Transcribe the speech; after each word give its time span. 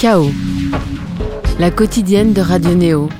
Chaos, 0.00 0.30
la 1.58 1.70
quotidienne 1.70 2.32
de 2.32 2.40
Radio 2.40 2.72
Néo, 2.74 3.10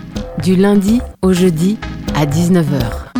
du 0.42 0.56
lundi 0.56 1.02
au 1.20 1.34
jeudi 1.34 1.76
à 2.14 2.24
19h. 2.24 3.10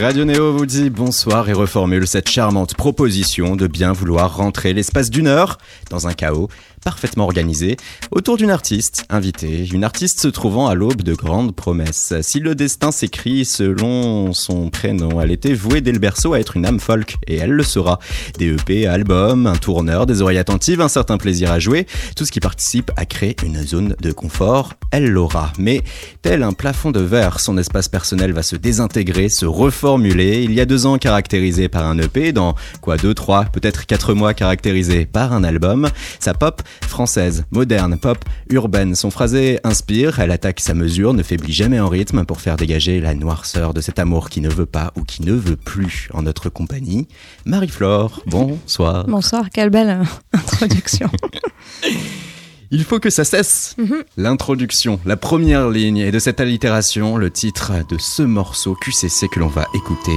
Radio 0.00 0.24
Néo 0.24 0.52
vous 0.52 0.66
dit 0.66 0.90
bonsoir 0.90 1.48
et 1.48 1.52
reformule 1.52 2.08
cette 2.08 2.28
charmante 2.28 2.74
proposition 2.74 3.54
de 3.54 3.68
bien 3.68 3.92
vouloir 3.92 4.36
rentrer 4.36 4.72
l'espace 4.72 5.10
d'une 5.10 5.28
heure 5.28 5.58
dans 5.90 6.08
un 6.08 6.12
chaos 6.12 6.48
parfaitement 6.86 7.24
organisé 7.24 7.76
autour 8.12 8.36
d'une 8.36 8.50
artiste 8.50 9.06
invitée, 9.10 9.66
une 9.72 9.82
artiste 9.82 10.20
se 10.20 10.28
trouvant 10.28 10.68
à 10.68 10.76
l'aube 10.76 11.02
de 11.02 11.14
grandes 11.14 11.52
promesses. 11.52 12.14
Si 12.22 12.38
le 12.38 12.54
destin 12.54 12.92
s'écrit 12.92 13.44
selon 13.44 14.32
son 14.32 14.70
prénom, 14.70 15.20
elle 15.20 15.32
était 15.32 15.52
vouée 15.52 15.80
dès 15.80 15.90
le 15.90 15.98
berceau 15.98 16.34
à 16.34 16.38
être 16.38 16.56
une 16.56 16.64
âme 16.64 16.78
folk, 16.78 17.16
et 17.26 17.38
elle 17.38 17.50
le 17.50 17.64
sera. 17.64 17.98
Des 18.38 18.54
EP, 18.54 18.86
albums, 18.86 19.48
un 19.48 19.56
tourneur, 19.56 20.06
des 20.06 20.22
oreilles 20.22 20.38
attentives, 20.38 20.80
un 20.80 20.86
certain 20.86 21.18
plaisir 21.18 21.50
à 21.50 21.58
jouer, 21.58 21.88
tout 22.14 22.24
ce 22.24 22.30
qui 22.30 22.38
participe 22.38 22.92
à 22.94 23.04
créer 23.04 23.34
une 23.44 23.66
zone 23.66 23.96
de 24.00 24.12
confort, 24.12 24.74
elle 24.92 25.10
l'aura. 25.10 25.52
Mais 25.58 25.82
tel 26.22 26.44
un 26.44 26.52
plafond 26.52 26.92
de 26.92 27.00
verre, 27.00 27.40
son 27.40 27.58
espace 27.58 27.88
personnel 27.88 28.32
va 28.32 28.44
se 28.44 28.54
désintégrer, 28.54 29.28
se 29.28 29.44
reformuler. 29.44 30.44
Il 30.44 30.54
y 30.54 30.60
a 30.60 30.66
deux 30.66 30.86
ans 30.86 30.98
caractérisé 30.98 31.68
par 31.68 31.84
un 31.84 31.98
EP, 31.98 32.30
dans 32.30 32.54
quoi 32.80 32.96
deux, 32.96 33.12
trois, 33.12 33.46
peut-être 33.46 33.86
quatre 33.86 34.14
mois 34.14 34.34
caractérisé 34.34 35.04
par 35.04 35.32
un 35.32 35.42
album, 35.42 35.88
sa 36.20 36.32
pop 36.32 36.62
Française, 36.82 37.44
moderne, 37.50 37.98
pop, 37.98 38.18
urbaine, 38.50 38.94
son 38.94 39.10
phrasé 39.10 39.58
inspire, 39.64 40.20
elle 40.20 40.30
attaque 40.30 40.60
sa 40.60 40.74
mesure, 40.74 41.14
ne 41.14 41.22
faiblit 41.22 41.52
jamais 41.52 41.80
en 41.80 41.88
rythme 41.88 42.24
pour 42.24 42.40
faire 42.40 42.56
dégager 42.56 43.00
la 43.00 43.14
noirceur 43.14 43.74
de 43.74 43.80
cet 43.80 43.98
amour 43.98 44.30
qui 44.30 44.40
ne 44.40 44.48
veut 44.48 44.66
pas 44.66 44.92
ou 44.96 45.02
qui 45.02 45.22
ne 45.22 45.32
veut 45.32 45.56
plus 45.56 46.08
en 46.12 46.22
notre 46.22 46.48
compagnie. 46.48 47.08
Marie-Flore, 47.44 48.22
bonsoir. 48.26 49.06
Bonsoir, 49.06 49.50
quelle 49.50 49.70
belle 49.70 50.02
introduction. 50.32 51.10
Il 52.70 52.84
faut 52.84 52.98
que 52.98 53.10
ça 53.10 53.24
cesse. 53.24 53.74
Mhm. 53.78 54.02
L'introduction, 54.16 54.98
la 55.04 55.16
première 55.16 55.68
ligne 55.70 55.98
et 55.98 56.10
de 56.10 56.18
cette 56.18 56.40
allitération, 56.40 57.16
le 57.16 57.30
titre 57.30 57.72
de 57.88 57.96
ce 57.98 58.22
morceau 58.22 58.74
QCC 58.74 59.28
que 59.28 59.38
l'on 59.38 59.48
va 59.48 59.66
écouter 59.74 60.16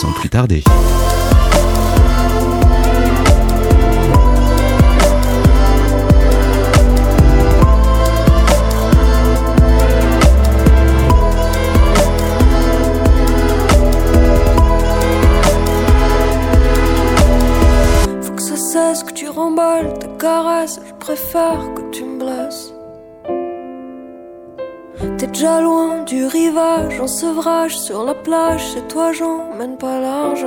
sans 0.00 0.12
plus 0.12 0.28
tarder. 0.28 0.64
Je 20.24 20.94
préfère 20.98 21.74
que 21.74 21.82
tu 21.90 22.02
me 22.02 22.18
blesses. 22.18 22.72
T'es 25.18 25.26
déjà 25.26 25.60
loin 25.60 26.02
du 26.04 26.24
rivage, 26.24 26.98
en 26.98 27.06
sevrage 27.06 27.76
sur 27.76 28.04
la 28.04 28.14
plage. 28.14 28.72
Chez 28.72 28.80
toi, 28.88 29.12
j'emmène 29.12 29.76
pas 29.76 30.00
large. 30.00 30.46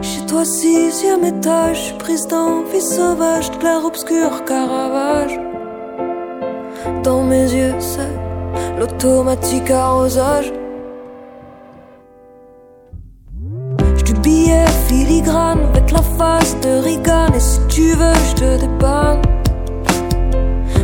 Chez 0.00 0.24
toi, 0.26 0.46
sixième 0.46 1.24
étage, 1.24 1.76
je 1.76 1.82
suis 1.82 1.98
prise 1.98 2.26
d'envie 2.26 2.80
sauvage, 2.80 3.50
de 3.50 3.56
clair 3.56 3.84
obscur, 3.84 4.44
Caravage. 4.46 5.38
Dans 7.02 7.22
mes 7.22 7.52
yeux, 7.52 7.74
c'est 7.80 8.78
l'automatique 8.78 9.70
arrosage. 9.70 10.54
du 14.06 14.14
billet 14.14 14.64
filigrane 14.88 15.75
la 15.92 16.02
face 16.02 16.56
de 16.60 16.82
Reagan 16.84 17.32
Et 17.34 17.40
si 17.40 17.60
tu 17.68 17.92
veux 17.94 18.18
je 18.28 18.34
te 18.34 18.60
dépanne. 18.60 19.22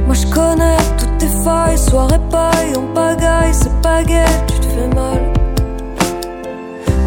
Moi 0.07 0.15
je 0.15 0.27
connais 0.27 0.77
toutes 0.99 1.19
tes 1.19 1.35
failles. 1.45 1.79
Soirée 1.79 2.21
paille 2.31 2.77
en 2.77 2.95
pagaille 2.95 3.55
C'est 3.55 4.07
gay, 4.07 4.25
tu 4.47 4.61
te 4.61 4.67
fais 4.67 4.89
mal. 4.95 5.21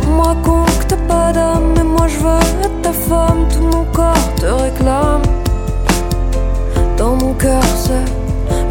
On 0.07 0.11
me 0.11 0.79
que 0.79 0.85
t'as 0.87 1.07
pas 1.07 1.31
d'âme. 1.33 1.73
Mais 1.75 1.83
moi 1.83 2.07
je 2.07 2.17
veux 2.17 2.63
être 2.65 2.81
ta 2.81 2.93
femme. 2.93 3.47
Tout 3.53 3.63
mon 3.63 3.85
corps 3.93 4.35
te 4.39 4.45
réclame. 4.45 5.21
Dans 6.97 7.15
mon 7.15 7.33
cœur 7.33 7.63
c'est 7.83 8.05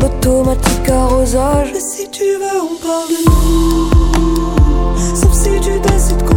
l'automatique 0.00 0.88
arrosage. 0.88 1.72
Et 1.72 1.80
si 1.80 2.08
tu 2.10 2.24
veux 2.24 2.60
on 2.70 2.76
parle 2.84 3.08
de 3.12 3.18
nous. 3.26 5.16
Sauf 5.16 5.32
si 5.32 5.60
tu 5.60 5.78
décides 5.80 6.22
qu'on 6.24 6.33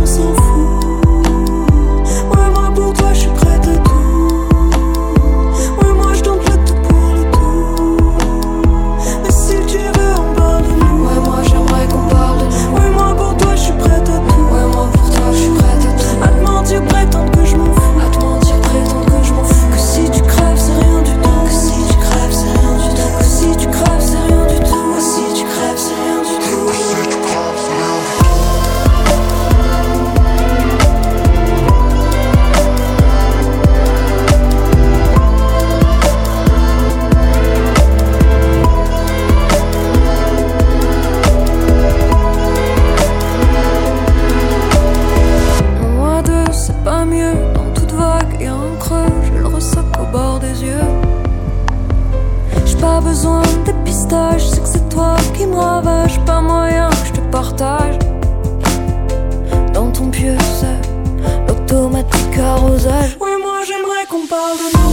c'est 54.09 54.61
que 54.61 54.67
c'est 54.67 54.89
toi 54.89 55.15
qui 55.35 55.45
me 55.45 55.55
ravage. 55.55 56.19
Pas 56.25 56.41
moyen 56.41 56.89
que 56.89 57.07
je 57.07 57.13
te 57.13 57.21
partage. 57.31 57.97
Dans 59.73 59.91
ton 59.91 60.09
pieu, 60.09 60.35
l'automatique 61.47 62.37
arrosage. 62.37 63.17
Oui, 63.19 63.31
moi 63.41 63.59
j'aimerais 63.65 64.05
qu'on 64.09 64.25
parle 64.27 64.57
de 64.57 64.77
nous. 64.77 64.86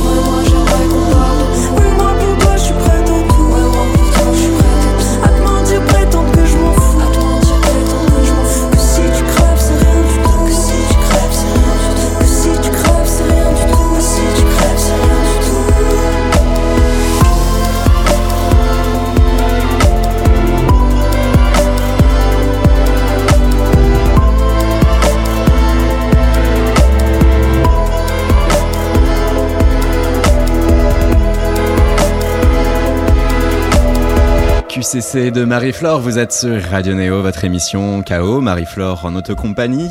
QCC 34.95 35.33
de 35.33 35.45
Marie-Flore, 35.45 35.99
vous 36.01 36.21
êtes 36.21 36.33
sur 36.33 36.63
Radio 36.63 36.95
Néo, 36.95 37.21
votre 37.21 37.45
émission 37.45 38.05
KO. 38.05 38.41
Marie-Flore 38.41 39.05
en 39.05 39.11
notre 39.11 39.35
compagnie. 39.35 39.89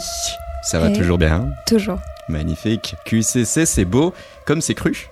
Ça 0.62 0.80
va 0.80 0.90
Et- 0.90 0.94
toujours 0.94 1.18
bien? 1.18 1.50
Toujours. 1.68 2.00
Magnifique. 2.30 2.96
QCC, 3.04 3.66
c'est 3.66 3.84
beau 3.84 4.14
comme 4.46 4.62
c'est 4.62 4.76
cru. 4.76 5.10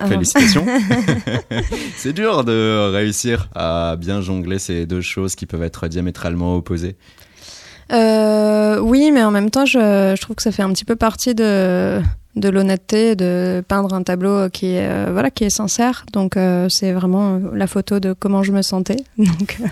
Ah. 0.00 0.06
Félicitations. 0.06 0.64
c'est 1.98 2.14
dur 2.14 2.44
de 2.44 2.90
réussir 2.90 3.50
à 3.54 3.96
bien 3.98 4.22
jongler 4.22 4.58
ces 4.58 4.86
deux 4.86 5.02
choses 5.02 5.34
qui 5.34 5.44
peuvent 5.44 5.62
être 5.62 5.88
diamétralement 5.88 6.56
opposées. 6.56 6.96
Euh, 7.92 8.78
oui, 8.78 9.10
mais 9.12 9.24
en 9.24 9.30
même 9.30 9.50
temps, 9.50 9.66
je, 9.66 10.14
je 10.16 10.20
trouve 10.22 10.36
que 10.36 10.42
ça 10.42 10.52
fait 10.52 10.62
un 10.62 10.72
petit 10.72 10.86
peu 10.86 10.96
partie 10.96 11.34
de, 11.34 12.00
de 12.36 12.48
l'honnêteté 12.48 13.14
de 13.16 13.62
peindre 13.66 13.94
un 13.94 14.02
tableau 14.02 14.48
qui 14.50 14.66
est, 14.74 14.88
euh, 14.88 15.10
voilà, 15.12 15.30
qui 15.30 15.44
est 15.44 15.50
sincère. 15.50 16.04
Donc, 16.12 16.36
euh, 16.36 16.66
c'est 16.68 16.92
vraiment 16.92 17.38
la 17.52 17.66
photo 17.66 18.00
de 18.00 18.12
comment 18.12 18.42
je 18.42 18.52
me 18.52 18.62
sentais. 18.62 18.96
Donc, 19.18 19.58
euh, 19.60 19.66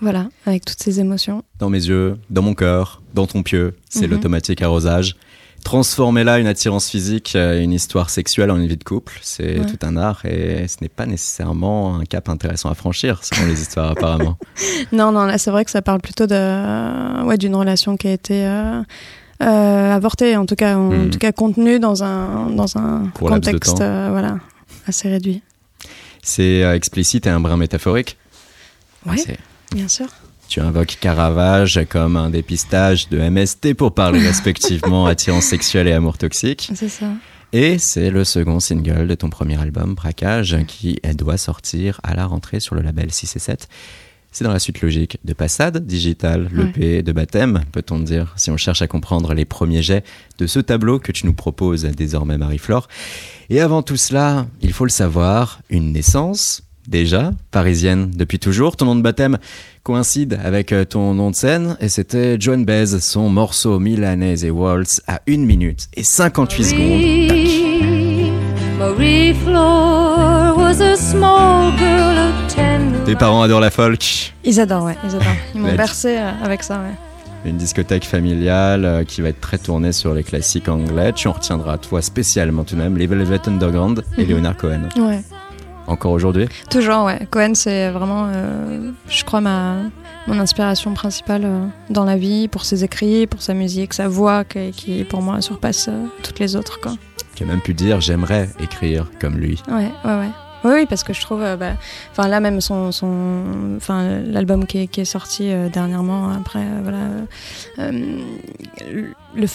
voilà, 0.00 0.28
avec 0.46 0.64
toutes 0.64 0.80
ces 0.80 1.00
émotions. 1.00 1.42
Dans 1.58 1.70
mes 1.70 1.84
yeux, 1.84 2.16
dans 2.30 2.42
mon 2.42 2.54
cœur, 2.54 3.02
dans 3.14 3.26
ton 3.26 3.42
pieu, 3.42 3.74
c'est 3.90 4.06
Mhm. 4.06 4.12
l'automatique 4.12 4.62
arrosage. 4.62 5.16
Transformer 5.64 6.22
là 6.22 6.38
une 6.38 6.46
attirance 6.46 6.88
physique, 6.88 7.34
une 7.34 7.72
histoire 7.72 8.10
sexuelle 8.10 8.52
en 8.52 8.56
une 8.58 8.68
vie 8.68 8.76
de 8.76 8.84
couple, 8.84 9.18
c'est 9.22 9.58
Ouais. 9.58 9.66
tout 9.66 9.78
un 9.84 9.96
art 9.96 10.24
et 10.24 10.68
ce 10.68 10.76
n'est 10.80 10.88
pas 10.88 11.04
nécessairement 11.04 11.96
un 11.96 12.04
cap 12.04 12.28
intéressant 12.28 12.70
à 12.70 12.74
franchir 12.74 13.24
selon 13.24 13.46
les 13.48 13.60
histoires 13.60 13.90
apparemment. 13.90 14.38
Non, 14.92 15.10
non, 15.10 15.24
là, 15.24 15.36
c'est 15.36 15.50
vrai 15.50 15.64
que 15.64 15.72
ça 15.72 15.82
parle 15.82 16.00
plutôt 16.00 16.26
de, 16.28 17.24
ouais, 17.24 17.36
d'une 17.38 17.56
relation 17.56 17.96
qui 17.96 18.06
a 18.06 18.12
été 18.12 18.46
euh, 19.42 19.94
avortée, 19.94 20.36
en 20.36 20.46
tout 20.46 20.56
cas, 20.56 20.76
en, 20.76 20.90
Mhm. 20.90 21.10
tout 21.10 21.18
cas 21.18 21.32
contenue 21.32 21.78
dans 21.78 22.02
un, 22.04 22.50
dans 22.50 22.76
un 22.76 23.08
contexte, 23.14 23.80
euh, 23.80 24.08
voilà, 24.10 24.38
assez 24.86 25.08
réduit. 25.08 25.42
C'est 26.22 26.62
euh, 26.64 26.74
explicite 26.74 27.26
et 27.26 27.30
un 27.30 27.40
brin 27.40 27.56
métaphorique. 27.56 28.16
C'est- 29.16 29.38
bien 29.72 29.88
sûr. 29.88 30.06
Tu 30.48 30.60
invoques 30.60 30.96
Caravage 31.00 31.80
comme 31.90 32.16
un 32.16 32.30
dépistage 32.30 33.08
de 33.10 33.18
MST 33.18 33.74
pour 33.74 33.92
parler 33.94 34.18
respectivement 34.26 35.06
attirance 35.06 35.44
sexuelle 35.44 35.86
et 35.88 35.92
amour 35.92 36.18
toxique. 36.18 36.70
C'est 36.74 36.88
ça. 36.88 37.06
Et 37.52 37.78
c'est 37.78 38.10
le 38.10 38.24
second 38.24 38.60
single 38.60 39.06
de 39.08 39.14
ton 39.14 39.30
premier 39.30 39.58
album, 39.60 39.94
Braquage, 39.94 40.56
qui 40.66 40.98
doit 41.14 41.38
sortir 41.38 41.98
à 42.02 42.14
la 42.14 42.26
rentrée 42.26 42.60
sur 42.60 42.74
le 42.74 42.82
label 42.82 43.10
6 43.10 43.36
et 43.36 43.38
7. 43.38 43.68
C'est 44.38 44.44
dans 44.44 44.52
la 44.52 44.60
suite 44.60 44.82
logique 44.82 45.18
de 45.24 45.32
Passade 45.32 45.84
Digital, 45.84 46.48
l'EP 46.52 47.02
de 47.02 47.10
baptême, 47.10 47.62
peut-on 47.72 47.98
dire, 47.98 48.34
si 48.36 48.52
on 48.52 48.56
cherche 48.56 48.82
à 48.82 48.86
comprendre 48.86 49.34
les 49.34 49.44
premiers 49.44 49.82
jets 49.82 50.04
de 50.38 50.46
ce 50.46 50.60
tableau 50.60 51.00
que 51.00 51.10
tu 51.10 51.26
nous 51.26 51.32
proposes 51.32 51.82
désormais, 51.82 52.38
Marie-Flore. 52.38 52.86
Et 53.50 53.60
avant 53.60 53.82
tout 53.82 53.96
cela, 53.96 54.46
il 54.62 54.72
faut 54.72 54.84
le 54.84 54.90
savoir, 54.90 55.58
une 55.70 55.90
naissance, 55.90 56.62
déjà, 56.86 57.32
parisienne 57.50 58.12
depuis 58.14 58.38
toujours. 58.38 58.76
Ton 58.76 58.84
nom 58.84 58.94
de 58.94 59.02
baptême 59.02 59.38
coïncide 59.82 60.38
avec 60.44 60.70
euh, 60.70 60.84
ton 60.84 61.14
nom 61.14 61.32
de 61.32 61.34
scène, 61.34 61.76
et 61.80 61.88
c'était 61.88 62.40
Joan 62.40 62.64
Baez, 62.64 63.00
son 63.00 63.30
morceau 63.30 63.80
Milanese 63.80 64.44
et 64.44 64.52
Waltz 64.52 65.02
à 65.08 65.20
1 65.28 65.38
minute 65.38 65.88
et 65.94 66.04
58 66.04 66.64
secondes. 66.64 67.00
Marie, 68.78 69.34
Tes 73.04 73.14
parents 73.16 73.42
adorent 73.42 73.60
la 73.60 73.70
folk. 73.70 74.32
Ils 74.44 74.60
adorent, 74.60 74.84
ouais, 74.84 74.96
ils 75.04 75.08
adorent. 75.16 75.22
Ils 75.54 75.60
m'ont 75.60 75.74
bercé 75.74 76.16
euh, 76.18 76.30
avec 76.44 76.62
ça, 76.62 76.78
ouais. 76.78 76.94
Une 77.50 77.56
discothèque 77.56 78.04
familiale 78.04 78.84
euh, 78.84 79.04
qui 79.04 79.20
va 79.22 79.28
être 79.30 79.40
très 79.40 79.58
tournée 79.58 79.92
sur 79.92 80.12
les 80.14 80.22
classiques 80.22 80.68
anglais. 80.68 81.12
Tu 81.12 81.26
en 81.28 81.32
retiendras, 81.32 81.78
toi, 81.78 82.02
spécialement 82.02 82.64
tout 82.64 82.74
de 82.76 82.80
même, 82.80 82.96
les 82.96 83.06
Velvet 83.06 83.40
Underground 83.48 84.04
et 84.18 84.24
Mhm. 84.24 84.30
Leonard 84.30 84.56
Cohen. 84.56 84.82
Ouais. 84.98 85.22
Encore 85.86 86.12
aujourd'hui? 86.12 86.46
Toujours, 86.70 87.04
ouais. 87.04 87.26
Cohen, 87.30 87.52
c'est 87.54 87.90
vraiment, 87.90 88.26
euh, 88.32 88.90
je 89.08 89.24
crois, 89.24 89.40
ma, 89.40 89.76
mon 90.26 90.38
inspiration 90.38 90.92
principale 90.94 91.42
euh, 91.44 91.64
dans 91.90 92.04
la 92.04 92.16
vie, 92.16 92.46
pour 92.48 92.64
ses 92.64 92.84
écrits, 92.84 93.26
pour 93.26 93.40
sa 93.42 93.54
musique, 93.54 93.94
sa 93.94 94.06
voix, 94.06 94.44
qui, 94.44 94.70
qui, 94.72 95.04
pour 95.04 95.22
moi, 95.22 95.40
surpasse 95.40 95.88
euh, 95.88 96.04
toutes 96.22 96.38
les 96.40 96.54
autres, 96.56 96.78
quoi. 96.80 96.92
Tu 97.34 97.44
as 97.44 97.46
même 97.46 97.60
pu 97.60 97.72
dire 97.72 98.00
j'aimerais 98.00 98.50
écrire 98.60 99.06
comme 99.20 99.38
lui. 99.38 99.62
Ouais, 99.68 99.90
ouais, 100.04 100.18
ouais. 100.18 100.28
Oui, 100.64 100.72
oui, 100.74 100.86
parce 100.86 101.04
que 101.04 101.12
je 101.12 101.20
trouve, 101.20 101.42
euh, 101.42 101.56
bah, 101.56 101.74
enfin 102.10 102.28
là 102.28 102.40
même 102.40 102.60
son, 102.60 102.90
son, 102.90 103.76
enfin 103.76 104.20
l'album 104.26 104.66
qui 104.66 104.78
est, 104.78 104.86
qui 104.88 105.00
est 105.00 105.04
sorti 105.04 105.50
euh, 105.50 105.68
dernièrement, 105.68 106.30
après, 106.30 106.60
euh, 106.60 106.80
voilà, 106.82 106.98
euh, 107.78 108.20
le, 109.34 109.46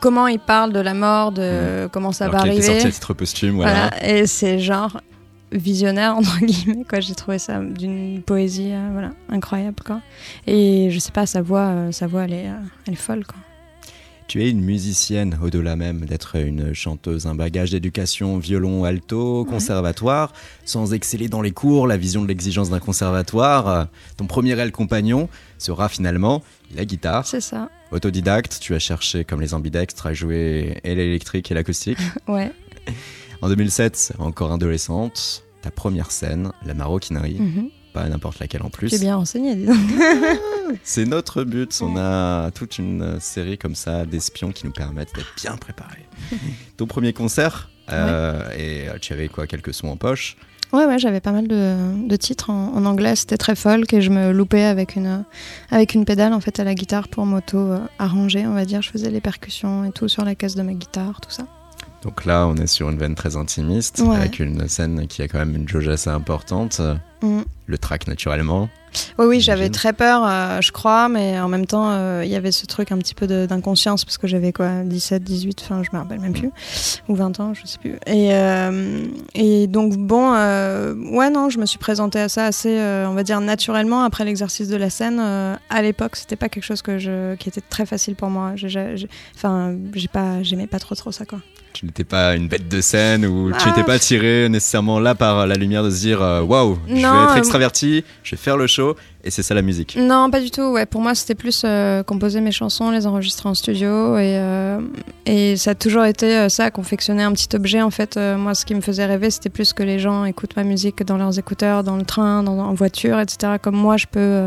comment 0.00 0.28
il 0.28 0.38
parle 0.38 0.72
de 0.72 0.80
la 0.80 0.94
mort, 0.94 1.32
de 1.32 1.88
comment 1.92 2.12
ça 2.12 2.26
Alors 2.26 2.36
va 2.36 2.40
arriver, 2.42 2.62
sorti 2.62 2.86
à 2.86 2.90
titre 2.90 3.14
posthume, 3.14 3.56
voilà. 3.56 3.90
voilà, 3.90 4.08
et 4.08 4.26
c'est 4.26 4.60
genre 4.60 5.00
visionnaire 5.50 6.16
entre 6.16 6.38
guillemets 6.38 6.84
quoi. 6.88 7.00
J'ai 7.00 7.14
trouvé 7.14 7.38
ça 7.38 7.58
d'une 7.58 8.22
poésie, 8.22 8.72
voilà, 8.92 9.10
incroyable 9.30 9.82
quoi. 9.84 10.00
Et 10.46 10.88
je 10.90 10.98
sais 11.00 11.12
pas, 11.12 11.26
sa 11.26 11.42
voix, 11.42 11.90
sa 11.90 12.06
voix, 12.06 12.24
elle 12.24 12.34
est, 12.34 12.50
elle 12.86 12.92
est 12.92 12.96
folle 12.96 13.24
quoi. 13.26 13.38
Tu 14.26 14.42
es 14.42 14.50
une 14.50 14.62
musicienne, 14.62 15.38
au-delà 15.42 15.76
même 15.76 16.06
d'être 16.06 16.36
une 16.36 16.72
chanteuse, 16.72 17.26
un 17.26 17.34
bagage 17.34 17.70
d'éducation, 17.70 18.38
violon, 18.38 18.84
alto, 18.84 19.44
conservatoire, 19.44 20.32
sans 20.64 20.94
exceller 20.94 21.28
dans 21.28 21.42
les 21.42 21.50
cours, 21.52 21.86
la 21.86 21.98
vision 21.98 22.22
de 22.22 22.26
l'exigence 22.28 22.70
d'un 22.70 22.80
conservatoire. 22.80 23.68
euh, 23.68 23.84
Ton 24.16 24.26
premier 24.26 24.54
réel 24.54 24.72
compagnon 24.72 25.28
sera 25.58 25.88
finalement 25.90 26.42
la 26.74 26.84
guitare. 26.86 27.26
C'est 27.26 27.42
ça, 27.42 27.68
Autodidacte, 27.92 28.58
tu 28.60 28.74
as 28.74 28.78
cherché, 28.78 29.24
comme 29.24 29.40
les 29.42 29.52
ambidextres, 29.54 30.06
à 30.06 30.14
jouer 30.14 30.78
et 30.82 30.94
l'électrique 30.94 31.50
et 31.50 31.54
l'acoustique. 31.54 31.98
ouais. 32.28 32.50
En 33.42 33.48
2007, 33.48 34.14
encore 34.18 34.52
adolescente, 34.52 35.44
ta 35.60 35.70
première 35.70 36.10
scène, 36.10 36.50
la 36.64 36.72
maroquinerie, 36.74 37.36
Mhm. 37.38 37.68
Pas 37.94 38.06
n'importe 38.08 38.40
laquelle 38.40 38.62
en 38.62 38.68
plus. 38.70 38.88
J'ai 38.90 38.98
bien 38.98 39.16
renseigné, 39.16 39.54
dis 39.54 39.64
donc. 39.66 39.76
C'est 40.82 41.06
notre 41.06 41.44
but. 41.44 41.78
On 41.82 41.96
a 41.96 42.50
toute 42.50 42.78
une 42.78 43.18
série 43.20 43.56
comme 43.56 43.74
ça 43.74 44.04
d'espions 44.04 44.50
qui 44.52 44.66
nous 44.66 44.72
permettent 44.72 45.14
d'être 45.14 45.32
bien 45.40 45.56
préparés. 45.56 46.06
Ton 46.76 46.86
premier 46.86 47.12
concert, 47.14 47.70
euh, 47.90 48.50
et 48.58 48.88
euh, 48.88 48.98
tu 49.00 49.12
avais 49.12 49.28
quoi, 49.28 49.46
quelques 49.46 49.72
sons 49.72 49.88
en 49.88 49.96
poche? 49.96 50.36
Ouais, 50.72 50.86
ouais, 50.86 50.98
j'avais 50.98 51.20
pas 51.20 51.30
mal 51.30 51.46
de, 51.46 51.76
de 52.08 52.16
titres 52.16 52.50
en, 52.50 52.74
en 52.74 52.84
anglais. 52.84 53.14
C'était 53.14 53.36
très 53.36 53.54
folk 53.54 53.92
et 53.92 54.00
je 54.02 54.10
me 54.10 54.32
loupais 54.32 54.64
avec 54.64 54.96
une, 54.96 55.24
avec 55.70 55.94
une 55.94 56.04
pédale 56.04 56.32
en 56.32 56.40
fait 56.40 56.58
à 56.58 56.64
la 56.64 56.74
guitare 56.74 57.06
pour 57.06 57.26
m'auto-arranger, 57.26 58.44
on 58.46 58.54
va 58.54 58.64
dire. 58.64 58.82
Je 58.82 58.90
faisais 58.90 59.10
les 59.10 59.20
percussions 59.20 59.84
et 59.84 59.92
tout 59.92 60.08
sur 60.08 60.24
la 60.24 60.34
caisse 60.34 60.56
de 60.56 60.62
ma 60.62 60.72
guitare, 60.72 61.20
tout 61.20 61.30
ça. 61.30 61.46
Donc 62.02 62.24
là, 62.26 62.46
on 62.48 62.56
est 62.56 62.66
sur 62.66 62.90
une 62.90 62.98
veine 62.98 63.14
très 63.14 63.36
intimiste, 63.36 64.00
Ouais. 64.04 64.16
avec 64.16 64.38
une 64.40 64.68
scène 64.68 65.06
qui 65.06 65.22
a 65.22 65.28
quand 65.28 65.38
même 65.38 65.54
une 65.56 65.68
jauge 65.68 65.88
assez 65.88 66.10
importante. 66.10 66.80
Mm. 67.22 67.42
Le 67.66 67.78
track, 67.78 68.06
naturellement. 68.06 68.68
Oui, 69.18 69.26
oui, 69.26 69.40
j'avais 69.40 69.70
très 69.70 69.92
peur, 69.92 70.22
euh, 70.24 70.60
je 70.60 70.70
crois, 70.72 71.08
mais 71.08 71.38
en 71.40 71.48
même 71.48 71.66
temps, 71.66 71.90
euh, 71.90 72.22
il 72.24 72.30
y 72.30 72.36
avait 72.36 72.52
ce 72.52 72.66
truc 72.66 72.92
un 72.92 72.98
petit 72.98 73.14
peu 73.14 73.26
d'inconscience 73.26 74.04
parce 74.04 74.18
que 74.18 74.26
j'avais 74.26 74.52
quoi, 74.52 74.82
17, 74.84 75.22
18, 75.22 75.62
enfin, 75.64 75.82
je 75.82 75.90
me 75.92 76.00
rappelle 76.00 76.20
même 76.20 76.32
plus, 76.32 76.50
ou 77.08 77.14
20 77.14 77.40
ans, 77.40 77.54
je 77.54 77.66
sais 77.66 77.78
plus. 77.78 77.94
Et, 78.06 78.34
euh, 78.34 79.06
et 79.34 79.66
donc, 79.66 79.96
bon, 79.96 80.32
ouais, 80.32 81.30
non, 81.30 81.48
je 81.50 81.58
me 81.58 81.66
suis 81.66 81.78
présentée 81.78 82.20
à 82.20 82.28
ça 82.28 82.46
assez, 82.46 82.78
on 83.06 83.14
va 83.14 83.22
dire, 83.22 83.40
naturellement 83.40 84.04
après 84.04 84.24
l'exercice 84.24 84.68
de 84.68 84.76
la 84.76 84.90
scène. 84.90 85.18
À 85.18 85.82
l'époque, 85.82 86.16
c'était 86.16 86.36
pas 86.36 86.48
quelque 86.48 86.64
chose 86.64 86.82
que 86.82 86.98
je, 86.98 87.34
qui 87.36 87.48
était 87.48 87.62
très 87.62 87.86
facile 87.86 88.14
pour 88.14 88.30
moi. 88.30 88.54
Enfin, 89.34 89.74
j'ai 89.94 90.08
pas, 90.08 90.42
j'aimais 90.42 90.66
pas 90.66 90.78
trop 90.78 90.94
trop 90.94 91.12
ça, 91.12 91.24
quoi. 91.24 91.40
Tu 91.74 91.84
n'étais 91.86 92.04
pas 92.04 92.34
une 92.36 92.46
bête 92.48 92.68
de 92.68 92.80
scène 92.80 93.26
ou 93.26 93.50
tu 93.50 93.56
Ah. 93.60 93.66
n'étais 93.68 93.82
pas 93.82 93.98
tiré 93.98 94.48
nécessairement 94.48 95.00
là 95.00 95.14
par 95.16 95.46
la 95.46 95.56
lumière 95.56 95.82
de 95.82 95.90
se 95.90 95.98
dire 96.00 96.22
euh, 96.22 96.40
waouh, 96.40 96.78
je 96.88 96.94
vais 96.94 97.00
être 97.00 97.32
euh, 97.32 97.36
extraverti, 97.36 98.04
je 98.22 98.30
vais 98.30 98.36
faire 98.40 98.56
le 98.56 98.66
show 98.68 98.94
et 99.24 99.30
c'est 99.30 99.42
ça 99.42 99.54
la 99.54 99.62
musique. 99.62 99.96
Non, 99.98 100.30
pas 100.30 100.40
du 100.40 100.50
tout. 100.52 100.62
Ouais, 100.62 100.86
pour 100.86 101.00
moi, 101.00 101.14
c'était 101.16 101.34
plus 101.34 101.62
euh, 101.64 102.02
composer 102.04 102.40
mes 102.40 102.52
chansons, 102.52 102.90
les 102.92 103.06
enregistrer 103.08 103.48
en 103.48 103.54
studio, 103.54 104.16
et, 104.18 104.36
euh, 104.38 104.78
et 105.26 105.56
ça 105.56 105.72
a 105.72 105.74
toujours 105.74 106.04
été 106.04 106.36
euh, 106.38 106.48
ça, 106.48 106.70
confectionner 106.70 107.24
un 107.24 107.32
petit 107.32 107.48
objet. 107.56 107.82
En 107.82 107.90
fait, 107.90 108.16
moi, 108.38 108.54
ce 108.54 108.64
qui 108.64 108.74
me 108.76 108.80
faisait 108.80 109.04
rêver, 109.06 109.30
c'était 109.30 109.48
plus 109.50 109.72
que 109.72 109.82
les 109.82 109.98
gens 109.98 110.24
écoutent 110.24 110.54
ma 110.56 110.62
musique 110.64 111.02
dans 111.04 111.16
leurs 111.16 111.38
écouteurs, 111.38 111.82
dans 111.82 111.96
le 111.96 112.04
train, 112.04 112.42
dans, 112.44 112.58
en 112.58 112.74
voiture, 112.74 113.18
etc. 113.18 113.54
Comme 113.60 113.76
moi, 113.76 113.96
je 113.96 114.06
peux 114.08 114.44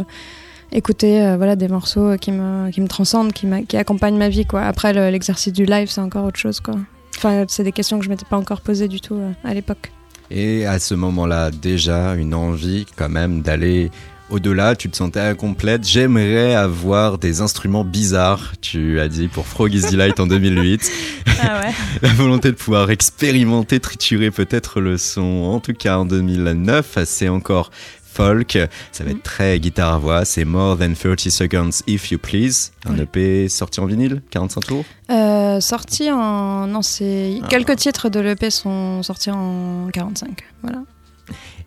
écouter 0.71 1.21
euh, 1.21 1.37
voilà 1.37 1.55
des 1.55 1.67
morceaux 1.69 2.17
qui 2.17 2.31
me 2.31 2.69
qui 2.71 2.81
me 2.81 2.87
transcendent, 2.87 3.33
qui, 3.33 3.47
qui 3.67 3.77
accompagnent 3.77 4.17
ma 4.17 4.29
vie. 4.29 4.45
Quoi. 4.45 4.61
Après, 4.61 4.93
le- 4.93 5.09
l'exercice 5.09 5.51
du 5.53 5.65
live, 5.65 5.89
c'est 5.89 6.01
encore 6.01 6.25
autre 6.25 6.39
chose. 6.39 6.59
Quoi. 6.59 6.75
Enfin, 7.17 7.45
c'est 7.47 7.63
des 7.63 7.71
questions 7.71 7.97
que 7.97 8.05
je 8.05 8.09
m'étais 8.09 8.25
pas 8.25 8.37
encore 8.37 8.61
posées 8.61 8.87
du 8.87 9.01
tout 9.01 9.15
euh, 9.15 9.31
à 9.43 9.53
l'époque. 9.53 9.91
Et 10.29 10.65
à 10.65 10.77
ce 10.77 10.93
moment-là, 10.93 11.49
déjà, 11.51 12.15
une 12.15 12.35
envie 12.35 12.85
quand 12.95 13.09
même 13.09 13.41
d'aller 13.41 13.89
au-delà, 14.29 14.75
tu 14.75 14.89
te 14.89 14.97
sentais 14.97 15.21
incomplète. 15.21 15.87
J'aimerais 15.87 16.53
avoir 16.53 17.17
des 17.17 17.41
instruments 17.41 17.85
bizarres, 17.85 18.53
tu 18.61 18.99
as 18.99 19.07
dit 19.07 19.29
pour 19.29 19.47
Froggy's 19.47 19.89
Delight 19.89 20.19
en 20.19 20.27
2008. 20.27 20.91
Ah 21.39 21.61
ouais. 21.61 21.71
La 22.01 22.09
volonté 22.13 22.49
de 22.49 22.55
pouvoir 22.55 22.89
expérimenter, 22.89 23.79
triturer 23.79 24.31
peut-être 24.31 24.81
le 24.81 24.97
son. 24.97 25.21
En 25.21 25.59
tout 25.59 25.73
cas, 25.73 25.99
en 25.99 26.05
2009, 26.05 26.97
c'est 27.05 27.29
encore 27.29 27.69
folk. 28.17 28.57
Ça 28.91 29.03
va 29.03 29.11
être 29.11 29.21
très 29.21 29.59
guitare 29.59 29.93
à 29.93 29.97
voix. 29.99 30.25
C'est 30.25 30.43
More 30.43 30.77
Than 30.77 30.93
30 30.93 31.29
Seconds 31.29 31.69
If 31.85 32.11
You 32.11 32.17
Please. 32.17 32.71
Un. 32.85 32.97
EP 32.97 33.47
sorti 33.47 33.79
en 33.79 33.85
vinyle, 33.85 34.21
45 34.31 34.65
tours. 34.65 34.85
Euh, 35.11 35.59
sorti 35.59 36.11
en. 36.11 36.67
Non, 36.67 36.81
c'est. 36.81 37.39
Ah. 37.43 37.47
Quelques 37.47 37.75
titres 37.75 38.09
de 38.09 38.19
l'EP 38.19 38.49
sont 38.49 39.03
sortis 39.03 39.29
en 39.29 39.89
45. 39.93 40.43
Voilà. 40.63 40.79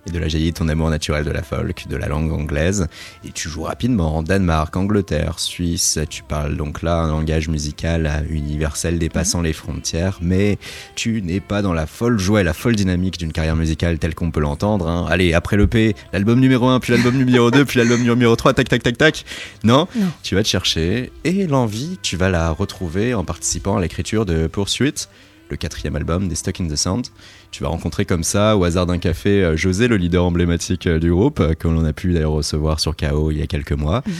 Et 0.06 0.10
de 0.10 0.18
là 0.18 0.28
jaillit 0.28 0.52
ton 0.54 0.66
amour 0.68 0.88
naturel 0.88 1.24
de 1.24 1.30
la 1.30 1.42
folk, 1.42 1.86
de 1.88 1.96
la 1.96 2.08
langue 2.08 2.32
anglaise. 2.32 2.86
Et 3.22 3.32
tu 3.32 3.50
joues 3.50 3.64
rapidement 3.64 4.16
en 4.16 4.22
Danemark, 4.22 4.74
Angleterre, 4.74 5.38
Suisse. 5.38 5.98
Tu 6.08 6.22
parles 6.22 6.56
donc 6.56 6.80
là 6.80 7.00
un 7.02 7.08
langage 7.08 7.48
musical 7.48 8.24
universel 8.30 8.98
dépassant 8.98 9.42
les 9.42 9.52
frontières. 9.52 10.18
Mais 10.22 10.58
tu 10.94 11.20
n'es 11.20 11.40
pas 11.40 11.60
dans 11.60 11.74
la 11.74 11.86
folle 11.86 12.18
joie 12.18 12.40
et 12.40 12.44
la 12.44 12.54
folle 12.54 12.76
dynamique 12.76 13.18
d'une 13.18 13.32
carrière 13.32 13.56
musicale 13.56 13.98
telle 13.98 14.14
qu'on 14.14 14.30
peut 14.30 14.40
l'entendre. 14.40 14.88
hein. 14.88 15.06
Allez, 15.10 15.34
après 15.34 15.58
l'EP, 15.58 15.94
l'album 16.14 16.40
numéro 16.40 16.68
1, 16.68 16.80
puis 16.80 16.92
l'album 16.94 17.16
numéro 17.18 17.50
2, 17.50 17.64
puis 17.66 17.78
l'album 17.78 18.00
numéro 18.02 18.34
3, 18.36 18.54
tac, 18.54 18.68
tac, 18.70 18.82
tac, 18.82 18.96
tac. 18.96 19.24
Non, 19.64 19.86
Non. 19.96 20.06
tu 20.22 20.34
vas 20.34 20.42
te 20.42 20.48
chercher. 20.48 21.12
Et 21.24 21.46
l'envie, 21.46 21.98
tu 22.00 22.16
vas 22.16 22.30
la 22.30 22.50
retrouver 22.50 23.12
en 23.12 23.24
participant 23.24 23.76
à 23.76 23.80
l'écriture 23.82 24.24
de 24.24 24.46
Poursuite 24.46 25.08
le 25.50 25.56
quatrième 25.56 25.96
album 25.96 26.28
des 26.28 26.34
Stuck 26.34 26.60
in 26.60 26.68
the 26.68 26.76
Sound. 26.76 27.08
Tu 27.50 27.62
vas 27.62 27.68
rencontrer 27.68 28.04
comme 28.04 28.22
ça, 28.24 28.56
au 28.56 28.64
hasard 28.64 28.86
d'un 28.86 28.98
café, 28.98 29.42
euh, 29.42 29.56
José, 29.56 29.88
le 29.88 29.96
leader 29.96 30.24
emblématique 30.24 30.86
euh, 30.86 30.98
du 30.98 31.10
groupe, 31.10 31.40
euh, 31.40 31.54
que 31.54 31.68
l'on 31.68 31.84
a 31.84 31.92
pu 31.92 32.12
d'ailleurs 32.12 32.32
recevoir 32.32 32.80
sur 32.80 32.96
KO 32.96 33.30
il 33.30 33.38
y 33.38 33.42
a 33.42 33.46
quelques 33.46 33.72
mois. 33.72 34.02
Mhm. 34.06 34.12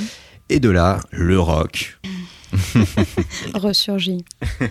Et 0.51 0.61
de 0.61 0.69
là, 0.71 1.01
le 1.13 1.39
rock. 1.39 1.99
Ressurgi. 3.55 4.25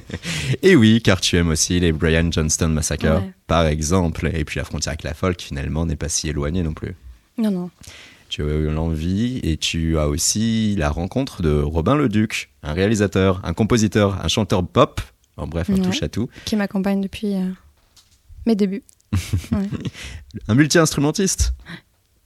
Et 0.62 0.76
oui, 0.76 1.02
car 1.02 1.22
tu 1.22 1.38
aimes 1.38 1.50
aussi 1.50 1.80
les 1.80 1.92
Brian 1.94 2.30
Johnston 2.32 2.68
Massacre, 2.70 3.06
Ouais. 3.06 3.32
par 3.48 3.66
exemple. 3.66 4.30
Et 4.34 4.44
puis 4.44 4.60
la 4.60 4.66
frontière 4.66 4.92
avec 4.92 5.04
la 5.04 5.14
folk, 5.14 5.42
finalement, 5.42 5.86
n'est 5.86 5.96
pas 5.96 6.10
si 6.10 6.28
éloignée 6.30 6.64
non 6.64 6.74
plus. 6.74 6.96
Non, 7.38 7.52
non. 7.52 7.70
Tu 8.28 8.44
as 8.44 8.46
eu 8.54 8.70
l'envie 8.70 9.40
et 9.44 9.56
tu 9.58 9.98
as 9.98 10.08
aussi 10.08 10.76
la 10.78 10.90
rencontre 10.90 11.42
de 11.42 11.62
Robin 11.62 11.96
Leduc, 11.96 12.52
un 12.62 12.74
réalisateur, 12.74 13.40
un 13.44 13.54
compositeur, 13.54 14.20
un 14.24 14.28
chanteur 14.28 14.68
pop, 14.68 15.02
en 15.40 15.48
bref, 15.48 15.70
un 15.70 15.74
Ouais. 15.74 15.82
touche 15.82 16.04
à 16.04 16.10
tout. 16.10 16.30
Qui 16.46 16.56
m'accompagne 16.56 17.02
depuis 17.02 17.36
euh, 17.36 17.50
mes 18.46 18.56
débuts. 18.56 18.84
Un 20.48 20.56
multi-instrumentiste. 20.56 21.54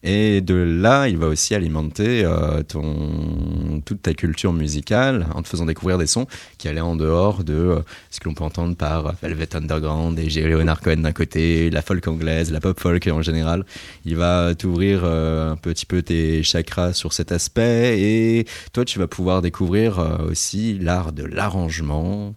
Et 0.05 0.41
de 0.41 0.55
là, 0.55 1.07
il 1.07 1.15
va 1.15 1.27
aussi 1.27 1.55
alimenter 1.55 2.25
euh, 2.25 2.61
ton, 2.61 3.81
toute 3.85 4.01
ta 4.01 4.13
culture 4.13 4.51
musicale 4.51 5.27
en 5.33 5.41
te 5.41 5.47
faisant 5.47 5.65
découvrir 5.65 5.97
des 5.97 6.07
sons 6.07 6.27
qui 6.57 6.67
allaient 6.67 6.81
en 6.81 6.97
dehors 6.97 7.45
de 7.45 7.53
euh, 7.53 7.79
ce 8.11 8.19
que 8.19 8.27
l'on 8.27 8.33
peut 8.33 8.43
entendre 8.43 8.75
par 8.75 9.15
Velvet 9.21 9.55
Underground 9.55 10.19
et 10.19 10.29
Jerry 10.29 10.51
Leonard 10.51 10.81
Cohen 10.81 10.97
d'un 10.97 11.13
côté, 11.13 11.69
la 11.69 11.81
folk 11.81 12.05
anglaise, 12.05 12.51
la 12.51 12.59
pop 12.59 12.77
folk 12.77 13.07
en 13.07 13.21
général. 13.21 13.63
Il 14.03 14.17
va 14.17 14.53
t'ouvrir 14.55 15.03
euh, 15.05 15.53
un 15.53 15.55
petit 15.55 15.85
peu 15.85 16.01
tes 16.01 16.43
chakras 16.43 16.91
sur 16.91 17.13
cet 17.13 17.31
aspect 17.31 17.97
et 18.01 18.45
toi, 18.73 18.83
tu 18.83 18.99
vas 18.99 19.07
pouvoir 19.07 19.41
découvrir 19.41 19.99
aussi 20.29 20.77
l'art 20.79 21.13
de 21.13 21.23
l'arrangement, 21.23 22.35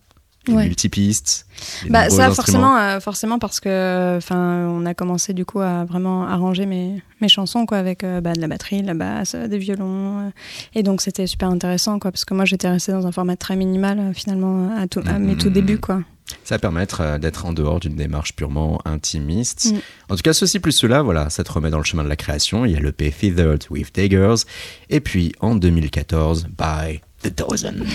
ouais. 0.49 0.65
multipistes. 0.65 1.47
Bah 1.89 2.11
ça 2.11 2.31
forcément, 2.31 2.77
euh, 2.77 3.01
forcément 3.01 3.39
parce 3.39 3.61
que, 3.61 4.17
enfin, 4.17 4.67
on 4.69 4.85
a 4.87 4.95
commencé 4.95 5.33
du 5.33 5.45
coup 5.45 5.61
à 5.61 5.85
vraiment 5.85 6.27
arranger 6.27 6.67
mes, 6.67 7.03
mes 7.21 7.29
chansons 7.29 7.67
quoi 7.67 7.79
avec 7.79 8.05
euh, 8.05 8.21
bah, 8.21 8.33
de 8.33 8.41
la 8.41 8.49
batterie, 8.49 8.83
de 8.83 8.87
la 8.87 8.95
basse, 8.95 9.35
des 9.35 9.59
violons, 9.59 10.21
euh, 10.21 10.31
et 10.75 10.83
donc 10.83 11.01
c'était 11.01 11.27
super 11.27 11.49
intéressant 11.49 11.99
quoi 11.99 12.13
parce 12.13 12.25
que 12.25 12.35
moi 12.35 12.45
j'étais 12.45 12.69
restée 12.69 12.93
dans 12.93 13.07
un 13.07 13.13
format 13.13 13.37
très 13.37 13.57
minimal 13.57 14.13
finalement 14.15 14.71
à, 14.77 14.87
tout, 14.87 15.03
à 15.07 15.19
mes 15.19 15.37
tout 15.37 15.51
débuts 15.51 15.79
quoi. 15.79 16.01
Ça 16.43 16.57
va 16.57 16.59
permettre 16.59 17.19
d'être 17.19 17.47
en 17.47 17.53
dehors 17.53 17.79
d'une 17.79 17.95
démarche 17.95 18.35
purement 18.35 18.81
intimiste. 18.85 19.73
Mm. 19.73 19.79
En 20.13 20.17
tout 20.17 20.23
cas, 20.23 20.33
ceci 20.33 20.59
plus 20.59 20.73
cela, 20.73 21.03
voilà, 21.03 21.31
ça 21.31 21.45
te 21.45 21.53
remet 21.53 21.71
dans 21.71 21.79
le 21.79 21.85
chemin 21.85 22.03
de 22.03 22.09
la 22.09 22.17
création. 22.17 22.65
Il 22.65 22.73
y 22.73 22.77
a 22.77 22.81
le 22.81 22.91
P 22.91 23.13
Feathered 23.13 23.65
with 23.71 23.95
Daggers. 23.95 24.43
Et 24.91 24.99
puis, 24.99 25.33
en 25.39 25.55
2014, 25.55 26.49
By 26.49 27.01
The 27.23 27.37
Dozen. 27.37 27.87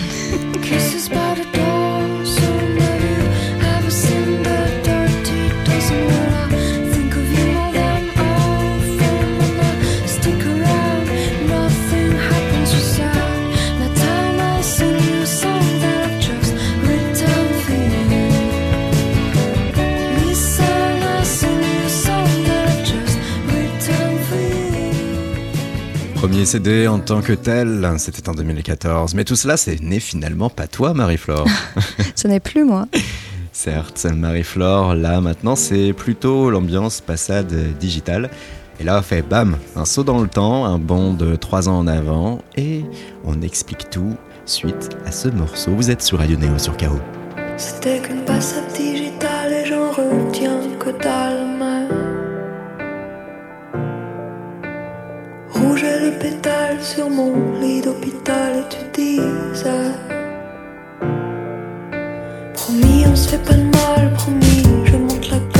CD 26.52 26.86
en 26.86 26.98
tant 26.98 27.22
que 27.22 27.32
tel, 27.32 27.94
c'était 27.96 28.28
en 28.28 28.34
2014. 28.34 29.14
Mais 29.14 29.24
tout 29.24 29.36
cela, 29.36 29.56
c'est 29.56 29.80
né 29.80 30.00
finalement 30.00 30.50
pas 30.50 30.66
toi, 30.66 30.92
Marie-Flore. 30.92 31.46
Ce 32.14 32.28
n'est 32.28 32.40
plus 32.40 32.62
moi. 32.62 32.86
Certes, 33.52 34.04
Marie-Flore, 34.04 34.94
là 34.94 35.22
maintenant, 35.22 35.56
c'est 35.56 35.94
plutôt 35.94 36.50
l'ambiance 36.50 37.00
passade 37.00 37.54
digitale. 37.80 38.28
Et 38.78 38.84
là, 38.84 38.98
on 38.98 39.02
fait 39.02 39.22
bam, 39.22 39.56
un 39.76 39.86
saut 39.86 40.04
dans 40.04 40.20
le 40.20 40.28
temps, 40.28 40.66
un 40.66 40.78
bond 40.78 41.14
de 41.14 41.36
trois 41.36 41.70
ans 41.70 41.78
en 41.78 41.86
avant, 41.86 42.42
et 42.54 42.84
on 43.24 43.40
explique 43.40 43.88
tout 43.88 44.14
suite 44.44 44.90
à 45.06 45.10
ce 45.10 45.28
morceau. 45.28 45.70
Vous 45.70 45.90
êtes 45.90 46.02
sur 46.02 46.18
Radio 46.18 46.36
Néo 46.36 46.58
sur 46.58 46.76
KO. 46.76 47.00
C'était 47.56 47.98
qu'une 47.98 48.26
passade 48.26 48.70
digitale 48.74 49.52
et 49.54 49.64
j'en 49.64 49.90
retiens 49.90 50.60
que 50.78 50.90
sur 56.94 57.08
mon 57.08 57.58
lit 57.58 57.80
d'hôpital 57.80 58.52
et 58.58 58.68
tu 58.68 58.80
disais 58.92 59.92
Promis 62.52 63.04
on 63.06 63.16
se 63.16 63.28
fait 63.30 63.42
pas 63.48 63.54
de 63.54 63.62
mal, 63.62 64.12
promis 64.14 64.62
je 64.84 64.96
monte 64.96 65.30
la 65.30 65.51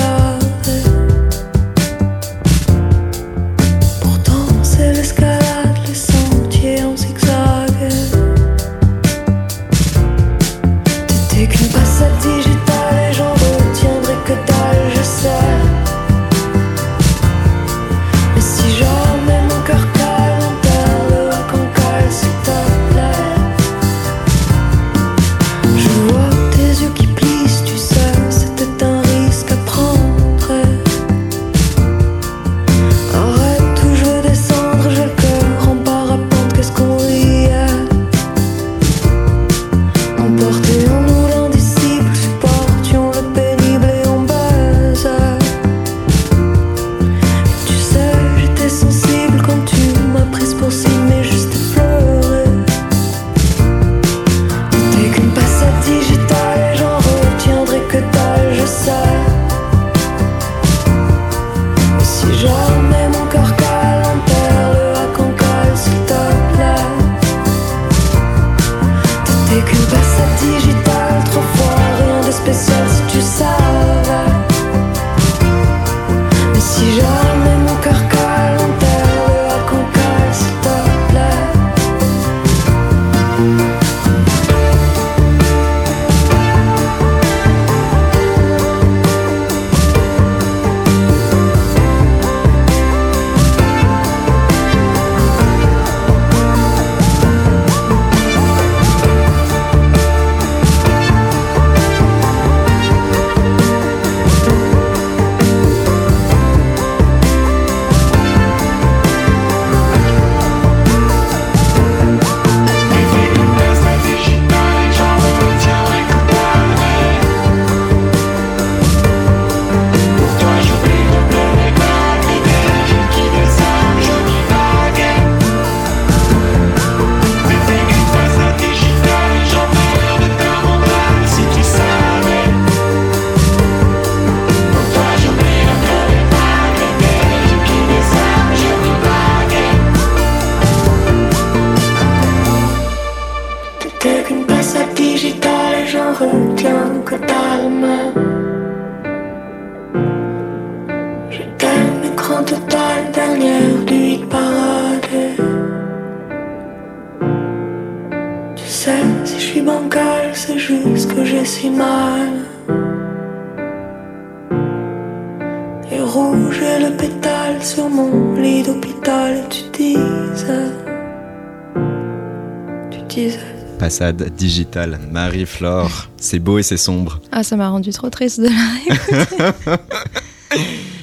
Digital, 174.37 175.01
Marie-Flore. 175.11 176.09
C'est 176.17 176.39
beau 176.39 176.59
et 176.59 176.63
c'est 176.63 176.77
sombre. 176.77 177.21
Ah, 177.33 177.43
ça 177.43 177.57
m'a 177.57 177.69
rendu 177.69 177.91
trop 177.91 178.11
triste 178.11 178.41
de 178.41 178.47
la 178.49 179.53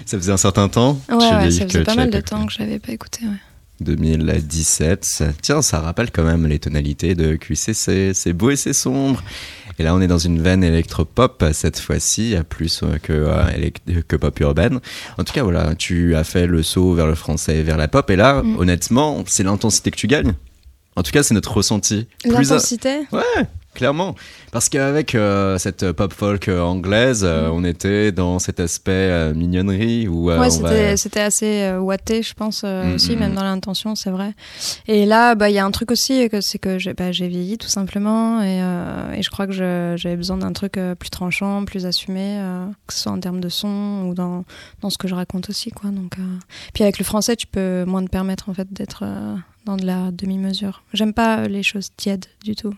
ça 0.05 0.17
faisait 0.17 0.31
un 0.31 0.37
certain 0.37 0.69
temps. 0.69 0.99
Ouais, 1.09 1.15
ouais, 1.17 1.51
ça 1.51 1.67
faisait 1.67 1.83
pas 1.83 1.95
mal 1.95 2.09
de 2.09 2.21
temps 2.21 2.45
que 2.45 2.53
je 2.53 2.59
l'avais 2.59 2.79
pas 2.79 2.91
écouté. 2.93 3.21
Ouais. 3.25 3.37
2017. 3.81 5.23
Tiens, 5.41 5.61
ça 5.61 5.79
rappelle 5.79 6.11
quand 6.11 6.23
même 6.23 6.45
les 6.47 6.59
tonalités 6.59 7.15
de 7.15 7.35
QCC. 7.35 8.13
C'est 8.13 8.33
beau 8.33 8.49
et 8.51 8.55
c'est 8.55 8.73
sombre. 8.73 9.23
Et 9.77 9.83
là, 9.83 9.95
on 9.95 10.01
est 10.01 10.07
dans 10.07 10.17
une 10.17 10.41
veine 10.41 10.63
électropop 10.63 11.43
cette 11.53 11.79
fois-ci, 11.79 12.35
plus 12.49 12.81
euh, 12.83 12.97
que, 13.01 13.13
euh, 13.13 14.01
que 14.07 14.15
pop 14.17 14.37
urbaine. 14.41 14.79
En 15.17 15.23
tout 15.23 15.31
cas, 15.31 15.43
voilà, 15.43 15.73
tu 15.75 16.15
as 16.15 16.25
fait 16.25 16.47
le 16.47 16.63
saut 16.63 16.93
vers 16.93 17.07
le 17.07 17.15
français 17.15 17.57
et 17.59 17.63
vers 17.63 17.77
la 17.77 17.87
pop. 17.87 18.09
Et 18.09 18.17
là, 18.17 18.41
Mm. 18.43 18.57
honnêtement, 18.57 19.23
c'est 19.27 19.43
l'intensité 19.43 19.91
que 19.91 19.95
tu 19.95 20.07
gagnes. 20.07 20.33
En 20.96 21.03
tout 21.03 21.12
cas, 21.12 21.24
c'est 21.24 21.34
notre 21.34 21.53
ressenti. 21.53 22.08
L'intensité 22.25 23.00
Ouais, 23.13 23.22
clairement. 23.74 24.15
Parce 24.51 24.67
qu'avec 24.67 25.15
euh, 25.15 25.58
cette 25.58 25.91
pop 25.93 26.12
folk 26.12 26.48
euh, 26.50 26.60
anglaise, 26.62 27.22
euh, 27.24 27.48
Mm. 27.50 27.53
on 27.53 27.63
était 27.63 28.12
dans 28.12 28.39
cet 28.39 28.60
aspect 28.60 28.91
euh, 28.91 29.34
mignonnerie 29.34 30.08
où 30.10 30.25
Ouais, 30.29 30.50
c'était 30.50 30.96
va- 31.19 31.24
assez 31.25 31.72
watté, 31.77 32.22
je 32.24 32.34
pense, 32.34 32.63
Mm, 32.63 32.96
aussi, 32.96 33.15
mm, 33.15 33.19
même 33.19 33.36
dans 33.36 33.43
l'intention, 33.43 33.96
c'est 33.96 34.10
vrai. 34.10 34.34
Et 34.88 35.05
là, 35.05 35.36
bah, 35.36 35.50
il 35.50 35.53
y 35.53 35.60
a 35.60 35.63
un 35.65 35.72
truc 35.72 35.91
aussi, 35.91 36.27
c'est 36.41 36.58
que 36.60 36.79
j'ai 36.79 36.93
bah, 36.93 37.12
j'ai 37.13 37.27
vieilli, 37.29 37.58
tout 37.58 37.69
simplement, 37.69 38.41
et, 38.41 38.58
et 39.17 39.22
je 39.22 39.29
crois 39.29 39.46
que 39.48 39.53
j'avais 39.53 40.17
besoin 40.17 40.38
d'un 40.38 40.51
truc 40.51 40.77
plus 41.00 41.10
tranchant, 41.12 41.63
plus 41.63 41.86
assumé, 41.86 42.41
que 42.88 42.93
ce 42.93 43.01
soit 43.03 43.12
en 43.12 43.19
termes 43.19 43.39
de 43.39 43.50
son 43.50 44.05
ou 44.10 44.13
dans, 44.15 44.43
dans 44.81 44.89
ce 44.89 44.98
que 44.98 45.08
je 45.08 45.15
raconte 45.15 45.50
aussi, 45.50 45.69
quoi. 45.72 45.91
Donc, 45.91 46.15
Puis 46.74 46.84
avec 46.84 46.98
le 47.00 47.05
français, 47.05 47.36
tu 47.38 47.48
peux 47.48 47.86
moins 47.86 48.03
te 48.03 48.10
permettre, 48.10 48.50
en 48.50 48.53
fait, 48.53 48.67
d'être 48.74 49.03
dans 49.69 49.77
de 49.77 49.85
la 49.85 50.11
demi-mesure. 50.11 50.83
J'aime 50.93 51.13
pas 51.13 51.47
les 51.47 51.61
choses 51.63 51.89
tièdes 51.95 52.25
du 52.43 52.55
tout. 52.55 52.73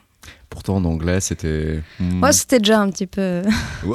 Pourtant, 0.50 0.76
en 0.76 0.86
anglais, 0.86 1.22
c'était. 1.22 1.82
hmm, 2.00 2.16
Moi, 2.20 2.32
c'était 2.34 2.60
déjà 2.60 2.82
un 2.82 2.90
petit 2.92 3.08
peu... 3.08 3.42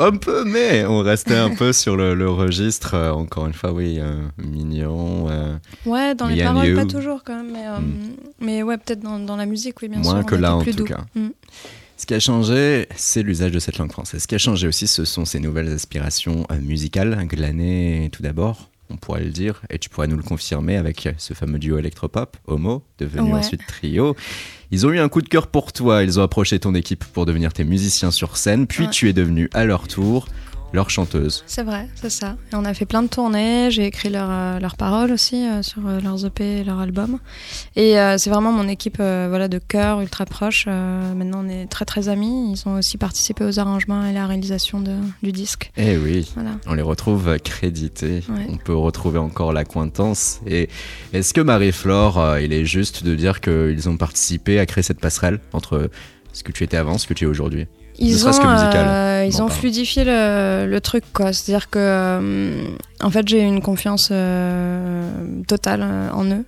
un 0.01 0.17
peu, 0.17 0.45
mais 0.45 0.85
on 0.87 1.01
restait 1.01 1.37
un 1.37 1.55
peu 1.55 1.73
sur 1.73 1.97
le, 1.97 2.15
le 2.15 2.29
registre. 2.31 2.95
euh, 2.95 3.11
encore 3.13 3.47
une 3.47 3.53
fois, 3.53 3.73
oui, 3.73 3.99
euh, 4.01 4.23
mignon. 4.39 5.29
euh, 5.29 5.57
Ouais, 5.85 6.15
dans 6.15 6.27
les 6.27 6.43
paroles, 6.43 6.67
you. 6.67 6.77
pas 6.77 6.87
toujours, 6.87 7.23
quand 7.25 7.37
même, 7.37 7.53
mais, 7.53 7.69
Mm. 7.69 8.17
mais 8.41 8.63
ouais, 8.63 8.79
peut-être 8.79 9.01
dans, 9.01 9.19
dans 9.19 9.37
la 9.37 9.45
musique, 9.47 9.81
oui, 9.83 9.89
bien 9.89 10.03
sûr. 10.03 10.15
Moins 10.15 10.25
que 10.25 10.35
là, 10.35 10.57
en 10.57 10.65
tout 10.65 10.71
doux. 10.73 10.85
cas. 10.85 11.05
Mm. 11.15 11.29
Ce 11.99 12.07
qui 12.07 12.15
a 12.15 12.21
changé, 12.21 12.89
c'est 12.97 13.23
l'usage 13.23 13.53
de 13.53 13.59
cette 13.59 13.79
langue 13.79 13.93
française. 13.93 14.23
Ce 14.23 14.27
qui 14.27 14.35
a 14.35 14.39
changé 14.39 14.67
aussi, 14.67 14.87
ce 14.87 15.05
sont 15.05 15.25
ces 15.27 15.39
nouvelles 15.41 15.73
aspirations 15.73 16.47
musicales, 16.61 17.17
glanées 17.27 18.09
tout 18.13 18.23
d'abord, 18.23 18.69
on 18.91 18.97
pourrait 18.97 19.25
le 19.25 19.31
dire, 19.31 19.63
et 19.71 19.79
tu 19.79 19.89
pourrais 19.89 20.07
nous 20.07 20.17
le 20.17 20.23
confirmer 20.23 20.77
avec 20.77 21.09
ce 21.19 21.35
fameux 21.35 21.59
duo 21.59 21.79
électropop, 21.79 22.37
Homo, 22.47 22.83
devenu 22.99 23.33
Ouais. 23.33 23.39
ensuite 23.41 23.67
trio. 23.67 24.15
Ils 24.71 24.87
ont 24.87 24.91
eu 24.91 24.99
un 24.99 25.09
coup 25.09 25.23
de 25.23 25.29
cœur 25.29 25.47
pour 25.47 25.73
toi, 25.73 26.03
ils 26.03 26.19
ont 26.19 26.23
approché 26.23 26.59
ton 26.59 26.75
équipe 26.75 27.05
pour 27.05 27.27
devenir 27.27 27.53
tes 27.53 27.65
musiciens 27.65 28.11
sur 28.11 28.37
scène, 28.37 28.67
puis 28.67 28.85
Ouais. 28.85 28.91
tu 28.91 29.09
es 29.09 29.13
devenu 29.13 29.49
à 29.55 29.65
leur 29.65 29.87
tour 29.89 30.29
leur 30.73 30.91
chanteuse. 30.91 31.43
C'est 31.47 31.63
vrai, 31.63 31.89
c'est 31.95 32.11
ça. 32.11 32.37
Et 32.53 32.57
on 32.57 32.65
a 32.65 32.75
fait 32.75 32.85
plein 32.87 33.03
de 33.03 33.09
tournées, 33.09 33.71
j'ai 33.71 33.87
écrit 33.87 34.09
leurs 34.11 34.29
euh, 34.31 34.59
leurs 34.59 34.77
paroles 34.77 35.13
aussi 35.13 35.47
euh, 35.47 35.63
sur 35.63 35.87
euh, 35.87 36.01
leurs 36.01 36.25
EP 36.27 36.59
et 36.61 36.65
leurs 36.65 36.81
albums. 36.81 37.19
Et 37.77 37.99
euh, 37.99 38.19
c'est 38.19 38.31
vraiment 38.31 38.53
mon 38.53 38.69
équipe 38.69 38.99
euh, 39.01 39.27
voilà, 39.29 39.49
de 39.49 39.59
cœur 39.59 40.01
ultra 40.01 40.27
proche. 40.27 40.65
Euh, 40.69 41.15
maintenant, 41.15 41.43
on 41.45 41.49
est 41.49 41.67
très 41.67 41.85
très 41.85 42.09
amis. 42.09 42.53
Ils 42.53 42.69
ont 42.69 42.75
aussi 42.79 42.99
participé 42.99 43.45
aux 43.45 43.59
arrangements 43.59 44.05
et 44.05 44.13
la 44.13 44.27
réalisation 44.27 44.81
de- 44.81 44.97
du 45.23 45.33
disque. 45.33 45.71
Eh 45.77 45.97
oui, 45.97 46.29
Voilà. 46.35 46.51
on 46.67 46.75
les 46.75 46.83
retrouve 46.83 47.39
crédités. 47.39 48.23
Ouais. 48.29 48.47
On 48.51 48.57
peut 48.57 48.75
retrouver 48.77 49.19
encore 49.19 49.53
l'acquaintance. 49.53 50.41
Et 50.47 50.69
est-ce 51.13 51.33
que 51.33 51.41
Marie-Flore, 51.41 52.19
euh, 52.19 52.41
il 52.43 52.53
est 52.53 52.65
juste 52.65 53.05
de 53.05 53.15
dire 53.15 53.41
qu'ils 53.41 53.89
ont 53.89 53.97
participé 53.97 54.59
à 54.59 54.67
créer 54.67 54.83
cette 54.83 55.01
passerelle 55.01 55.39
entre 55.53 55.91
ce 56.33 56.43
que 56.43 56.53
tu 56.53 56.65
étais 56.65 56.77
avant, 56.77 56.99
ce 56.99 57.07
que 57.07 57.15
tu 57.15 57.25
es 57.25 57.27
aujourd'hui? 57.27 57.67
Ils 57.99 58.29
ont, 58.29 58.33
euh, 58.33 59.25
ils 59.27 59.43
ont 59.43 59.49
fluidifié 59.49 60.05
le, 60.05 60.67
le 60.69 60.81
truc, 60.81 61.05
quoi. 61.13 61.33
C'est-à-dire 61.33 61.71
que, 61.71 61.79
euh, 61.79 62.65
en 63.03 63.11
fait, 63.11 63.27
j'ai 63.27 63.41
une 63.41 63.63
confiance 63.63 64.09
euh, 64.13 65.09
totale 65.49 65.81
euh, 65.83 66.11
en 66.13 66.25
eux. 66.27 66.45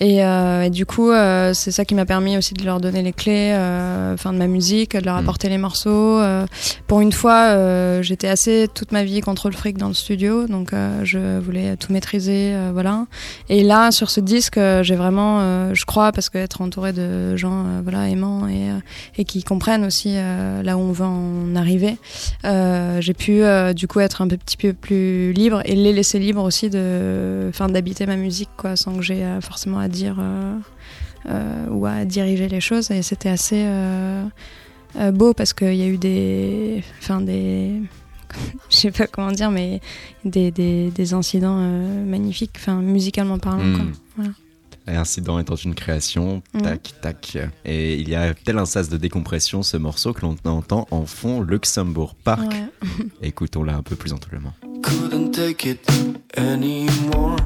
Et, 0.00 0.24
euh, 0.24 0.62
et 0.62 0.70
du 0.70 0.86
coup, 0.86 1.10
euh, 1.10 1.52
c'est 1.54 1.70
ça 1.70 1.84
qui 1.84 1.94
m'a 1.94 2.04
permis 2.04 2.36
aussi 2.36 2.54
de 2.54 2.64
leur 2.64 2.80
donner 2.80 3.02
les 3.02 3.12
clés 3.12 3.52
euh, 3.54 4.16
de 4.16 4.36
ma 4.36 4.46
musique, 4.46 4.96
de 4.96 5.04
leur 5.04 5.16
Mm. 5.16 5.18
apporter 5.18 5.48
les 5.48 5.58
morceaux. 5.58 6.20
pour 6.86 7.00
une 7.00 7.12
fois, 7.12 8.02
j'étais 8.02 8.28
assez 8.28 8.68
toute 8.72 8.90
ma 8.92 9.04
vie 9.04 9.20
contre 9.20 9.48
le 9.48 9.54
fric 9.54 9.76
dans 9.76 9.88
le 9.88 9.94
studio, 9.94 10.46
donc 10.46 10.70
je 11.02 11.38
voulais 11.38 11.76
tout 11.76 11.92
maîtriser, 11.92 12.54
voilà. 12.72 13.06
Et 13.48 13.62
là, 13.62 13.90
sur 13.90 14.10
ce 14.10 14.20
disque, 14.20 14.58
j'ai 14.82 14.96
vraiment, 14.96 15.74
je 15.74 15.84
crois, 15.84 16.12
parce 16.12 16.30
qu'être 16.30 16.60
entouré 16.60 16.92
de 16.92 17.36
gens 17.36 17.64
voilà, 17.82 18.08
aimants 18.08 18.48
et, 18.48 18.70
et 19.18 19.24
qui 19.24 19.42
comprennent 19.42 19.84
aussi 19.84 20.14
là 20.14 20.76
où 20.76 20.80
on 20.80 20.92
veut 20.92 21.04
en 21.04 21.54
arriver, 21.54 21.96
j'ai 22.44 23.14
pu 23.14 23.42
du 23.74 23.86
coup 23.86 24.00
être 24.00 24.22
un 24.22 24.28
petit 24.28 24.56
peu 24.56 24.72
plus 24.72 25.32
libre 25.32 25.62
et 25.64 25.74
les 25.74 25.92
laisser 25.92 26.18
libres 26.18 26.42
aussi 26.42 26.70
d'habiter 26.70 28.06
ma 28.06 28.16
musique, 28.16 28.50
quoi, 28.56 28.76
sans 28.76 28.96
que 28.96 29.02
j'ai 29.02 29.24
forcément 29.40 29.83
à 29.84 29.88
dire 29.88 30.16
euh, 30.18 30.56
euh, 31.28 31.66
ou 31.70 31.86
à 31.86 32.04
diriger 32.04 32.48
les 32.48 32.60
choses. 32.60 32.90
Et 32.90 33.02
c'était 33.02 33.28
assez 33.30 33.62
euh, 33.66 34.24
beau 35.12 35.34
parce 35.34 35.52
qu'il 35.52 35.74
y 35.74 35.82
a 35.82 35.86
eu 35.86 35.98
des, 35.98 36.82
enfin 37.00 37.20
des, 37.20 37.80
je 38.70 38.76
sais 38.76 38.90
pas 38.90 39.06
comment 39.06 39.32
dire, 39.32 39.50
mais 39.50 39.80
des, 40.24 40.50
des, 40.50 40.90
des 40.90 41.14
incidents 41.14 41.58
euh, 41.58 42.04
magnifiques, 42.04 42.52
enfin 42.56 42.80
musicalement 42.80 43.38
parlant. 43.38 43.74
Quoi. 43.74 43.84
Hmm. 43.84 43.92
Voilà. 44.16 44.30
Et 44.86 44.96
Incident 44.96 45.38
étant 45.38 45.54
une 45.56 45.74
création, 45.74 46.42
Mhm. 46.52 46.60
tac, 46.62 46.94
tac. 47.00 47.38
Et 47.64 47.94
il 47.98 48.06
y 48.10 48.14
a 48.14 48.34
tel 48.34 48.58
un 48.58 48.66
sas 48.66 48.90
de 48.90 48.98
décompression, 48.98 49.62
ce 49.62 49.78
morceau 49.78 50.12
que 50.12 50.20
l'on 50.20 50.36
entend 50.44 50.86
en 50.90 51.06
fond 51.06 51.40
Luxembourg 51.40 52.14
Park. 52.22 52.52
Ouais. 52.52 52.88
Écoutons-la 53.22 53.76
un 53.76 53.82
peu 53.82 53.96
plus 53.96 54.12
amplement. 54.12 54.52
couldn't 54.82 55.30
take 55.30 55.66
it 55.70 55.80
anymore. 56.36 57.36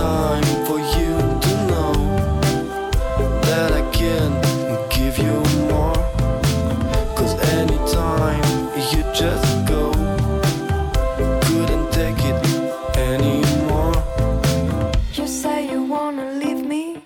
Now 0.00 0.40
time 0.40 0.64
for 0.64 0.78
you 0.96 1.12
to 1.44 1.52
know 1.70 1.92
that 3.48 3.70
I 3.80 3.82
can 3.98 4.30
give 4.96 5.18
you 5.18 5.36
more. 5.68 6.00
Cause 7.16 7.34
anytime 7.58 8.42
you 8.92 9.02
just 9.22 9.50
go, 9.72 9.92
couldn't 11.44 11.88
take 11.92 12.20
it 12.30 12.38
anymore. 13.12 13.94
You 15.12 15.26
say 15.26 15.70
you 15.70 15.82
wanna 15.82 16.32
leave 16.42 16.64
me. 16.64 17.02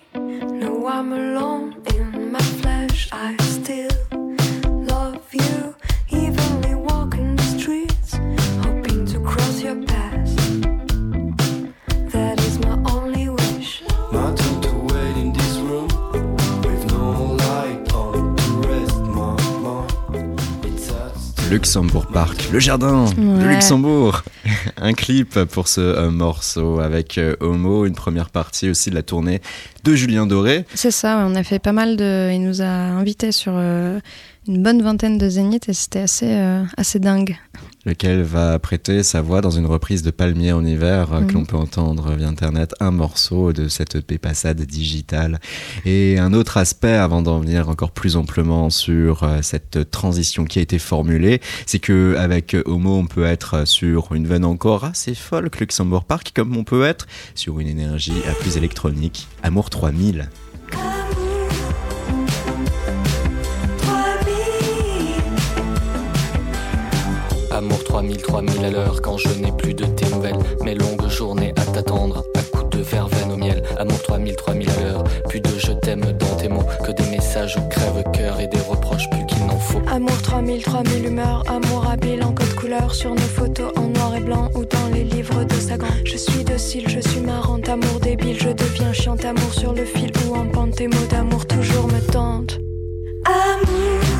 No, 0.61 0.87
I'm 0.87 1.11
alone 1.11 1.83
in 1.95 2.31
my 2.31 2.45
flesh. 2.61 3.09
I 3.11 3.44
Luxembourg 21.55 22.07
Park, 22.07 22.49
le 22.51 22.59
jardin 22.59 23.05
de 23.17 23.21
Ouais. 23.21 23.53
Luxembourg. 23.55 24.23
Un 24.77 24.91
clip 24.91 25.39
pour 25.45 25.69
ce 25.69 25.79
euh, 25.79 26.11
morceau 26.11 26.81
avec 26.81 27.17
euh, 27.17 27.37
Homo, 27.39 27.85
une 27.85 27.95
première 27.95 28.29
partie 28.29 28.69
aussi 28.69 28.89
de 28.89 28.95
la 28.95 29.03
tournée 29.03 29.39
de 29.85 29.95
Julien 29.95 30.27
Doré. 30.27 30.65
C'est 30.73 30.91
ça, 30.91 31.15
ouais, 31.15 31.23
on 31.25 31.33
a 31.33 31.43
fait 31.43 31.59
pas 31.59 31.71
mal 31.71 31.95
de. 31.95 32.29
Il 32.33 32.43
nous 32.43 32.61
a 32.61 32.65
invités 32.65 33.31
sur 33.31 33.53
euh, 33.55 34.01
une 34.49 34.61
bonne 34.61 34.81
vingtaine 34.81 35.17
de 35.17 35.29
zéniths 35.29 35.69
et 35.69 35.73
c'était 35.73 36.01
assez, 36.01 36.27
euh, 36.29 36.61
assez 36.75 36.99
dingue. 36.99 37.37
Lequel 37.85 38.23
va 38.23 38.57
prêter 38.59 39.03
sa 39.03 39.21
voix 39.21 39.41
dans 39.41 39.51
une 39.51 39.65
reprise 39.65 40.01
de 40.01 40.11
Palmier 40.11 40.51
en 40.51 40.65
hiver 40.65 41.13
euh, 41.13 41.19
que 41.21 41.25
Mhm. 41.25 41.33
l'on 41.33 41.45
peut 41.45 41.57
entendre 41.57 42.13
via 42.15 42.27
internet, 42.27 42.73
un 42.79 42.91
morceau 42.91 43.53
de 43.53 43.67
cette 43.67 43.95
EP 43.95 44.17
Passade 44.17 44.61
digitale. 44.61 45.39
Et 45.85 46.17
un 46.17 46.33
autre 46.33 46.57
aspect, 46.57 46.93
avant 46.93 47.21
d'en 47.21 47.39
venir 47.39 47.69
encore 47.69 47.91
plus 47.91 48.15
amplement 48.15 48.69
sur 48.69 49.23
euh, 49.23 49.39
cette 49.41 49.91
transition 49.91 50.45
qui 50.45 50.59
a 50.59 50.61
été 50.61 50.79
formulée, 50.79 51.41
c'est 51.65 51.79
que 51.79 52.15
avec 52.17 52.55
Homo, 52.65 52.95
on 52.97 53.05
peut 53.05 53.25
être 53.25 53.67
sur 53.67 54.13
une 54.13 54.25
veine 54.27 54.45
encore 54.45 54.83
assez 54.83 55.13
folk 55.15 55.59
Luxembourg 55.59 56.05
Park, 56.05 56.31
comme 56.35 56.55
on 56.57 56.63
peut 56.63 56.83
être 56.85 57.05
sur 57.35 57.59
une 57.59 57.67
énergie 57.67 58.13
euh, 58.27 58.31
plus 58.39 58.57
électronique, 58.57 59.27
Amour 59.43 59.69
3000. 59.69 60.29
3000, 67.95 68.17
3000 68.17 68.65
à 68.65 68.69
l'heure 68.71 69.01
quand 69.01 69.17
je 69.17 69.29
n'ai 69.39 69.53
plus 69.53 69.73
de 69.73 69.85
tes 69.85 70.05
nouvelles. 70.09 70.37
Mes 70.65 70.75
longues 70.75 71.07
journées 71.07 71.53
à 71.55 71.61
t'attendre, 71.61 72.25
à 72.35 72.41
coups 72.41 72.77
de 72.77 72.83
verveine 72.83 73.31
au 73.31 73.37
miel. 73.37 73.63
Amour 73.77 74.01
3000, 74.03 74.35
3000 74.35 74.69
à 74.69 74.81
l'heure. 74.81 75.03
Plus 75.29 75.39
de 75.39 75.57
je 75.57 75.71
t'aime 75.71 76.01
dans 76.01 76.35
tes 76.35 76.49
mots 76.49 76.65
que 76.85 76.91
des 76.91 77.09
messages 77.09 77.57
crève-cœur 77.69 78.41
et 78.41 78.47
des 78.47 78.59
reproches 78.59 79.09
plus 79.11 79.25
qu'il 79.27 79.45
n'en 79.45 79.57
faut. 79.57 79.79
Amour 79.89 80.21
3000, 80.23 80.61
3000 80.61 81.05
humeurs, 81.05 81.43
amour 81.47 81.89
habile 81.89 82.21
en 82.25 82.33
code 82.33 82.53
couleur 82.55 82.93
sur 82.93 83.11
nos 83.11 83.21
photos 83.21 83.71
en 83.77 83.87
noir 83.87 84.13
et 84.13 84.19
blanc 84.19 84.49
ou 84.55 84.65
dans 84.65 84.87
les 84.93 85.05
livres 85.05 85.45
de 85.45 85.55
Sagan. 85.55 85.87
Je 86.03 86.17
suis 86.17 86.43
docile, 86.43 86.89
je 86.89 86.99
suis 86.99 87.21
marrante, 87.21 87.69
amour 87.69 88.01
débile, 88.01 88.37
je 88.37 88.49
deviens 88.49 88.91
chiante, 88.91 89.23
amour 89.23 89.53
sur 89.53 89.71
le 89.71 89.85
fil 89.85 90.11
ou 90.27 90.35
en 90.35 90.45
pente, 90.47 90.75
tes 90.75 90.89
mots 90.89 91.07
d'amour 91.09 91.45
toujours 91.45 91.87
me 91.87 92.01
tentent. 92.11 92.59
Amour 93.23 94.14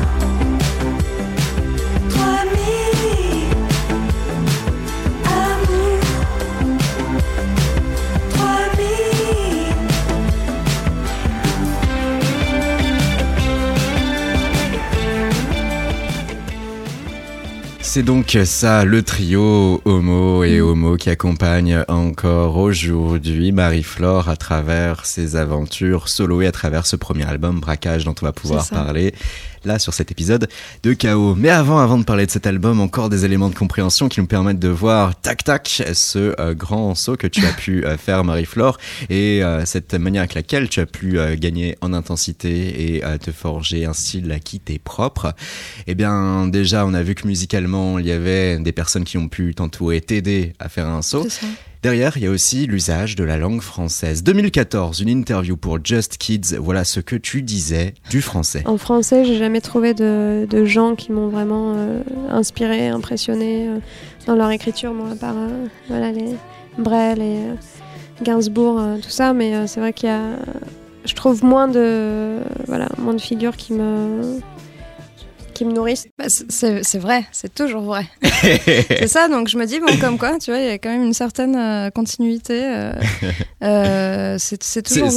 C'est 17.96 18.02
donc 18.02 18.36
ça, 18.44 18.84
le 18.84 19.02
trio 19.02 19.80
Homo 19.86 20.44
et 20.44 20.60
Homo 20.60 20.96
qui 20.98 21.08
accompagne 21.08 21.82
encore 21.88 22.58
aujourd'hui 22.58 23.52
Marie-Flore 23.52 24.28
à 24.28 24.36
travers 24.36 25.06
ses 25.06 25.34
aventures 25.34 26.10
solo 26.10 26.42
et 26.42 26.46
à 26.46 26.52
travers 26.52 26.86
ce 26.86 26.96
premier 26.96 27.24
album 27.24 27.58
Braquage 27.58 28.04
dont 28.04 28.14
on 28.20 28.26
va 28.26 28.32
pouvoir 28.32 28.68
parler 28.68 29.14
là 29.66 29.78
sur 29.78 29.92
cet 29.92 30.10
épisode 30.10 30.48
de 30.82 30.92
Chaos. 30.92 31.34
Mais 31.34 31.50
avant, 31.50 31.78
avant 31.78 31.98
de 31.98 32.04
parler 32.04 32.24
de 32.24 32.30
cet 32.30 32.46
album, 32.46 32.80
encore 32.80 33.08
des 33.08 33.24
éléments 33.24 33.50
de 33.50 33.54
compréhension 33.54 34.08
qui 34.08 34.20
nous 34.20 34.26
permettent 34.26 34.58
de 34.58 34.68
voir 34.68 35.20
tac 35.20 35.44
tac 35.44 35.82
ce 35.92 36.34
euh, 36.40 36.54
grand 36.54 36.94
saut 36.94 37.16
que 37.16 37.26
tu 37.26 37.44
as 37.44 37.52
pu 37.52 37.84
euh, 37.84 37.96
faire 37.98 38.24
Marie-Flore 38.24 38.78
et 39.10 39.42
euh, 39.42 39.64
cette 39.66 39.94
manière 39.94 40.22
avec 40.22 40.34
laquelle 40.34 40.68
tu 40.68 40.80
as 40.80 40.86
pu 40.86 41.18
gagner 41.36 41.76
en 41.80 41.92
intensité 41.92 42.96
et 42.96 43.02
te 43.18 43.32
forger 43.32 43.84
un 43.84 43.92
style 43.92 44.38
qui 44.44 44.60
t'est 44.60 44.78
propre. 44.78 45.34
Eh 45.86 45.94
bien, 45.94 46.46
déjà, 46.46 46.86
on 46.86 46.94
a 46.94 47.02
vu 47.02 47.14
que 47.14 47.26
musicalement, 47.26 47.85
il 47.98 48.06
y 48.06 48.12
avait 48.12 48.58
des 48.58 48.72
personnes 48.72 49.04
qui 49.04 49.18
ont 49.18 49.28
pu 49.28 49.54
t'entourer, 49.54 50.00
t'aider 50.00 50.54
à 50.58 50.68
faire 50.68 50.86
un 50.86 51.02
saut. 51.02 51.26
Derrière, 51.82 52.16
il 52.16 52.24
y 52.24 52.26
a 52.26 52.30
aussi 52.30 52.66
l'usage 52.66 53.14
de 53.14 53.22
la 53.22 53.36
langue 53.36 53.60
française. 53.60 54.24
2014, 54.24 55.00
une 55.00 55.08
interview 55.08 55.56
pour 55.56 55.78
Just 55.84 56.16
Kids. 56.16 56.56
Voilà 56.58 56.84
ce 56.84 56.98
que 56.98 57.14
tu 57.14 57.42
disais 57.42 57.94
du 58.10 58.20
français. 58.22 58.62
En 58.66 58.76
français, 58.76 59.24
j'ai 59.24 59.36
jamais 59.36 59.60
trouvé 59.60 59.94
de, 59.94 60.48
de 60.50 60.64
gens 60.64 60.96
qui 60.96 61.12
m'ont 61.12 61.28
vraiment 61.28 61.74
euh, 61.76 62.02
inspiré, 62.30 62.88
impressionné 62.88 63.68
euh, 63.68 63.78
dans 64.26 64.34
leur 64.34 64.50
écriture, 64.50 64.92
bon, 64.92 65.12
à 65.12 65.16
part 65.16 65.36
euh, 65.36 65.66
voilà, 65.88 66.10
les 66.12 66.34
Brel 66.78 67.20
et 67.20 67.36
euh, 67.36 67.54
Gainsbourg, 68.22 68.78
euh, 68.80 68.96
tout 68.96 69.10
ça. 69.10 69.32
Mais 69.32 69.66
c'est 69.66 69.80
vrai 69.80 69.92
qu'il 69.92 70.08
y 70.08 70.12
a, 70.12 70.36
je 71.04 71.14
trouve 71.14 71.44
moins 71.44 71.68
de, 71.68 72.38
voilà, 72.66 72.88
moins 72.98 73.14
de 73.14 73.20
figures 73.20 73.56
qui 73.56 73.72
me, 73.72 74.40
qui 75.56 75.64
me 75.64 75.72
nourrissent. 75.72 76.06
Bah, 76.18 76.26
c'est- 76.28 76.98
vrai, 76.98 77.24
c'est 77.32 77.54
toujours 77.54 77.82
vrai. 77.82 78.06
c'est 78.42 79.08
ça, 79.08 79.28
donc 79.28 79.48
je 79.48 79.56
me 79.58 79.64
dis, 79.66 79.80
bon, 79.80 79.96
comme 80.00 80.18
quoi, 80.18 80.38
tu 80.38 80.50
vois, 80.50 80.60
il 80.60 80.66
y 80.66 80.70
a 80.70 80.78
quand 80.78 80.90
même 80.90 81.02
une 81.04 81.12
certaine 81.14 81.56
euh, 81.56 81.90
continuité. 81.90 82.62
euh, 82.64 82.92
euh, 83.62 84.36
c'est 84.38 84.62
c'est 84.62 84.82
toujours. 84.82 85.10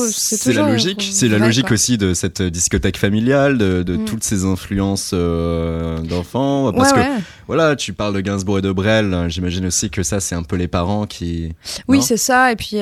la 0.65 0.71
logique, 0.71 1.10
c'est 1.12 1.28
la 1.28 1.38
logique 1.38 1.67
quoi. 1.67 1.73
aussi 1.73 1.97
de 1.97 2.13
cette 2.13 2.41
discothèque 2.41 2.97
familiale, 2.97 3.58
de, 3.58 3.84
de 3.84 3.97
Mm. 3.97 4.06
toutes 4.06 4.23
ces 4.23 4.45
influences 4.45 5.13
d'enfants. 5.13 6.71
Parce 6.73 6.91
Ouais, 6.93 6.97
que 6.97 7.02
ouais. 7.02 7.21
voilà, 7.47 7.75
tu 7.75 7.93
parles 7.93 8.13
de 8.15 8.21
Gainsbourg 8.21 8.60
et 8.60 8.62
de 8.62 8.71
Brel. 8.71 9.25
J'imagine 9.30 9.65
aussi 9.65 9.89
que 9.89 10.04
ça, 10.04 10.19
c'est 10.19 10.36
un 10.36 10.43
peu 10.43 10.56
les 10.56 10.67
parents 10.67 11.06
qui. 11.06 11.52
Oui, 11.88 12.02
c'est 12.02 12.17
ça. 12.17 12.52
Et 12.52 12.56
puis, 12.56 12.78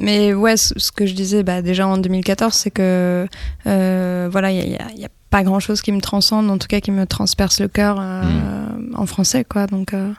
mais 0.00 0.32
ouais, 0.34 0.56
ce 0.56 0.90
que 0.92 1.06
je 1.06 1.14
disais 1.14 1.42
bah, 1.42 1.62
déjà 1.62 1.86
en 1.86 1.98
2014, 1.98 2.52
c'est 2.54 2.70
que 2.70 3.26
euh, 3.66 4.28
voilà, 4.30 4.50
il 4.50 4.56
y 4.70 4.76
a, 4.76 4.86
il 4.94 5.00
y 5.00 5.04
a 5.04 5.08
pas 5.30 5.42
grand 5.42 5.60
chose 5.60 5.80
qui 5.82 5.92
me 5.92 6.00
transcende, 6.00 6.50
en 6.50 6.58
tout 6.58 6.66
cas 6.68 6.80
qui 6.80 6.90
me 6.90 7.06
transperce 7.06 7.60
le 7.60 7.68
cœur 7.68 7.96
euh, 8.00 8.22
Hmm. 8.22 8.94
en 8.94 9.06
français, 9.06 9.44
quoi. 9.44 9.66
Donc, 9.66 9.94
euh, 9.94 10.12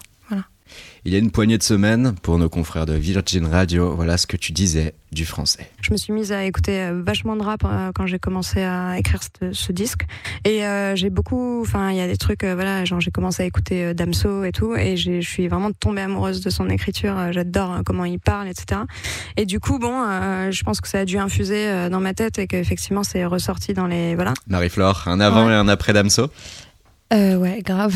Il 1.05 1.11
y 1.11 1.17
a 1.17 1.19
une 1.19 1.31
poignée 1.31 1.57
de 1.57 1.63
semaines 1.63 2.15
pour 2.21 2.37
nos 2.37 2.47
confrères 2.47 2.85
de 2.85 2.93
Virgin 2.93 3.45
Radio. 3.45 3.93
Voilà 3.93 4.17
ce 4.17 4.25
que 4.25 4.37
tu 4.37 4.53
disais 4.53 4.93
du 5.11 5.25
français. 5.25 5.69
Je 5.81 5.91
me 5.91 5.97
suis 5.97 6.13
mise 6.13 6.31
à 6.31 6.45
écouter 6.45 6.79
euh, 6.79 7.01
vachement 7.05 7.35
de 7.35 7.43
rap 7.43 7.63
euh, 7.65 7.91
quand 7.93 8.05
j'ai 8.05 8.19
commencé 8.19 8.61
à 8.63 8.97
écrire 8.97 9.19
ce, 9.21 9.51
ce 9.51 9.71
disque. 9.73 10.03
Et 10.45 10.65
euh, 10.65 10.95
j'ai 10.95 11.09
beaucoup, 11.09 11.59
enfin, 11.61 11.91
il 11.91 11.97
y 11.97 11.99
a 12.01 12.07
des 12.07 12.15
trucs, 12.15 12.45
euh, 12.45 12.55
voilà, 12.55 12.85
genre 12.85 13.01
j'ai 13.01 13.11
commencé 13.11 13.43
à 13.43 13.45
écouter 13.45 13.93
Damso 13.93 14.45
et 14.45 14.53
tout, 14.53 14.75
et 14.77 14.95
je 14.95 15.19
suis 15.19 15.49
vraiment 15.49 15.71
tombée 15.73 16.01
amoureuse 16.01 16.39
de 16.39 16.49
son 16.49 16.69
écriture. 16.69 17.15
J'adore 17.33 17.73
euh, 17.73 17.81
comment 17.85 18.05
il 18.05 18.19
parle, 18.19 18.47
etc. 18.47 18.79
Et 19.35 19.45
du 19.45 19.59
coup, 19.59 19.79
bon, 19.79 20.05
euh, 20.07 20.51
je 20.51 20.63
pense 20.63 20.79
que 20.79 20.87
ça 20.87 20.99
a 20.99 21.05
dû 21.05 21.17
infuser 21.17 21.89
dans 21.89 21.99
ma 21.99 22.13
tête 22.13 22.39
et 22.39 22.47
qu'effectivement 22.47 23.03
c'est 23.03 23.25
ressorti 23.25 23.73
dans 23.73 23.87
les, 23.87 24.15
voilà. 24.15 24.33
Marie-Flore, 24.47 25.03
un 25.07 25.19
avant 25.19 25.47
Ouais. 25.47 25.51
et 25.51 25.55
un 25.55 25.67
après 25.67 25.91
Damso 25.91 26.29
Euh, 27.11 27.35
ouais, 27.35 27.61
grave. 27.61 27.95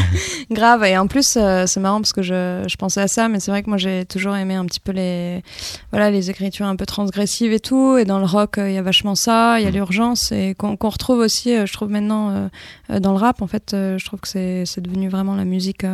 grave. 0.50 0.84
Et 0.84 0.96
en 0.96 1.06
plus, 1.06 1.36
euh, 1.36 1.66
c'est 1.66 1.80
marrant 1.80 2.00
parce 2.00 2.14
que 2.14 2.22
je, 2.22 2.64
je 2.66 2.76
pensais 2.76 3.00
à 3.00 3.08
ça, 3.08 3.28
mais 3.28 3.38
c'est 3.38 3.50
vrai 3.50 3.62
que 3.62 3.68
moi 3.68 3.76
j'ai 3.76 4.06
toujours 4.06 4.34
aimé 4.36 4.54
un 4.54 4.64
petit 4.64 4.80
peu 4.80 4.92
les, 4.92 5.42
voilà, 5.90 6.10
les 6.10 6.30
écritures 6.30 6.64
un 6.64 6.76
peu 6.76 6.86
transgressives 6.86 7.52
et 7.52 7.60
tout. 7.60 7.98
Et 7.98 8.06
dans 8.06 8.18
le 8.18 8.24
rock, 8.24 8.56
euh, 8.56 8.70
il 8.70 8.74
y 8.74 8.78
a 8.78 8.82
vachement 8.82 9.14
ça, 9.14 9.60
il 9.60 9.64
y 9.64 9.66
a 9.66 9.70
Mm. 9.70 9.74
l'urgence 9.74 10.32
et 10.32 10.54
qu'on 10.54 10.76
retrouve 10.80 11.18
aussi, 11.18 11.54
euh, 11.54 11.66
je 11.66 11.72
trouve 11.74 11.90
maintenant 11.90 12.48
dans 12.88 13.12
le 13.12 13.18
rap. 13.18 13.42
En 13.42 13.46
fait, 13.46 13.70
je 13.72 14.04
trouve 14.04 14.20
que 14.20 14.28
c'est 14.28 14.80
devenu 14.80 15.08
vraiment 15.08 15.34
la 15.34 15.44
musique. 15.44 15.84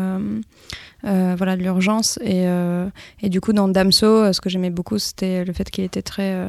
voilà 1.03 1.57
de 1.57 1.62
l'urgence 1.62 2.18
et, 2.23 2.44
et 3.23 3.29
du 3.31 3.40
coup 3.40 3.53
dans 3.55 3.68
Damso 3.68 4.33
ce 4.33 4.40
que 4.40 4.51
j'aimais 4.51 4.68
beaucoup 4.70 4.99
c'était 4.99 5.44
le 5.44 5.53
fait 5.55 5.70
qu'il 5.70 5.85
était 5.85 6.03
très 6.03 6.46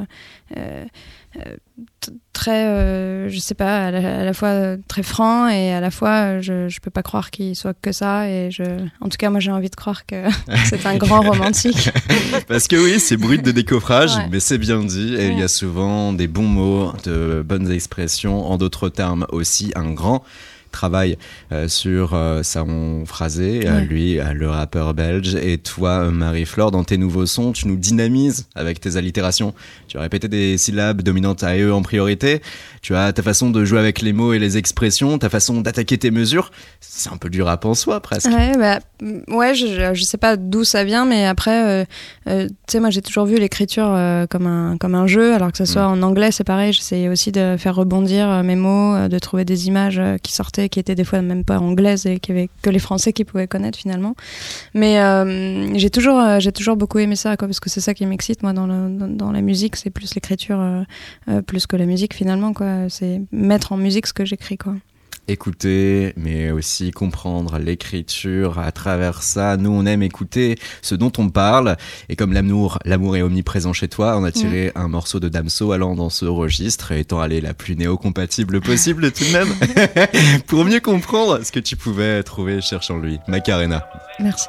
très 2.32 2.66
euh, 2.66 3.28
je 3.28 3.38
sais 3.38 3.54
pas 3.54 3.86
à 3.86 3.90
la, 3.90 4.20
à 4.20 4.24
la 4.24 4.32
fois 4.34 4.76
très 4.88 5.02
franc 5.02 5.48
et 5.48 5.72
à 5.72 5.80
la 5.80 5.90
fois 5.90 6.40
je, 6.40 6.68
je 6.68 6.80
peux 6.80 6.90
pas 6.90 7.02
croire 7.02 7.30
qu'il 7.30 7.54
soit 7.56 7.74
que 7.80 7.92
ça 7.92 8.28
et 8.28 8.50
je 8.50 8.62
en 9.00 9.08
tout 9.08 9.16
cas 9.18 9.30
moi 9.30 9.40
j'ai 9.40 9.50
envie 9.50 9.70
de 9.70 9.74
croire 9.76 10.04
que 10.06 10.24
c'est 10.66 10.84
un 10.86 10.96
grand 10.96 11.20
romantique 11.22 11.90
Parce 12.48 12.66
que 12.68 12.76
oui, 12.76 12.98
c'est 13.00 13.16
brut 13.16 13.42
de 13.44 13.50
décoffrage, 13.52 14.14
Ouais. 14.16 14.28
mais 14.30 14.40
c'est 14.40 14.58
bien 14.58 14.80
dit. 14.84 15.14
Et 15.14 15.28
il 15.28 15.38
y 15.38 15.42
a 15.42 15.48
souvent 15.48 16.12
des 16.12 16.26
bons 16.26 16.46
mots, 16.46 16.92
de 17.04 17.42
bonnes 17.46 17.70
expressions. 17.70 18.44
En 18.50 18.56
d'autres 18.58 18.88
termes, 18.88 19.26
aussi 19.30 19.72
un 19.74 19.90
grand 19.92 20.22
travail 20.72 21.16
euh, 21.52 21.68
sur 21.68 22.14
euh, 22.14 22.42
son 22.42 23.04
phrasé, 23.06 23.66
euh, 23.66 23.72
Ouais. 23.72 23.84
lui, 23.84 24.18
le 24.34 24.50
rappeur 24.50 24.92
belge, 24.94 25.34
et 25.36 25.58
toi, 25.58 26.10
Marie-Flore, 26.10 26.70
dans 26.70 26.84
tes 26.84 26.98
nouveaux 26.98 27.26
sons, 27.26 27.52
tu 27.52 27.68
nous 27.68 27.76
dynamises 27.76 28.46
avec 28.54 28.80
tes 28.80 28.96
allitérations. 28.96 29.54
Tu 29.88 29.96
as 29.98 30.00
répété 30.00 30.28
des 30.28 30.58
syllabes 30.58 31.02
dominantes 31.02 31.42
à 31.42 31.56
eux 31.56 31.72
en 31.72 31.82
priorité. 31.82 32.42
Tu 32.82 32.96
as 32.96 33.12
ta 33.12 33.22
façon 33.22 33.50
de 33.50 33.64
jouer 33.64 33.78
avec 33.78 34.02
les 34.02 34.12
mots 34.12 34.32
et 34.32 34.38
les 34.38 34.58
expressions, 34.58 35.18
ta 35.18 35.28
façon 35.28 35.60
d'attaquer 35.60 35.98
tes 35.98 36.10
mesures. 36.10 36.50
C'est 36.80 37.10
un 37.12 37.16
peu 37.16 37.30
du 37.30 37.42
rap 37.42 37.64
en 37.64 37.74
soi, 37.74 38.00
presque. 38.00 38.28
Ouais, 38.30 38.52
bah, 38.58 38.80
mm, 39.00 39.34
ouais 39.34 39.54
je, 39.54 39.94
je, 39.94 40.02
sais 40.02 40.18
pas 40.18 40.36
d'où 40.36 40.64
ça 40.64 40.84
vient, 40.84 41.04
mais 41.04 41.26
après, 41.26 41.82
euh, 41.82 41.84
euh, 42.28 42.48
tu 42.48 42.54
sais, 42.66 42.80
moi 42.80 42.90
j'ai 42.90 43.02
toujours 43.02 43.26
vu 43.26 43.36
l'écriture 43.36 43.86
euh, 43.88 44.26
comme, 44.26 44.46
un, 44.46 44.76
comme 44.78 44.94
un 44.94 45.06
jeu, 45.06 45.34
alors 45.34 45.52
que 45.52 45.58
ce 45.58 45.64
soit 45.64 45.86
en 45.86 46.02
anglais, 46.02 46.32
c'est 46.32 46.44
pareil, 46.44 46.72
j'essayais 46.72 47.08
aussi 47.08 47.32
de 47.32 47.56
faire 47.58 47.74
rebondir 47.74 48.42
mes 48.42 48.56
mots, 48.56 49.08
de 49.08 49.18
trouver 49.18 49.44
des 49.44 49.68
images 49.68 50.00
qui 50.22 50.32
sortaient, 50.32 50.61
qui 50.68 50.80
étaient 50.80 50.94
des 50.94 51.04
fois 51.04 51.22
même 51.22 51.44
pas 51.44 51.58
anglaises 51.58 52.06
et 52.06 52.18
qui 52.18 52.32
avaient 52.32 52.48
que 52.62 52.70
les 52.70 52.78
Français 52.78 53.12
qui 53.12 53.24
pouvaient 53.24 53.48
connaître 53.48 53.78
finalement. 53.78 54.14
Mais 54.74 55.00
euh, 55.00 55.76
j'ai 55.76 55.90
toujours, 55.90 56.18
euh, 56.18 56.40
j'ai 56.40 56.52
toujours 56.52 56.76
beaucoup 56.76 56.98
aimé 56.98 57.16
ça, 57.16 57.36
quoi, 57.36 57.48
parce 57.48 57.60
que 57.60 57.70
c'est 57.70 57.80
ça 57.80 57.94
qui 57.94 58.06
m'excite, 58.06 58.42
moi, 58.42 58.52
dans, 58.52 58.66
dans, 58.66 59.08
dans 59.08 59.32
la 59.32 59.40
musique, 59.40 59.76
c'est 59.76 59.90
plus 59.90 60.14
l'écriture, 60.14 60.60
euh, 60.60 61.42
plus 61.42 61.66
que 61.66 61.76
la 61.76 61.86
musique 61.86 62.14
finalement, 62.14 62.52
quoi. 62.52 62.88
C'est 62.88 63.22
mettre 63.32 63.72
en 63.72 63.76
musique 63.76 64.06
ce 64.06 64.12
que 64.12 64.24
j'écris, 64.24 64.58
quoi. 64.58 64.74
Écouter, 65.28 66.12
mais 66.16 66.50
aussi 66.50 66.90
comprendre 66.90 67.58
l'écriture 67.58 68.58
à 68.58 68.72
travers 68.72 69.22
ça. 69.22 69.56
Nous, 69.56 69.70
on 69.70 69.86
aime 69.86 70.02
écouter 70.02 70.58
ce 70.82 70.94
dont 70.94 71.12
on 71.18 71.28
parle. 71.28 71.76
Et 72.08 72.16
comme 72.16 72.32
l'amour, 72.32 72.78
l'amour 72.84 73.16
est 73.16 73.22
omniprésent 73.22 73.72
chez 73.72 73.88
toi, 73.88 74.16
on 74.18 74.24
a 74.24 74.32
tiré 74.32 74.72
un 74.74 74.88
morceau 74.88 75.20
de 75.20 75.28
Damso 75.28 75.72
allant 75.72 75.94
dans 75.94 76.10
ce 76.10 76.24
registre, 76.24 76.92
étant 76.92 77.20
allé 77.20 77.40
la 77.40 77.54
plus 77.54 77.76
néo-compatible 77.76 78.60
possible 78.60 79.12
tout 79.12 79.24
de 79.24 79.32
même, 79.32 80.42
pour 80.46 80.64
mieux 80.64 80.80
comprendre 80.80 81.44
ce 81.44 81.52
que 81.52 81.60
tu 81.60 81.76
pouvais 81.76 82.22
trouver 82.22 82.60
cherchant 82.60 82.98
lui. 82.98 83.18
Macarena. 83.28 83.86
Merci. 84.18 84.48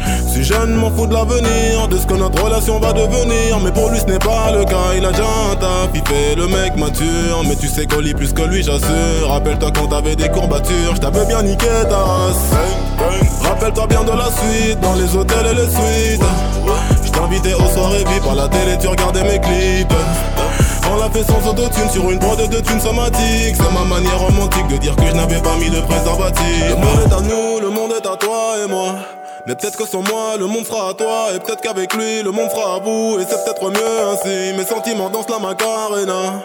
Suis 0.43 0.53
jeune, 0.53 0.75
m'en 0.75 0.89
fous 0.91 1.07
de 1.07 1.13
l'avenir, 1.13 1.87
de 1.87 1.97
ce 1.97 2.05
que 2.05 2.13
notre 2.13 2.43
relation 2.43 2.79
va 2.79 2.93
devenir. 2.93 3.59
Mais 3.63 3.71
pour 3.71 3.89
lui, 3.89 3.99
ce 3.99 4.05
n'est 4.05 4.19
pas 4.19 4.51
le 4.51 4.63
cas, 4.65 4.93
il 4.97 5.05
a 5.05 5.11
déjà 5.11 5.27
un 5.51 5.55
taf, 5.55 5.89
il 5.93 6.01
fait 6.07 6.35
le 6.35 6.47
mec 6.47 6.75
mature. 6.77 7.43
Mais 7.47 7.55
tu 7.55 7.67
sais 7.67 7.85
qu'on 7.85 7.99
lit 7.99 8.13
plus 8.13 8.33
que 8.33 8.41
lui, 8.43 8.63
j'assure. 8.63 9.29
Rappelle-toi 9.29 9.71
quand 9.71 9.87
t'avais 9.87 10.15
des 10.15 10.29
courbatures, 10.29 10.95
je 10.95 11.01
t'avais 11.01 11.25
bien 11.25 11.43
niqué 11.43 11.67
ta 11.89 11.97
race. 11.97 12.51
Rappelle-toi 13.43 13.87
bien 13.87 14.03
de 14.03 14.11
la 14.11 14.29
suite, 14.31 14.79
dans 14.79 14.95
les 14.95 15.15
hôtels 15.15 15.47
et 15.51 15.55
les 15.55 15.69
suites. 15.69 16.25
Je 17.03 17.11
t'invitais 17.11 17.53
aux 17.53 17.69
soirées 17.73 17.99
VIP, 17.99 18.25
à 18.31 18.35
la 18.35 18.47
télé, 18.47 18.77
tu 18.79 18.87
regardais 18.87 19.23
mes 19.23 19.39
clips. 19.39 19.93
On 20.91 20.97
l'a 20.97 21.09
fait 21.09 21.23
sans 21.23 21.49
autotune 21.49 21.89
sur 21.89 22.09
une 22.11 22.19
prod 22.19 22.37
de 22.37 22.59
thunes 22.59 22.81
somatique 22.81 23.55
C'est 23.55 23.73
ma 23.73 23.85
manière 23.85 24.19
romantique 24.19 24.67
de 24.67 24.75
dire 24.77 24.93
que 24.95 25.05
je 25.05 25.13
n'avais 25.13 25.39
pas 25.39 25.55
mis 25.55 25.69
de 25.69 25.79
préservatif 25.79 26.69
Le 26.69 26.75
monde 26.75 26.99
est 27.05 27.13
à 27.13 27.21
nous, 27.21 27.59
le 27.61 27.69
monde 27.69 27.91
est 27.91 28.05
à 28.05 28.17
toi 28.17 28.55
et 28.61 28.67
moi 28.67 28.95
mais 29.47 29.55
peut-être 29.55 29.77
que 29.77 29.85
sans 29.85 30.01
moi, 30.03 30.37
le 30.37 30.45
monde 30.45 30.65
fera 30.65 30.89
à 30.89 30.93
toi. 30.93 31.29
Et 31.33 31.39
peut-être 31.39 31.61
qu'avec 31.61 31.93
lui, 31.93 32.21
le 32.21 32.31
monde 32.31 32.49
fera 32.51 32.75
à 32.75 32.79
vous. 32.79 33.17
Et 33.19 33.25
c'est 33.27 33.43
peut-être 33.43 33.69
mieux 33.69 34.01
ainsi. 34.11 34.53
Mes 34.55 34.65
sentiments 34.65 35.09
dansent 35.09 35.29
la 35.29 35.39
macarena. 35.39 36.43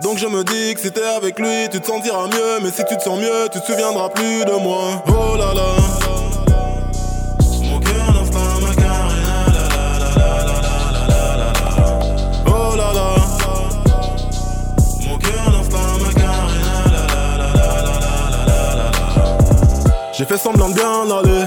Donc 0.00 0.18
je 0.18 0.26
me 0.26 0.44
dis 0.44 0.74
que 0.74 0.80
si 0.80 0.92
t'es 0.92 1.04
avec 1.04 1.38
lui, 1.38 1.68
tu 1.70 1.80
te 1.80 1.86
sentiras 1.86 2.26
mieux. 2.26 2.60
Mais 2.62 2.70
si 2.70 2.84
tu 2.84 2.96
te 2.96 3.02
sens 3.02 3.18
mieux, 3.18 3.48
tu 3.50 3.60
te 3.60 3.66
souviendras 3.66 4.10
plus 4.10 4.44
de 4.44 4.52
moi. 4.52 5.02
Oh 5.08 5.36
là 5.36 5.54
là. 5.54 5.76
Mon 7.62 7.80
cœur 7.80 8.12
danse 8.12 8.30
la 8.34 8.60
macarena. 8.66 9.46
La 9.54 9.68
la 10.18 10.52
la. 11.36 11.52
Oh 12.46 12.76
là 12.76 12.92
là. 12.92 13.14
Mon 15.06 15.16
cœur 15.18 15.50
danse 15.50 15.70
la 15.72 16.04
macarena. 16.04 16.74
La. 16.92 17.04
J'ai 20.12 20.24
fait 20.26 20.38
semblant 20.38 20.68
de 20.68 20.74
bien 20.74 21.10
aller. 21.10 21.46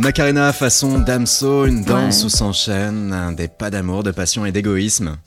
La 0.00 0.06
Macarena 0.06 0.50
façon 0.54 0.98
Damso, 0.98 1.66
une 1.66 1.84
danse 1.84 2.20
Ouais. 2.20 2.24
où 2.24 2.28
s'enchaînent 2.30 3.34
des 3.36 3.48
pas 3.48 3.68
d'amour, 3.68 4.02
de 4.02 4.10
passion 4.10 4.46
et 4.46 4.50
d'égoïsme. 4.50 5.18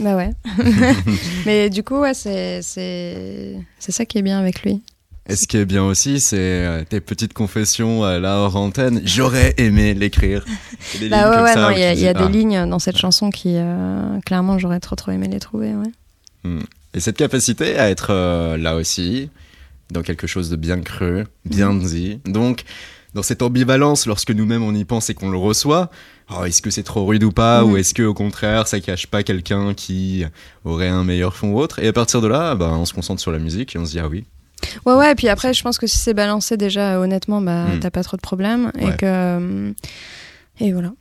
Bah 0.00 0.16
ouais. 0.16 0.30
Mais 1.44 1.68
du 1.68 1.82
coup, 1.82 1.98
ouais, 1.98 2.14
c'est 2.14 2.62
ça 2.62 4.06
qui 4.06 4.16
est 4.16 4.22
bien 4.22 4.38
avec 4.38 4.62
lui. 4.62 4.80
Et 5.28 5.36
ce 5.36 5.46
qui 5.46 5.58
est 5.58 5.66
bien 5.66 5.84
aussi, 5.84 6.20
c'est 6.20 6.38
euh, 6.38 6.84
tes 6.88 7.02
petites 7.02 7.34
confessions 7.34 8.02
euh, 8.02 8.18
là 8.18 8.38
hors 8.38 8.56
antenne? 8.56 9.02
J'aurais 9.04 9.52
aimé 9.58 9.92
l'écrire. 9.92 10.42
Bah 11.10 11.30
ouais, 11.30 11.42
ouais, 11.42 11.52
ça 11.52 11.68
non, 11.68 11.70
il 11.76 11.78
y 11.80 11.84
a, 11.84 11.92
y 11.92 12.08
a 12.08 12.14
des 12.14 12.24
ah. 12.24 12.28
lignes 12.30 12.66
dans 12.66 12.78
cette 12.78 12.96
chanson 12.96 13.28
qui, 13.28 13.56
euh, 13.56 14.18
clairement, 14.24 14.58
j'aurais 14.58 14.80
trop 14.80 14.96
trop 14.96 15.10
aimé 15.10 15.28
les 15.30 15.38
trouver. 15.38 15.74
Ouais. 15.74 16.58
Et 16.94 17.00
cette 17.00 17.18
capacité 17.18 17.78
à 17.78 17.90
être 17.90 18.06
euh, 18.10 18.56
là 18.56 18.74
aussi, 18.74 19.28
dans 19.90 20.00
quelque 20.00 20.26
chose 20.26 20.48
de 20.48 20.56
bien 20.56 20.80
cru, 20.80 21.24
bien 21.44 21.74
Mhm. 21.74 21.84
dit. 21.86 22.20
Donc, 22.24 22.64
dans 23.18 23.22
cette 23.24 23.42
ambivalence, 23.42 24.06
lorsque 24.06 24.30
nous-mêmes 24.30 24.62
on 24.62 24.72
y 24.72 24.84
pense 24.84 25.10
et 25.10 25.14
qu'on 25.14 25.28
le 25.28 25.36
reçoit, 25.38 25.90
oh, 26.30 26.44
est-ce 26.44 26.62
que 26.62 26.70
c'est 26.70 26.84
trop 26.84 27.04
rude 27.04 27.24
ou 27.24 27.32
pas. 27.32 27.64
Ou 27.64 27.76
est-ce 27.76 27.92
que 27.92 28.04
au 28.04 28.14
contraire, 28.14 28.68
ça 28.68 28.78
cache 28.78 29.08
pas 29.08 29.24
quelqu'un 29.24 29.74
qui 29.74 30.24
aurait 30.64 30.86
un 30.86 31.02
meilleur 31.02 31.34
fond 31.34 31.50
ou 31.50 31.58
autre? 31.58 31.80
Et 31.80 31.88
à 31.88 31.92
partir 31.92 32.20
de 32.20 32.28
là, 32.28 32.54
bah, 32.54 32.70
on 32.78 32.84
se 32.84 32.94
concentre 32.94 33.20
sur 33.20 33.32
la 33.32 33.40
musique 33.40 33.74
et 33.74 33.78
on 33.80 33.84
se 33.84 33.90
dit, 33.90 33.98
ah 33.98 34.06
oui, 34.08 34.24
Ouais, 34.86 34.94
ouais, 34.94 35.12
et 35.12 35.14
puis 35.16 35.28
après, 35.28 35.52
je 35.52 35.62
pense 35.64 35.78
que 35.78 35.86
si 35.88 35.98
c'est 35.98 36.14
balancé 36.14 36.56
déjà, 36.56 36.94
euh, 36.94 37.02
honnêtement, 37.02 37.40
bah, 37.40 37.64
Mm. 37.74 37.80
t'as 37.80 37.90
pas 37.90 38.04
trop 38.04 38.16
de 38.16 38.22
problèmes. 38.22 38.70
Ouais. 38.76 38.92
Et 38.92 38.96
que. 38.96 39.04
euh, 39.06 39.72
Et 40.60 40.72
voilà. 40.72 40.92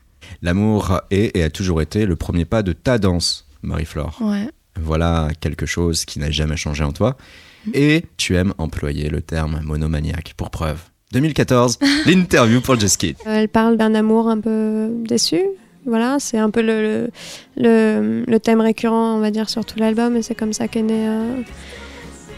l'amour 0.42 1.02
est 1.12 1.36
et 1.38 1.44
a 1.44 1.50
toujours 1.52 1.82
été 1.84 2.06
le 2.08 2.16
premier 2.16 2.46
pas 2.46 2.64
de 2.64 2.74
ta 2.74 2.98
danse, 2.98 3.48
Marie-Flore. 3.62 4.18
Ouais. 4.22 4.50
Voilà 4.80 5.30
quelque 5.40 5.66
chose 5.68 6.04
qui 6.06 6.18
n'a 6.20 6.32
jamais 6.32 6.58
changé 6.58 6.84
en 6.84 6.92
toi. 6.94 7.16
Et 7.74 8.06
tu 8.18 8.36
aimes 8.38 8.54
employer 8.60 9.10
le 9.10 9.22
terme 9.22 9.60
monomaniaque. 9.64 10.34
Pour 10.38 10.50
preuve, 10.52 10.80
2014, 11.14 11.80
l'interview 12.06 12.62
pour 12.62 12.80
Just 12.80 12.98
Kid. 12.98 13.16
Elle 13.26 13.48
parle 13.50 13.78
d'un 13.78 13.96
amour 13.96 14.28
un 14.28 14.40
peu 14.40 14.90
déçu. 15.08 15.42
Voilà, 15.86 16.18
c'est 16.20 16.38
un 16.38 16.50
peu 16.50 16.62
le, 16.62 16.82
le, 16.82 17.10
le, 17.56 18.24
le 18.28 18.40
thème 18.40 18.60
récurrent, 18.60 19.16
on 19.16 19.20
va 19.20 19.32
dire, 19.32 19.50
sur 19.50 19.64
tout 19.64 19.80
l'album. 19.80 20.18
Et 20.18 20.22
c'est 20.22 20.36
comme 20.36 20.52
ça 20.52 20.68
qu'est 20.68 20.82
né, 20.82 21.08
euh, 21.08 21.42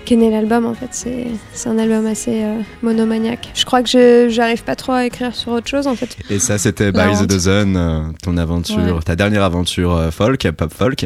qu'est 0.05 0.15
né 0.15 0.29
l'album, 0.31 0.65
en 0.65 0.73
fait. 0.73 0.89
C'est, 0.91 1.27
c'est 1.53 1.69
un 1.69 1.77
album 1.77 2.05
assez 2.07 2.43
euh, 2.43 2.59
monomaniaque. 2.81 3.51
Je 3.53 3.65
crois 3.65 3.83
que 3.83 3.89
je 3.89 4.27
j'arrive 4.29 4.63
pas 4.63 4.75
trop 4.75 4.93
à 4.93 5.05
écrire 5.05 5.35
sur 5.35 5.51
autre 5.51 5.67
chose, 5.67 5.87
en 5.87 5.95
fait. 5.95 6.17
Et 6.29 6.39
ça, 6.39 6.57
c'était 6.57 6.91
By 6.91 7.17
the. 7.21 7.27
Dozen, 7.27 7.75
euh, 7.77 8.01
ton 8.23 8.37
aventure, 8.37 8.77
Ouais. 8.77 9.01
ta 9.05 9.15
dernière 9.15 9.43
aventure 9.43 9.95
euh, 9.95 10.11
folk, 10.11 10.49
pop 10.51 10.73
folk. 10.73 11.05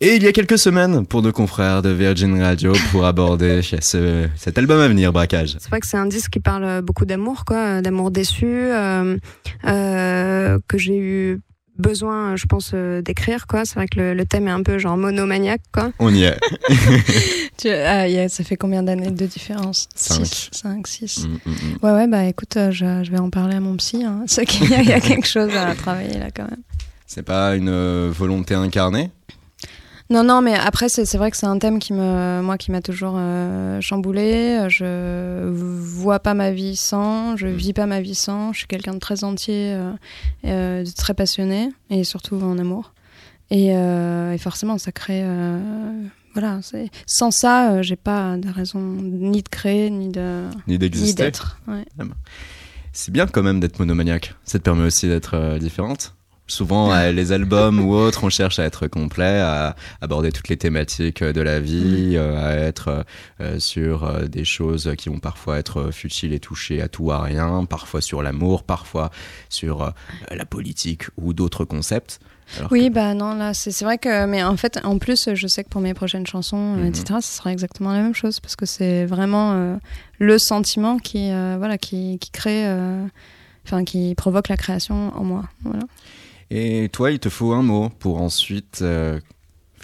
Et 0.00 0.14
il 0.16 0.22
y 0.22 0.26
a 0.28 0.32
quelques 0.32 0.58
semaines, 0.58 1.04
pour 1.06 1.22
nos 1.22 1.32
confrères 1.32 1.82
de 1.82 1.88
Virgin 1.90 2.40
Radio, 2.40 2.72
pour 2.92 3.04
aborder 3.04 3.60
ce, 3.80 4.26
cet 4.36 4.56
album 4.58 4.80
à 4.80 4.86
venir, 4.88 5.12
Braquage. 5.12 5.56
C'est 5.58 5.68
vrai 5.68 5.80
que 5.80 5.86
c'est 5.86 5.96
un 5.96 6.06
disque 6.06 6.30
qui 6.30 6.40
parle 6.40 6.82
beaucoup 6.82 7.04
d'amour, 7.04 7.44
quoi, 7.44 7.80
d'amour 7.82 8.10
déçu, 8.10 8.46
euh, 8.46 9.16
euh, 9.66 10.58
que 10.68 10.78
j'ai 10.78 10.96
eu 10.96 11.40
besoin, 11.78 12.36
je 12.36 12.46
pense, 12.46 12.72
euh, 12.74 13.02
d'écrire, 13.02 13.46
quoi. 13.46 13.64
C'est 13.64 13.74
vrai 13.76 13.86
que 13.88 13.98
le, 13.98 14.14
le 14.14 14.24
thème 14.26 14.48
est 14.48 14.52
un 14.52 14.62
peu 14.62 14.78
genre 14.78 14.96
monomaniaque, 14.96 15.62
quoi. 15.72 15.90
On 15.98 16.12
y 16.14 16.24
est. 16.24 16.38
Tu... 17.58 17.68
Ah, 17.70 18.06
il 18.06 18.14
y 18.14 18.18
a- 18.20 18.28
ça 18.28 18.44
fait 18.44 18.56
combien 18.56 18.84
d'années 18.84 19.10
de 19.10 19.26
différence? 19.26 19.88
Cinq. 19.96 20.48
5, 20.52 20.86
6. 20.86 21.26
Mm, 21.26 21.32
mm, 21.32 21.38
mm. 21.50 21.78
Ouais, 21.82 21.90
ouais, 21.92 22.06
bah 22.06 22.24
écoute, 22.24 22.56
euh, 22.56 22.70
je, 22.70 23.02
je 23.02 23.10
vais 23.10 23.18
en 23.18 23.30
parler 23.30 23.56
à 23.56 23.60
mon 23.60 23.76
psy. 23.76 24.04
Hein. 24.04 24.22
C'est 24.28 24.46
qu'il 24.46 24.70
y, 24.70 24.74
a- 24.74 24.80
il 24.82 24.88
y 24.88 24.92
a 24.92 25.00
quelque 25.00 25.26
chose 25.26 25.52
à 25.56 25.74
travailler 25.74 26.18
là 26.18 26.28
quand 26.34 26.44
même. 26.44 26.62
C'est 27.06 27.22
pas 27.24 27.56
une 27.56 27.68
euh, 27.70 28.10
volonté 28.14 28.54
incarnée? 28.54 29.10
Non, 30.10 30.24
non, 30.24 30.40
mais 30.40 30.54
après, 30.54 30.88
c'est 30.88 31.16
vrai 31.18 31.30
que 31.30 31.36
c'est 31.36 31.46
un 31.46 31.58
thème 31.58 31.78
qui 31.78 31.92
me, 31.92 32.40
moi, 32.40 32.56
qui 32.56 32.70
m'a 32.70 32.80
toujours 32.80 33.16
euh, 33.18 33.78
chamboulé. 33.82 34.66
Je 34.68 35.50
vois 35.50 36.18
pas 36.18 36.32
ma 36.32 36.50
vie 36.50 36.76
sans, 36.76 37.36
je 37.36 37.46
vis 37.46 37.74
pas 37.74 37.84
ma 37.84 38.00
vie 38.00 38.14
sans. 38.14 38.54
Je 38.54 38.58
suis 38.60 38.66
quelqu'un 38.66 38.94
de 38.94 38.98
très 39.00 39.22
entier, 39.22 39.74
euh, 39.74 39.92
euh, 40.46 40.82
de 40.82 40.90
très 40.90 41.12
passionné, 41.12 41.68
et 41.90 42.04
surtout 42.04 42.36
en 42.36 42.58
amour. 42.58 42.94
Et, 43.50 43.76
euh, 43.76 44.32
et 44.32 44.38
forcément, 44.38 44.78
ça 44.78 44.92
crée. 44.92 45.24
voilà, 46.32 46.60
sans 47.06 47.30
ça, 47.30 47.82
j'ai 47.82 47.96
pas 47.96 48.38
de 48.38 48.48
raison 48.50 48.80
ni 48.80 49.42
de 49.42 49.48
créer, 49.48 49.90
ni 49.90 50.08
de 50.08 50.44
Ni 50.66 50.78
d'exister 50.78 51.24
d'être. 51.24 51.60
Ouais. 51.68 51.84
C'est 52.94 53.12
bien 53.12 53.26
quand 53.26 53.42
même 53.42 53.60
d'être 53.60 53.78
monomaniaque. 53.78 54.34
Ça 54.44 54.58
te 54.58 54.64
permet 54.64 54.84
aussi 54.84 55.06
d'être 55.06 55.58
différente. 55.58 56.14
Souvent, 56.48 56.90
euh, 56.92 57.12
les 57.12 57.30
albums 57.32 57.78
ou 57.78 57.92
autres, 57.94 58.24
on 58.24 58.30
cherche 58.30 58.58
à 58.58 58.64
être 58.64 58.86
complet, 58.88 59.38
à 59.40 59.76
aborder 60.00 60.32
toutes 60.32 60.48
les 60.48 60.56
thématiques 60.56 61.22
euh, 61.22 61.32
de 61.32 61.40
la 61.40 61.60
vie, 61.60 62.14
euh, 62.16 62.36
à 62.42 62.54
être 62.56 63.04
euh, 63.40 63.58
sur 63.60 64.28
des 64.28 64.44
choses 64.44 64.92
qui 64.98 65.08
vont 65.10 65.20
parfois 65.20 65.58
être 65.58 65.90
futiles 65.92 66.32
et 66.32 66.40
toucher 66.40 66.80
à 66.82 66.88
tout, 66.88 67.12
à 67.12 67.22
rien, 67.22 67.64
parfois 67.66 68.00
sur 68.00 68.22
l'amour, 68.22 68.64
parfois 68.64 69.10
sur 69.48 69.92
la 70.30 70.44
politique 70.44 71.04
ou 71.16 71.32
d'autres 71.34 71.64
concepts. 71.64 72.18
Alors 72.56 72.72
Oui, 72.72 72.88
que- 72.88 72.94
bah 72.94 73.12
non, 73.12 73.34
là, 73.34 73.52
c'est 73.52 73.84
vrai 73.84 73.98
que, 73.98 74.24
mais 74.24 74.42
en 74.42 74.56
fait, 74.56 74.80
en 74.82 74.96
plus, 74.98 75.28
je 75.34 75.46
sais 75.46 75.64
que 75.64 75.68
pour 75.68 75.82
mes 75.82 75.92
prochaines 75.92 76.26
chansons, 76.26 76.76
Mhm. 76.76 76.86
etc., 76.86 77.18
ce 77.20 77.36
sera 77.36 77.52
exactement 77.52 77.92
la 77.92 78.00
même 78.00 78.14
chose, 78.14 78.40
parce 78.40 78.56
que 78.56 78.64
c'est 78.64 79.04
vraiment 79.04 79.78
le 80.18 80.38
sentiment 80.38 80.98
qui, 80.98 81.28
voilà, 81.30 81.76
qui, 81.76 82.18
qui 82.18 82.30
crée, 82.30 82.64
enfin 83.66 83.84
qui 83.84 84.14
provoque 84.14 84.48
la 84.48 84.56
création 84.56 85.12
en 85.14 85.24
moi. 85.24 85.44
Voilà. 85.62 85.82
Et 86.50 86.88
toi, 86.92 87.10
il 87.10 87.18
te 87.18 87.28
faut 87.28 87.52
un 87.52 87.62
mot 87.62 87.90
pour 87.98 88.20
ensuite 88.22 88.78
euh, 88.80 89.20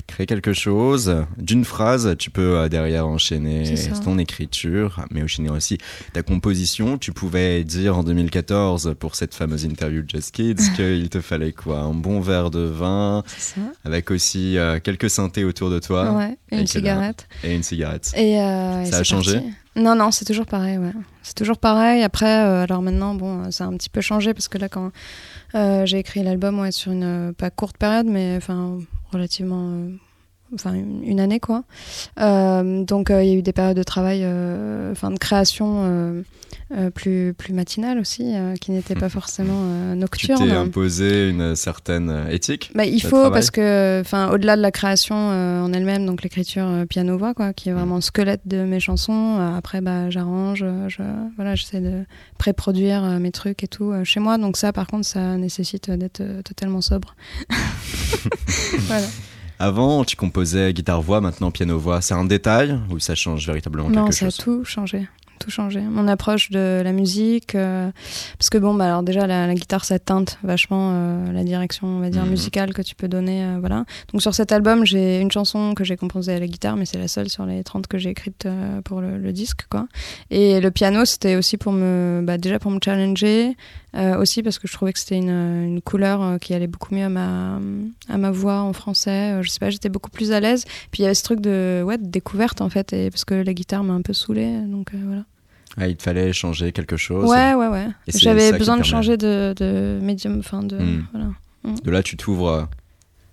créer 0.06 0.26
quelque 0.26 0.52
chose. 0.54 1.14
D'une 1.36 1.64
phrase, 1.64 2.14
tu 2.18 2.30
peux 2.30 2.56
euh, 2.58 2.68
derrière 2.68 3.06
enchaîner 3.06 3.74
ton 4.02 4.18
écriture, 4.18 5.04
mais 5.10 5.22
enchaîner 5.22 5.50
aussi 5.50 5.76
ta 6.14 6.22
composition. 6.22 6.96
Tu 6.96 7.12
pouvais 7.12 7.64
dire 7.64 7.98
en 7.98 8.02
2014, 8.02 8.94
pour 8.98 9.14
cette 9.14 9.34
fameuse 9.34 9.64
interview 9.64 10.02
de 10.02 10.08
Just 10.08 10.30
Kids, 10.34 10.54
qu'il 10.76 11.08
te 11.10 11.20
fallait 11.20 11.52
quoi? 11.52 11.80
Un 11.80 11.92
bon 11.94 12.20
verre 12.20 12.50
de 12.50 12.60
vin, 12.60 13.22
ça. 13.26 13.60
avec 13.84 14.10
aussi 14.10 14.56
euh, 14.56 14.80
quelques 14.80 15.10
synthés 15.10 15.44
autour 15.44 15.68
de 15.70 15.78
toi 15.78 16.12
ouais. 16.12 16.38
Et 16.50 16.54
et 16.54 16.58
une 16.58 16.60
là- 16.62 16.66
cigarette. 16.66 17.28
et 17.44 17.54
une 17.54 17.62
cigarette. 17.62 18.10
Et, 18.16 18.32
et 18.32 18.86
Ça 18.90 18.98
a 18.98 19.04
changé? 19.04 19.34
parti. 19.34 19.48
Non, 19.76 19.96
non, 19.96 20.12
c'est 20.12 20.24
toujours 20.24 20.46
pareil, 20.46 20.78
ouais. 20.78 20.92
C'est 21.24 21.34
toujours 21.34 21.58
pareil. 21.58 22.02
Après, 22.04 22.26
alors 22.30 22.80
maintenant, 22.80 23.14
bon, 23.16 23.50
ça 23.50 23.64
a 23.64 23.66
un 23.66 23.76
petit 23.76 23.90
peu 23.90 24.00
changé 24.00 24.32
parce 24.32 24.46
que 24.46 24.56
là, 24.56 24.68
quand 24.68 24.92
j'ai 25.54 25.98
écrit 25.98 26.22
l'album, 26.22 26.58
ouais, 26.60 26.72
sur 26.72 26.92
une 26.92 27.30
euh, 27.30 27.32
pas 27.32 27.50
courte 27.50 27.76
période, 27.78 28.06
mais 28.06 28.34
enfin 28.36 28.78
relativement, 29.12 29.70
euh, 29.70 29.90
enfin 30.52 30.74
une, 30.74 31.20
année, 31.20 31.40
quoi. 31.40 31.64
Euh, 32.20 32.84
donc, 32.84 33.10
euh, 33.10 33.22
il 33.22 33.28
y 33.30 33.32
a 33.32 33.34
eu 33.36 33.42
des 33.42 33.52
périodes 33.52 33.76
de 33.76 33.82
travail, 33.82 34.20
euh, 34.22 34.92
enfin 34.92 35.10
de 35.10 35.18
création 35.18 36.24
plus 36.94 37.34
plus 37.34 37.52
matinale 37.52 37.98
aussi, 37.98 38.32
qui 38.60 38.72
n'étaient 38.72 38.94
pas 38.94 39.08
forcément 39.08 39.60
euh, 39.64 39.92
Tu 39.92 39.98
nocturnes. 39.98 40.48
t'es 40.48 40.50
imposé 40.50 41.28
une 41.28 41.54
certaine 41.54 42.26
éthique 42.30 42.70
Bah, 42.74 42.84
il 42.84 43.00
faut 43.00 43.30
parce 43.30 43.50
que, 43.50 44.00
enfin, 44.00 44.30
au-delà 44.30 44.56
de 44.56 44.62
la 44.62 44.70
création 44.70 45.14
en 45.14 45.72
elle-même, 45.72 46.06
donc 46.06 46.22
l'écriture 46.22 46.66
euh, 46.66 46.84
piano-voix, 46.84 47.34
quoi, 47.34 47.52
qui 47.52 47.68
est 47.68 47.72
vraiment 47.72 47.96
le 47.96 48.00
squelette 48.00 48.42
de 48.46 48.64
mes 48.64 48.80
chansons. 48.80 49.38
après, 49.56 49.80
bah, 49.80 50.10
j'arrange, 50.10 50.64
je, 50.88 51.02
voilà, 51.36 51.54
j'essaie 51.54 51.80
de 51.80 52.04
pré-produire 52.38 53.02
mes 53.20 53.30
trucs 53.30 53.62
et 53.62 53.68
tout 53.68 53.92
chez 54.04 54.20
moi. 54.20 54.38
Donc 54.38 54.56
ça, 54.56 54.72
par 54.72 54.86
contre, 54.86 55.06
ça 55.06 55.36
nécessite 55.36 55.90
d'être 55.90 56.22
totalement 56.42 56.80
sobre. 56.80 57.14
voilà. 58.86 59.06
Avant, 59.64 60.04
tu 60.04 60.14
composais 60.14 60.74
guitare-voix, 60.74 61.22
maintenant 61.22 61.50
piano-voix. 61.50 62.02
C'est 62.02 62.12
un 62.12 62.26
détail 62.26 62.78
ou 62.90 62.98
ça 62.98 63.14
change 63.14 63.46
véritablement 63.46 63.88
Non, 63.88 64.04
quelque 64.04 64.14
ça 64.14 64.26
a 64.26 64.28
chose? 64.28 64.36
tout 64.36 64.62
changé. 64.64 65.08
Tout 65.44 65.50
changé. 65.50 65.80
Mon 65.82 66.08
approche 66.08 66.50
de 66.50 66.80
la 66.82 66.92
musique, 66.92 67.54
euh, 67.54 67.90
parce 68.38 68.48
que 68.48 68.56
bon, 68.56 68.72
bah 68.72 68.86
alors 68.86 69.02
déjà 69.02 69.26
la, 69.26 69.46
la 69.46 69.52
guitare 69.54 69.84
ça 69.84 69.98
teinte 69.98 70.38
vachement 70.42 70.92
euh, 70.94 71.32
la 71.32 71.44
direction, 71.44 71.86
on 71.86 72.00
va 72.00 72.08
dire 72.08 72.22
Mhm. 72.24 72.30
musicale 72.30 72.72
que 72.72 72.80
tu 72.80 72.94
peux 72.94 73.08
donner, 73.08 73.44
euh, 73.44 73.56
voilà. 73.60 73.84
Donc 74.10 74.22
sur 74.22 74.34
cet 74.34 74.52
album, 74.52 74.86
j'ai 74.86 75.20
une 75.20 75.30
chanson 75.30 75.74
que 75.74 75.84
j'ai 75.84 75.98
composée 75.98 76.32
à 76.32 76.38
la 76.40 76.46
guitare, 76.46 76.76
mais 76.76 76.86
c'est 76.86 76.96
la 76.96 77.08
seule 77.08 77.28
sur 77.28 77.44
les 77.44 77.62
30 77.62 77.88
que 77.88 77.98
j'ai 77.98 78.08
écrite 78.08 78.48
pour 78.86 79.02
le, 79.02 79.18
le 79.18 79.32
disque, 79.34 79.66
quoi. 79.68 79.86
Et 80.30 80.62
le 80.62 80.70
piano, 80.70 81.04
c'était 81.04 81.36
aussi 81.36 81.58
pour 81.58 81.72
me, 81.72 82.22
bah, 82.24 82.38
déjà 82.38 82.58
pour 82.58 82.70
me 82.70 82.78
challenger, 82.82 83.54
aussi 84.18 84.42
parce 84.42 84.58
que 84.58 84.66
je 84.66 84.72
trouvais 84.72 84.92
que 84.94 84.98
c'était 84.98 85.18
une, 85.18 85.28
une 85.28 85.80
couleur 85.82 86.40
qui 86.40 86.52
allait 86.54 86.66
beaucoup 86.66 86.94
mieux 86.94 87.04
à 87.04 87.08
ma, 87.10 87.60
à 88.08 88.16
ma 88.18 88.30
voix 88.30 88.60
en 88.62 88.72
français. 88.72 89.40
Je 89.42 89.50
sais 89.50 89.60
pas, 89.60 89.68
j'étais 89.70 89.88
beaucoup 89.90 90.10
plus 90.10 90.32
à 90.32 90.40
l'aise. 90.40 90.64
Puis 90.90 91.00
il 91.00 91.02
y 91.02 91.04
avait 91.04 91.14
ce 91.14 91.22
truc 91.22 91.40
de, 91.40 91.82
ouais, 91.84 91.98
de 91.98 92.06
découverte 92.06 92.60
en 92.62 92.70
fait, 92.70 92.92
et 92.94 93.10
parce 93.10 93.24
que 93.26 93.34
la 93.34 93.52
guitare 93.52 93.84
m'a 93.84 93.92
un 93.92 94.02
peu 94.02 94.14
saoulée, 94.14 94.58
donc 94.66 94.94
euh, 94.94 94.98
voilà. 95.04 95.22
Ah, 95.76 95.88
il 95.88 95.96
te 95.96 96.02
fallait 96.02 96.32
changer 96.32 96.72
quelque 96.72 96.96
chose. 96.96 97.28
Ouais, 97.28 97.54
ouais, 97.54 97.66
ouais. 97.68 97.86
J'avais 98.14 98.50
ça 98.50 98.58
besoin 98.58 98.76
de 98.76 98.82
permet. 98.82 98.90
changer 98.90 99.16
de, 99.16 99.54
de 99.56 99.98
médium, 100.00 100.38
enfin 100.38 100.62
de. 100.62 100.76
Hmm. 100.78 101.04
Voilà. 101.12 101.26
De 101.82 101.90
là, 101.90 102.02
tu 102.02 102.16
t'ouvres 102.16 102.48
euh, 102.48 102.62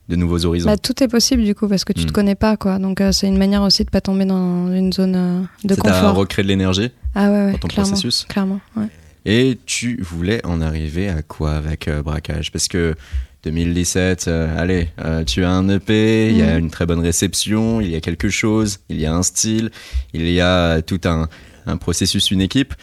de 0.10 0.15
nouveaux 0.15 0.45
horizons. 0.45 0.67
Bah, 0.69 0.77
tout 0.77 1.04
est 1.04 1.08
possible 1.08 1.43
du 1.43 1.54
coup 1.54 1.67
parce 1.67 1.86
que 1.86 1.93
tu 1.93 2.04
Hmm. 2.04 2.08
te 2.08 2.12
connais 2.12 2.36
pas 2.36 2.58
quoi. 2.58 2.80
Donc 2.80 2.99
euh, 3.01 3.12
c'est 3.12 3.27
une 3.27 3.38
manière 3.38 3.62
aussi 3.62 3.84
de 3.86 3.89
pas 3.89 4.01
tomber 4.01 4.25
dans 4.25 4.73
une 4.73 4.91
zone 4.91 5.15
euh, 5.15 5.41
de 5.65 5.75
confort. 5.75 6.15
recréer 6.15 6.43
de 6.43 6.49
l'énergie 6.49 6.91
Ah 7.13 7.30
ouais, 7.30 7.45
ouais, 7.45 7.51
dans 7.54 7.58
ton 7.60 7.67
clairement. 7.67 7.89
processus. 7.91 8.25
Clairement, 8.27 8.60
ouais. 8.75 8.88
Et 9.25 9.60
tu 9.67 10.01
voulais 10.01 10.43
en 10.45 10.62
arriver 10.62 11.08
à 11.10 11.21
quoi 11.21 11.51
avec 11.51 11.88
Braquage? 12.04 12.51
Parce 12.51 12.67
que 12.67 12.95
2017, 13.43 14.25
euh, 14.27 14.60
allez, 14.60 14.89
euh, 15.04 15.23
tu 15.23 15.43
as 15.43 15.51
un 15.51 15.67
EP, 15.69 16.30
il 16.30 16.38
y 16.38 16.41
a 16.41 16.58
une 16.58 16.69
très 16.71 16.86
bonne 16.86 16.99
réception, 16.99 17.82
il 17.82 17.89
y 17.89 17.95
a 17.95 17.99
quelque 18.01 18.30
chose, 18.30 18.80
il 18.89 18.99
y 18.99 19.06
a 19.06 19.13
un 19.13 19.23
style, 19.23 19.71
il 20.13 20.30
y 20.30 20.39
a 20.41 20.82
tout 20.82 21.01
un, 21.06 21.27
un 21.65 21.78
processus, 21.78 22.32
une 22.32 22.41
équipe. 22.41 22.74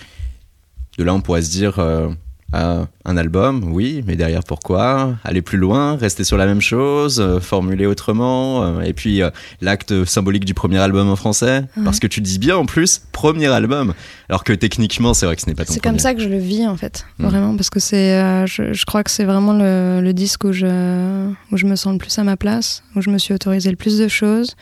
De 0.98 1.04
là, 1.04 1.14
on 1.14 1.20
pourrait 1.20 1.42
se 1.42 1.50
dire 1.50 1.78
euh, 1.78 2.08
un 2.52 3.16
album, 3.18 3.72
oui, 3.72 4.02
mais 4.06 4.16
derrière, 4.16 4.42
pourquoi? 4.42 5.16
Aller 5.22 5.42
plus 5.42 5.58
loin, 5.58 5.96
rester 5.96 6.24
sur 6.24 6.36
la 6.38 6.46
même 6.46 6.60
chose, 6.62 7.20
euh, 7.20 7.40
formuler 7.40 7.84
autrement, 7.86 8.64
euh, 8.64 8.80
et 8.80 8.94
puis 8.94 9.20
l'acte 9.60 10.04
symbolique 10.06 10.44
du 10.46 10.54
premier 10.54 10.78
album 10.78 11.08
en 11.10 11.14
français, 11.16 11.64
Ouais. 11.76 11.84
parce 11.84 12.00
que 12.00 12.06
tu 12.06 12.20
dis 12.22 12.38
bien 12.38 12.56
en 12.56 12.64
plus 12.66 13.02
premier 13.12 13.48
album, 13.48 13.92
alors 14.30 14.44
que 14.44 14.54
techniquement, 14.54 15.12
c'est 15.14 15.26
vrai 15.26 15.36
que 15.36 15.42
ce 15.42 15.46
n'est 15.46 15.54
pas 15.54 15.66
ton 15.66 15.74
C'est 15.74 15.80
comme 15.82 15.98
ça 15.98 16.14
que 16.14 16.20
je 16.22 16.28
le 16.28 16.38
vis 16.38 16.66
en 16.66 16.76
fait, 16.76 17.04
Hmm. 17.18 17.26
vraiment, 17.26 17.54
parce 17.56 17.68
que 17.70 17.80
c'est, 17.80 18.46
je, 18.46 18.72
je 18.72 18.84
crois 18.86 19.04
que 19.04 19.10
c'est 19.10 19.24
vraiment 19.24 19.52
le, 19.52 20.00
le 20.02 20.12
disque 20.14 20.44
où 20.44 20.52
je, 20.52 21.28
où 21.52 21.56
je 21.56 21.66
me 21.66 21.76
sens 21.76 21.92
le 21.92 21.98
plus 21.98 22.18
à 22.18 22.24
ma 22.24 22.36
place, 22.38 22.82
où 22.96 23.02
je 23.02 23.10
me 23.10 23.18
suis 23.18 23.34
autorisé 23.34 23.70
le 23.70 23.76
plus 23.76 23.98
de 23.98 24.08
choses, 24.08 24.56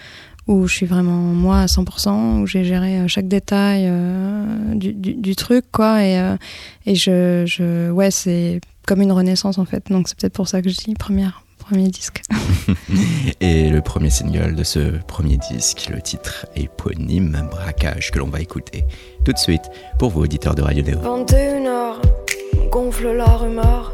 où 0.47 0.67
je 0.67 0.75
suis 0.75 0.87
vraiment 0.87 1.13
moi 1.13 1.61
à 1.61 1.67
100%, 1.67 2.41
où 2.41 2.47
j'ai 2.47 2.65
géré 2.65 2.99
euh, 2.99 3.09
chaque 3.09 3.29
détail 3.29 3.87
euh, 3.89 4.75
du, 4.75 4.93
du, 4.93 5.15
du 5.15 5.37
truc, 5.37 5.65
quoi, 5.73 6.05
et, 6.05 6.19
euh, 6.19 6.37
et 6.87 6.95
je, 6.95 7.45
je, 7.47 7.91
ouais, 7.91 8.11
c'est 8.11 8.61
comme 8.87 9.03
une 9.03 9.13
renaissance 9.13 9.59
en 9.59 9.65
fait, 9.65 9.91
donc 9.91 10.09
c'est 10.09 10.19
peut-être 10.19 10.35
pour 10.35 10.49
ça 10.49 10.63
que 10.63 10.69
je 10.69 10.77
dis 10.77 10.95
première, 10.95 11.43
premier 11.59 11.89
disque. 11.89 12.23
Et 13.41 13.69
le 13.69 13.81
premier 13.81 14.11
single 14.11 14.55
de 14.55 14.63
ce 14.63 15.03
premier 15.07 15.37
disque, 15.51 15.89
le 15.93 16.01
titre 16.01 16.47
éponyme 16.55 17.49
Braquage 17.51 18.11
que 18.13 18.19
l'on 18.19 18.29
va 18.29 18.41
écouter 18.41 18.85
tout 19.25 19.33
de 19.33 19.39
suite 19.39 19.63
pour 19.99 20.11
vous 20.11 20.23
auditeurs 20.23 20.55
de 20.55 20.63
Radio 20.63 20.85
Néo. 20.85 20.99
21h, 20.99 22.71
gonfle 22.71 23.13
la 23.17 23.37
rumeur, 23.37 23.93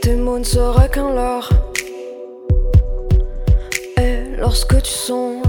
tes 0.00 0.14
mots 0.14 0.38
ne 0.38 0.44
seraient 0.44 0.88
qu'un 0.88 1.14
leurre. 1.14 1.50
Et 3.98 4.36
lorsque 4.38 4.80
tu 4.82 4.90
songes 4.90 5.39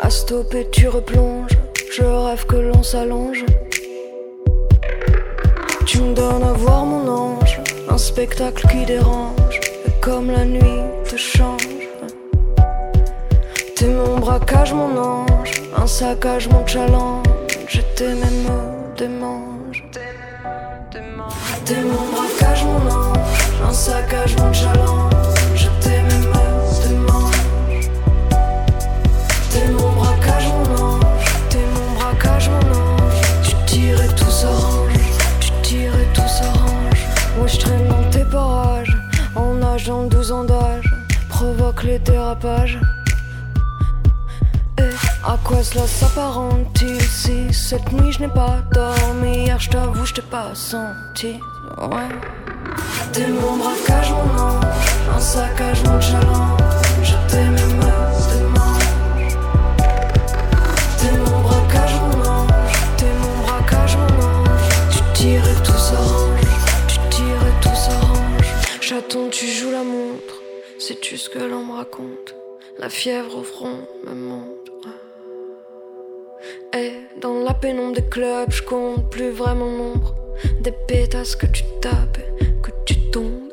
à 0.00 0.10
stopper, 0.10 0.68
tu 0.70 0.88
replonges. 0.88 1.56
Je 1.92 2.02
rêve 2.02 2.46
que 2.46 2.56
l'on 2.56 2.82
s'allonge. 2.82 3.44
Tu 5.86 6.00
me 6.00 6.14
donnes 6.14 6.42
à 6.42 6.52
voir 6.52 6.84
mon 6.84 7.08
ange, 7.08 7.60
un 7.88 7.98
spectacle 7.98 8.66
qui 8.68 8.84
dérange. 8.84 9.60
Et 9.86 10.00
comme 10.00 10.30
la 10.30 10.44
nuit 10.44 10.82
te 11.08 11.16
change. 11.16 11.88
T'es 13.76 13.88
mon 13.88 14.18
braquage, 14.18 14.72
mon 14.72 14.96
ange, 14.96 15.62
un 15.76 15.86
saccage, 15.86 16.48
mon 16.48 16.66
challenge. 16.66 17.26
Je 17.68 17.80
t'ai 17.96 18.14
même 18.14 18.46
démange. 18.96 19.84
T'es 21.64 21.82
mon 21.82 22.04
braquage, 22.12 22.64
mon 22.64 22.90
ange, 22.90 23.18
un 23.68 23.72
saccage, 23.72 24.36
mon 24.38 24.52
challenge. 24.52 25.09
En 40.00 40.04
nageant 40.04 40.08
12 40.08 40.32
ans 40.32 40.44
d'âge, 40.44 40.94
provoque 41.28 41.82
les 41.84 41.98
dérapages. 41.98 42.78
Et 44.78 44.94
à 45.24 45.36
quoi 45.44 45.62
cela 45.62 45.86
s'apparente-t-il 45.86 47.00
si 47.02 47.52
cette 47.52 47.92
nuit 47.92 48.12
je 48.12 48.20
n'ai 48.20 48.28
pas 48.28 48.58
dormi? 48.72 49.44
Hier 49.44 49.58
je 49.58 49.68
t'avoue 49.70 50.06
je 50.06 50.14
t'ai 50.14 50.22
pas 50.22 50.54
senti. 50.54 51.40
Ouais. 51.78 52.08
T'es 53.12 53.26
mon 53.26 53.56
braquage 53.56 54.10
mon 54.12 54.42
ange 54.42 54.64
Un 55.16 55.20
saccage 55.20 55.82
mon 55.84 56.00
challenge 56.00 56.60
Je 57.02 57.14
t'ai 57.28 57.42
même 57.42 57.80
démange 58.30 59.36
T'es 60.98 61.12
mon 61.18 61.40
braquage 61.40 61.94
mon 62.00 62.30
ange 62.30 62.72
T'es 62.96 63.12
mon 63.22 63.46
braquage 63.46 63.96
mon 63.96 64.24
ange. 64.24 64.68
Tu 64.90 64.98
tires 65.14 65.48
et 65.48 65.62
tout 65.62 65.78
s'arrange 65.78 66.29
Chaton 68.90 69.28
tu 69.30 69.46
joues 69.46 69.70
la 69.70 69.84
montre 69.84 70.42
Sais-tu 70.80 71.16
ce 71.16 71.30
que 71.30 71.38
l'on 71.38 71.64
me 71.64 71.74
raconte? 71.74 72.34
La 72.76 72.88
fièvre 72.88 73.38
au 73.38 73.44
front 73.44 73.86
me 74.04 74.12
monte 74.12 74.48
et 76.76 76.92
dans 77.20 77.38
la 77.44 77.54
pénombre 77.54 77.94
des 77.94 78.08
clubs, 78.08 78.50
je 78.50 78.62
compte 78.62 79.08
plus 79.08 79.30
vraiment 79.30 79.70
nombre 79.70 80.16
des 80.60 80.72
pétasses 80.72 81.36
que 81.36 81.46
tu 81.46 81.62
tapes, 81.80 82.18
que 82.64 82.70
tu 82.84 82.96
tombes. 83.12 83.52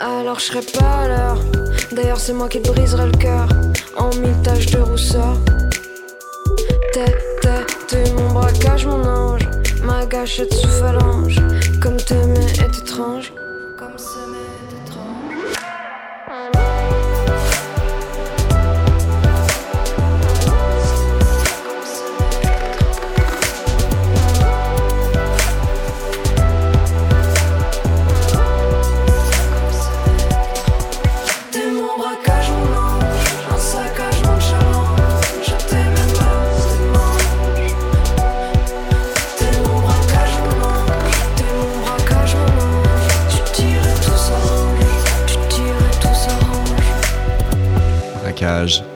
Alors 0.00 0.40
je 0.40 0.46
serai 0.46 0.62
pas 0.62 1.02
à 1.02 1.08
l'heure. 1.08 1.38
D'ailleurs, 1.92 2.18
c'est 2.18 2.32
moi 2.32 2.48
qui 2.48 2.60
te 2.60 2.72
briserai 2.72 3.06
le 3.06 3.16
cœur 3.16 3.48
en 3.96 4.08
mille 4.16 4.42
taches 4.42 4.66
de 4.66 4.80
rousseur. 4.80 5.36
T'es, 6.92 7.04
t'es 7.86 8.12
mon 8.14 8.32
braquage, 8.32 8.84
mon 8.86 9.04
ange, 9.04 9.48
ma 9.84 10.06
gâchette 10.06 10.52
sous 10.52 10.66
phalange. 10.66 11.40
Comme 11.80 11.98
t'aimer 11.98 12.46
est 12.58 12.78
étrange, 12.78 13.32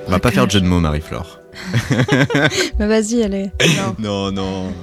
On 0.08 0.10
va 0.10 0.20
pas 0.20 0.30
faire 0.30 0.46
de 0.46 0.50
jeu 0.50 0.60
de 0.60 0.66
mots, 0.66 0.80
Marie-Flore. 0.80 1.38
Mais 2.78 2.86
vas-y, 2.88 3.22
allez. 3.22 3.50
Non. 3.76 3.94
non, 3.98 4.32
non. 4.32 4.74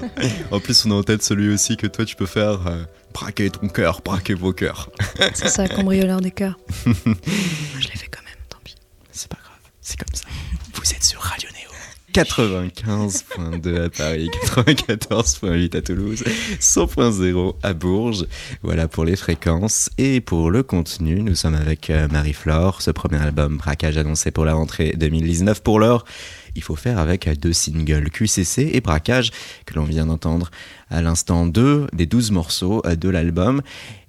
En 0.51 0.59
plus, 0.59 0.85
on 0.85 0.91
a 0.91 0.93
en 0.95 1.03
tête 1.03 1.23
celui 1.23 1.51
aussi 1.51 1.77
que 1.77 1.87
toi, 1.87 2.05
tu 2.05 2.15
peux 2.15 2.25
faire. 2.27 2.67
euh, 2.67 2.83
braquer 3.13 3.49
ton 3.49 3.67
cœur, 3.67 4.01
braquer 4.03 4.33
vos 4.35 4.53
cœurs. 4.53 4.89
C'est 5.33 5.47
ça, 5.49 5.67
cambrioleur 5.67 6.21
des 6.21 6.31
cœurs. 6.31 6.57
je 6.85 6.91
l'ai 6.91 7.95
fait 7.97 8.07
quand 8.11 8.23
même, 8.23 8.35
tant 8.49 8.59
pis. 8.63 8.75
C'est 9.11 9.29
pas 9.29 9.37
grave, 9.41 9.57
c'est 9.81 9.97
comme 9.97 10.13
ça. 10.13 10.25
Vous 10.73 10.91
êtes 10.93 11.03
sur 11.03 11.21
Radio. 11.21 11.49
95.2 12.15 13.83
à 13.83 13.89
Paris, 13.89 14.29
94.8 14.45 15.75
à 15.75 15.81
Toulouse, 15.81 16.23
100.0 16.61 17.55
à 17.61 17.73
Bourges. 17.73 18.25
Voilà 18.63 18.87
pour 18.87 19.03
les 19.03 19.17
fréquences. 19.17 19.89
Et 19.97 20.21
pour 20.21 20.49
le 20.49 20.63
contenu, 20.63 21.21
nous 21.23 21.35
sommes 21.35 21.55
avec 21.55 21.89
euh, 21.89 22.07
Marie-Flore, 22.07 22.81
ce 22.81 22.91
premier 22.91 23.17
album 23.17 23.57
Braquage 23.57 23.97
annoncé 23.97 24.31
pour 24.31 24.45
la 24.45 24.53
rentrée 24.53 24.93
2019. 24.95 25.61
Pour 25.61 25.77
l'heure, 25.77 26.05
il 26.55 26.63
faut 26.63 26.77
faire 26.77 26.99
avec 26.99 27.27
deux 27.37 27.51
singles 27.51 28.09
QCC 28.09 28.71
et 28.71 28.79
Braquage 28.79 29.31
que 29.65 29.73
l'on 29.73 29.83
vient 29.83 30.05
d'entendre 30.05 30.51
à 30.89 31.01
l'instant 31.01 31.45
deux 31.45 31.87
des 31.91 32.05
12 32.05 32.31
morceaux 32.31 32.81
euh, 32.85 32.95
de 32.95 33.09
l'album. 33.09 33.61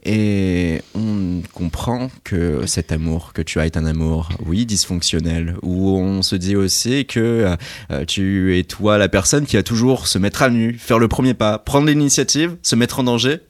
Et 0.08 0.82
on 0.94 1.42
comprend 1.52 2.10
que 2.22 2.64
cet 2.66 2.92
amour 2.92 3.32
que 3.32 3.42
tu 3.42 3.58
as 3.58 3.66
est 3.66 3.76
un 3.76 3.84
amour, 3.84 4.28
oui, 4.46 4.64
dysfonctionnel, 4.64 5.56
où 5.62 5.98
on 5.98 6.22
se 6.22 6.36
dit 6.36 6.54
aussi 6.54 7.06
que 7.06 7.56
euh, 7.90 8.04
tu 8.04 8.56
es 8.56 8.62
toi 8.62 8.98
la 8.98 9.08
personne 9.08 9.46
qui 9.46 9.56
va 9.56 9.64
toujours 9.64 10.06
se 10.06 10.20
mettre 10.20 10.42
à 10.42 10.48
nu, 10.48 10.74
faire 10.74 11.00
le 11.00 11.08
premier 11.08 11.34
pas, 11.34 11.58
prendre 11.58 11.88
l'initiative, 11.88 12.56
se 12.62 12.76
mettre 12.76 13.00
en 13.00 13.02
danger, 13.02 13.40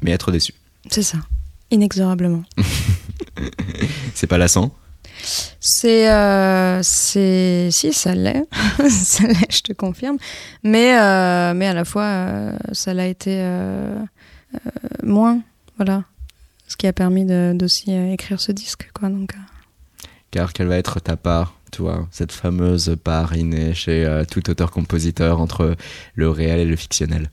mais 0.00 0.12
être 0.12 0.32
déçu. 0.32 0.54
C'est 0.88 1.02
ça, 1.02 1.18
inexorablement. 1.70 2.44
C'est 4.14 4.26
pas 4.26 4.38
lassant? 4.38 4.74
C'est. 5.60 6.10
euh, 6.10 6.80
c'est 6.82 7.68
si, 7.70 7.92
ça 7.92 8.14
l'est. 8.14 8.44
ça 8.88 9.26
l'est, 9.26 9.54
je 9.54 9.60
te 9.60 9.72
confirme. 9.74 10.16
Mais, 10.62 10.98
euh, 10.98 11.52
mais 11.52 11.66
à 11.66 11.74
la 11.74 11.84
fois, 11.84 12.52
ça 12.72 12.94
l'a 12.94 13.06
été 13.06 13.46
moins. 15.02 15.42
Voilà. 15.76 16.04
Ce 16.68 16.76
qui 16.76 16.86
a 16.86 16.92
permis 16.92 17.24
d'aussi 17.24 17.92
euh, 17.92 18.12
écrire 18.12 18.40
ce 18.40 18.52
disque, 18.52 18.90
quoi. 18.94 19.08
Donc, 19.08 19.34
euh, 19.34 20.06
Car 20.30 20.52
quelle 20.52 20.66
va 20.66 20.76
être 20.76 21.00
ta 21.00 21.16
part, 21.16 21.54
toi, 21.70 22.08
cette 22.10 22.32
fameuse 22.32 22.96
part 23.02 23.36
innée 23.36 23.74
chez 23.74 24.04
euh, 24.04 24.24
tout 24.24 24.48
auteur-compositeur 24.48 25.40
entre 25.40 25.76
le 26.14 26.30
réel 26.30 26.60
et 26.60 26.64
le 26.64 26.76
fictionnel? 26.76 27.30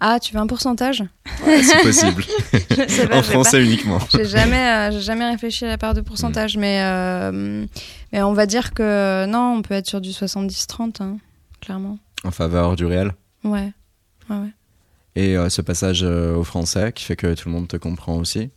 Ah, 0.00 0.20
tu 0.20 0.32
veux 0.32 0.38
un 0.38 0.46
pourcentage? 0.46 1.02
Ouais, 1.44 1.60
c'est 1.62 1.82
possible. 1.82 2.24
Pas, 3.10 3.18
en 3.18 3.22
français 3.22 3.64
uniquement. 3.64 3.98
J'ai 4.12 4.24
jamais, 4.26 4.92
euh, 4.92 5.00
jamais 5.00 5.28
réfléchi 5.28 5.64
à 5.64 5.68
la 5.68 5.76
part 5.76 5.92
de 5.92 6.00
pourcentage, 6.00 6.56
mais, 6.56 6.80
euh, 6.84 7.66
mais 8.12 8.22
on 8.22 8.32
va 8.32 8.46
dire 8.46 8.74
que 8.74 9.26
non, 9.26 9.56
on 9.58 9.62
peut 9.62 9.74
être 9.74 9.88
sur 9.88 10.00
du 10.00 10.10
70-30, 10.10 11.02
hein, 11.02 11.18
clairement. 11.60 11.98
En 12.22 12.30
faveur 12.30 12.76
du 12.76 12.86
réel? 12.86 13.12
Ouais. 13.42 13.72
ouais, 14.30 14.36
ouais. 14.36 14.52
Et 15.18 15.36
euh, 15.36 15.48
ce 15.48 15.62
passage 15.62 16.04
euh, 16.04 16.36
au 16.36 16.44
français 16.44 16.92
qui 16.92 17.02
fait 17.02 17.16
que 17.16 17.34
tout 17.34 17.48
le 17.48 17.52
monde 17.52 17.66
te 17.66 17.76
comprend 17.76 18.18
aussi. 18.18 18.50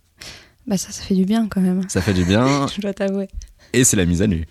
Bah 0.72 0.78
ça, 0.78 0.92
ça 0.92 1.04
fait 1.04 1.16
du 1.16 1.26
bien 1.26 1.48
quand 1.50 1.60
même. 1.62 1.82
Ça 1.90 2.02
fait 2.02 2.14
du 2.14 2.24
bien 2.24 2.66
Je 2.74 2.80
dois 2.82 2.94
t'avouer. 2.94 3.28
et 3.74 3.84
c'est 3.84 3.98
la 3.98 4.06
mise 4.06 4.22
à 4.22 4.28
nu. 4.28 4.46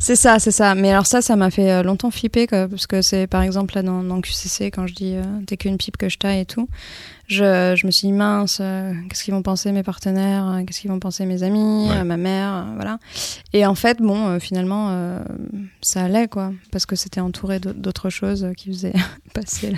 C'est 0.00 0.16
ça, 0.16 0.40
c'est 0.40 0.50
ça. 0.50 0.74
Mais 0.74 0.90
alors 0.90 1.06
ça, 1.06 1.22
ça 1.22 1.36
m'a 1.36 1.48
fait 1.50 1.70
euh, 1.70 1.82
longtemps 1.84 2.10
flipper, 2.10 2.48
quoi, 2.48 2.66
parce 2.68 2.88
que 2.88 3.02
c'est 3.02 3.28
par 3.28 3.42
exemple 3.42 3.74
là 3.76 3.82
dans, 3.82 4.02
dans 4.02 4.20
QCC, 4.20 4.72
quand 4.72 4.88
je 4.88 4.94
dis 4.94 5.14
euh, 5.14 5.22
t'es 5.46 5.56
qu'une 5.56 5.76
pipe 5.78 5.96
que 5.96 6.08
je 6.08 6.18
taille 6.18 6.40
et 6.40 6.44
tout, 6.44 6.68
je, 7.28 7.74
je 7.76 7.86
me 7.86 7.92
suis 7.92 8.08
dit 8.08 8.12
mince, 8.12 8.58
euh, 8.60 8.92
qu'est-ce 9.08 9.22
qu'ils 9.22 9.32
vont 9.34 9.42
penser 9.42 9.70
mes 9.70 9.84
partenaires, 9.84 10.48
euh, 10.48 10.64
qu'est-ce 10.64 10.80
qu'ils 10.80 10.90
vont 10.90 10.98
penser 10.98 11.24
mes 11.24 11.44
amis, 11.44 11.88
Ouais. 11.88 11.98
euh, 11.98 12.04
ma 12.04 12.16
mère, 12.16 12.66
voilà. 12.74 12.98
Et 13.52 13.64
en 13.64 13.76
fait, 13.76 13.98
bon, 14.00 14.40
finalement, 14.40 15.20
ça 15.82 16.02
allait, 16.04 16.26
quoi, 16.26 16.52
parce 16.72 16.84
que 16.86 16.96
c'était 16.96 17.20
entouré 17.20 17.60
d'au- 17.60 17.72
d'autres 17.72 18.10
choses 18.10 18.48
qui 18.56 18.70
faisaient 18.70 18.92
passer 19.34 19.72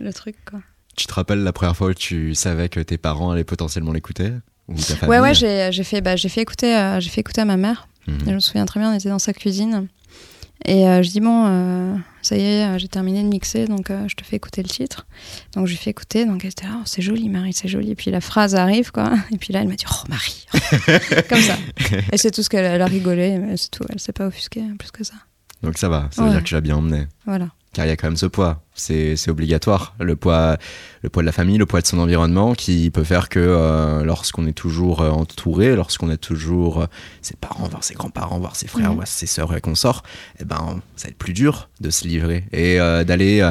le 0.00 0.12
truc, 0.12 0.34
quoi. 0.50 0.60
Tu 1.00 1.06
te 1.06 1.14
rappelles 1.14 1.42
la 1.42 1.54
première 1.54 1.74
fois 1.74 1.88
où 1.88 1.94
tu 1.94 2.34
savais 2.34 2.68
que 2.68 2.78
tes 2.78 2.98
parents 2.98 3.30
allaient 3.30 3.42
potentiellement 3.42 3.90
l'écouter 3.90 4.32
Ouais, 5.08 5.18
ouais, 5.18 5.32
j'ai 5.32 5.70
j'ai 5.72 5.82
fait, 5.82 6.02
bah, 6.02 6.14
j'ai 6.14 6.28
fait 6.28 6.42
écouter, 6.42 6.76
euh, 6.76 7.00
j'ai 7.00 7.08
fait 7.08 7.22
écouter 7.22 7.40
à 7.40 7.46
ma 7.46 7.56
mère. 7.56 7.88
Mhm. 8.06 8.16
Et 8.26 8.28
je 8.28 8.34
me 8.34 8.38
souviens 8.40 8.66
très 8.66 8.80
bien, 8.80 8.92
on 8.92 8.94
était 8.94 9.08
dans 9.08 9.18
sa 9.18 9.32
cuisine. 9.32 9.88
Et 10.66 10.86
euh, 10.86 11.02
je 11.02 11.08
dis, 11.08 11.20
bon, 11.20 11.46
euh, 11.46 11.94
ça 12.20 12.36
y 12.36 12.42
est, 12.42 12.78
j'ai 12.78 12.88
terminé 12.88 13.22
de 13.22 13.28
mixer, 13.28 13.64
donc 13.64 13.88
euh, 13.90 14.06
je 14.08 14.14
te 14.14 14.22
fais 14.26 14.36
écouter 14.36 14.62
le 14.62 14.68
titre. 14.68 15.06
Donc 15.54 15.64
je 15.66 15.70
lui 15.72 15.78
fais 15.78 15.88
écouter, 15.88 16.26
donc 16.26 16.44
elle 16.44 16.50
était 16.50 16.66
là, 16.66 16.74
oh, 16.76 16.82
c'est 16.84 17.00
joli, 17.00 17.30
Marie, 17.30 17.54
c'est 17.54 17.66
joli. 17.66 17.92
Et 17.92 17.94
puis 17.94 18.10
la 18.10 18.20
phrase 18.20 18.54
arrive, 18.54 18.92
quoi. 18.92 19.10
Et 19.32 19.38
puis 19.38 19.54
là, 19.54 19.62
elle 19.62 19.68
m'a 19.68 19.76
dit, 19.76 19.86
oh, 19.90 20.04
Marie. 20.10 20.46
Comme 21.30 21.40
ça. 21.40 21.56
Et 22.12 22.18
c'est 22.18 22.30
tout 22.30 22.42
ce 22.42 22.50
qu'elle 22.50 22.66
elle 22.66 22.82
a 22.82 22.86
rigolé, 22.86 23.38
mais 23.38 23.56
c'est 23.56 23.70
tout. 23.70 23.84
Elle 23.88 24.00
s'est 24.00 24.12
pas 24.12 24.26
offusquée 24.26 24.64
plus 24.78 24.90
que 24.90 25.02
ça. 25.02 25.14
Donc 25.62 25.78
ça 25.78 25.88
va, 25.88 26.08
ça 26.12 26.20
veut 26.20 26.28
Ouais. 26.28 26.34
dire 26.34 26.42
que 26.42 26.48
tu 26.48 26.54
l'as 26.54 26.60
bien 26.60 26.76
emmené. 26.76 27.06
Voilà. 27.24 27.48
Car 27.72 27.86
il 27.86 27.88
y 27.88 27.92
a 27.92 27.96
quand 27.96 28.08
même 28.08 28.16
ce 28.16 28.26
poids, 28.26 28.62
c'est 28.80 29.28
obligatoire. 29.28 29.94
Le 30.00 30.16
poids, 30.16 30.56
le 31.02 31.08
poids 31.08 31.22
de 31.22 31.26
la 31.26 31.32
famille, 31.32 31.58
le 31.58 31.66
poids 31.66 31.80
de 31.80 31.86
son 31.86 31.98
environnement 31.98 32.54
qui 32.54 32.90
peut 32.90 33.04
faire 33.04 33.28
que 33.28 33.38
euh, 33.38 34.04
lorsqu'on 34.04 34.46
est 34.46 34.52
toujours 34.52 35.02
euh, 35.02 35.10
entouré, 35.10 35.76
lorsqu'on 35.76 36.08
a 36.08 36.16
toujours 36.16 36.82
euh, 36.82 36.86
ses 37.22 37.36
parents, 37.36 37.68
voir 37.68 37.84
ses 37.84 37.94
grands-parents, 37.94 38.38
voir 38.38 38.56
ses 38.56 38.66
frères, 38.66 38.92
voir 38.94 39.06
ses 39.06 39.26
sœurs 39.26 39.54
et 39.54 39.60
consorts, 39.60 40.02
eh 40.40 40.44
ben, 40.44 40.80
ça 40.96 41.08
va 41.08 41.10
être 41.10 41.18
plus 41.18 41.32
dur 41.32 41.68
de 41.80 41.90
se 41.90 42.06
livrer 42.06 42.44
et 42.52 42.78
d'aller 43.04 43.48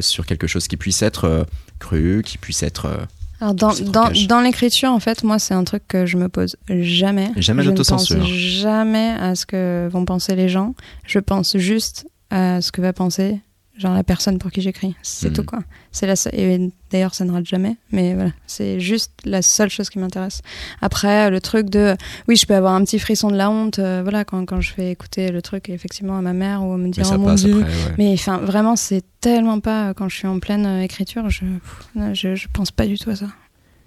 sur 0.00 0.26
quelque 0.26 0.46
chose 0.46 0.68
qui 0.68 0.76
puisse 0.76 1.02
être 1.02 1.46
cru, 1.78 2.22
qui 2.24 2.38
puisse 2.38 2.62
être 2.62 3.06
Alors 3.40 3.54
dans, 3.54 3.72
dans, 3.74 4.10
dans 4.28 4.40
l'écriture, 4.40 4.90
en 4.90 5.00
fait, 5.00 5.22
moi, 5.22 5.38
c'est 5.38 5.54
un 5.54 5.64
truc 5.64 5.84
que 5.88 6.06
je 6.06 6.16
me 6.16 6.28
pose 6.28 6.56
jamais. 6.68 7.30
Jamais 7.36 7.62
je 7.62 7.70
ne 7.70 7.76
pense 7.76 8.12
jamais 8.24 9.14
à 9.18 9.34
ce 9.34 9.46
que 9.46 9.88
vont 9.90 10.04
penser 10.04 10.34
les 10.36 10.48
gens. 10.48 10.74
Je 11.06 11.18
pense 11.18 11.56
juste 11.56 12.06
à 12.30 12.60
ce 12.60 12.72
que 12.72 12.80
va 12.80 12.92
penser 12.92 13.40
genre 13.78 13.94
la 13.94 14.02
personne 14.04 14.38
pour 14.38 14.50
qui 14.50 14.60
j'écris. 14.62 14.94
C'est 15.02 15.28
Mhm. 15.28 15.34
tout 15.34 15.44
quoi. 15.44 15.58
C'est 15.92 16.06
la 16.06 16.16
seule- 16.16 16.34
et 16.34 16.70
d'ailleurs 16.90 17.14
ça 17.14 17.24
ne 17.24 17.32
rate 17.32 17.46
jamais, 17.46 17.76
mais 17.92 18.14
voilà, 18.14 18.30
c'est 18.46 18.80
juste 18.80 19.12
la 19.24 19.42
seule 19.42 19.68
chose 19.70 19.90
qui 19.90 19.98
m'intéresse. 19.98 20.40
Après 20.80 21.30
le 21.30 21.40
truc 21.40 21.68
de 21.70 21.94
oui, 22.28 22.36
je 22.36 22.46
peux 22.46 22.54
avoir 22.54 22.74
un 22.74 22.84
petit 22.84 22.98
frisson 22.98 23.30
de 23.30 23.36
la 23.36 23.50
honte 23.50 23.78
euh, 23.78 24.00
voilà 24.02 24.24
quand, 24.24 24.44
quand 24.46 24.60
je 24.60 24.72
fais 24.72 24.90
écouter 24.92 25.30
le 25.30 25.42
truc 25.42 25.68
effectivement 25.68 26.16
à 26.16 26.22
ma 26.22 26.32
mère 26.32 26.62
ou 26.64 26.76
me 26.76 26.84
mais 26.84 26.90
dire 26.90 27.04
ça 27.06 27.16
oh 27.16 27.18
mon 27.18 27.34
dieu, 27.34 27.60
après. 27.60 27.70
ouais. 27.72 27.94
mais 27.98 28.12
enfin, 28.14 28.38
vraiment, 28.38 28.76
c'est 28.76 29.04
tellement 29.20 29.60
pas 29.60 29.88
euh, 29.90 29.94
quand 29.94 30.08
je 30.08 30.16
suis 30.16 30.26
en 30.28 30.38
pleine 30.40 30.66
euh, 30.66 30.82
écriture, 30.82 31.28
je, 31.30 31.40
pff, 31.40 31.86
non, 31.94 32.14
je, 32.14 32.34
je 32.34 32.48
pense 32.52 32.70
pas 32.70 32.86
du 32.86 32.98
tout 32.98 33.10
à 33.10 33.16
ça. 33.16 33.26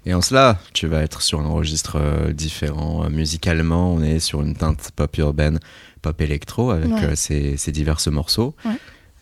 Et 0.06 0.14
en 0.14 0.22
cela, 0.22 0.58
tu 0.72 0.86
vas 0.86 1.02
être 1.02 1.20
sur 1.20 1.40
un 1.40 1.48
registre 1.48 1.96
euh, 1.96 2.32
différent. 2.32 3.04
Euh, 3.04 3.10
musicalement, 3.10 3.92
on 3.92 4.02
est 4.02 4.18
sur 4.18 4.40
une 4.40 4.54
teinte 4.54 4.90
pop 4.96 5.14
urbaine, 5.18 5.58
pop 6.00 6.18
électro, 6.22 6.70
avec 6.70 6.90
Ouais. 6.90 7.04
euh, 7.04 7.14
ces, 7.14 7.56
ces 7.58 7.70
divers 7.70 7.98
morceaux. 8.10 8.54
Ouais. 8.64 8.72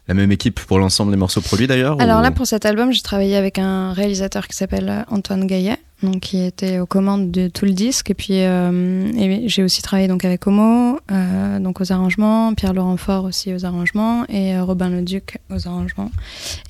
La 0.09 0.15
même 0.15 0.33
équipe 0.33 0.59
pour 0.61 0.79
l'ensemble 0.79 1.11
des 1.11 1.19
morceaux 1.19 1.43
produits 1.43 1.67
d'ailleurs 1.67 2.01
Alors 2.01 2.23
là, 2.23 2.31
pour 2.31 2.47
cet 2.47 2.65
album, 2.65 2.93
j'ai 2.93 3.03
travaillé 3.03 3.37
avec 3.37 3.59
un 3.59 3.93
réalisateur 3.93 4.49
qui 4.49 4.57
s'appelle 4.57 5.05
Antoine 5.11 5.47
Gaillet, 5.47 5.77
donc 6.03 6.21
qui 6.21 6.43
était 6.43 6.79
aux 6.79 6.87
commandes 6.87 7.31
de 7.31 7.49
tout 7.49 7.67
le 7.67 7.73
disque. 7.73 8.11
Et 8.11 8.15
puis 8.15 8.41
euh, 8.41 9.47
j'ai 9.47 9.63
aussi 9.63 9.83
travaillé 9.83 10.09
donc 10.09 10.25
avec 10.25 10.47
Homo, 10.47 10.99
euh, 11.11 11.59
donc 11.59 11.83
aux 11.83 11.93
arrangements, 11.93 12.55
Pierre-Laurent 12.55 12.97
Faure 12.97 13.25
aussi 13.25 13.53
aux 13.53 13.67
arrangements 13.67 14.25
et 14.31 14.57
euh, 14.57 14.65
Robin 14.65 14.89
Leduc 14.89 15.39
aux 15.51 15.69
arrangements. 15.69 16.11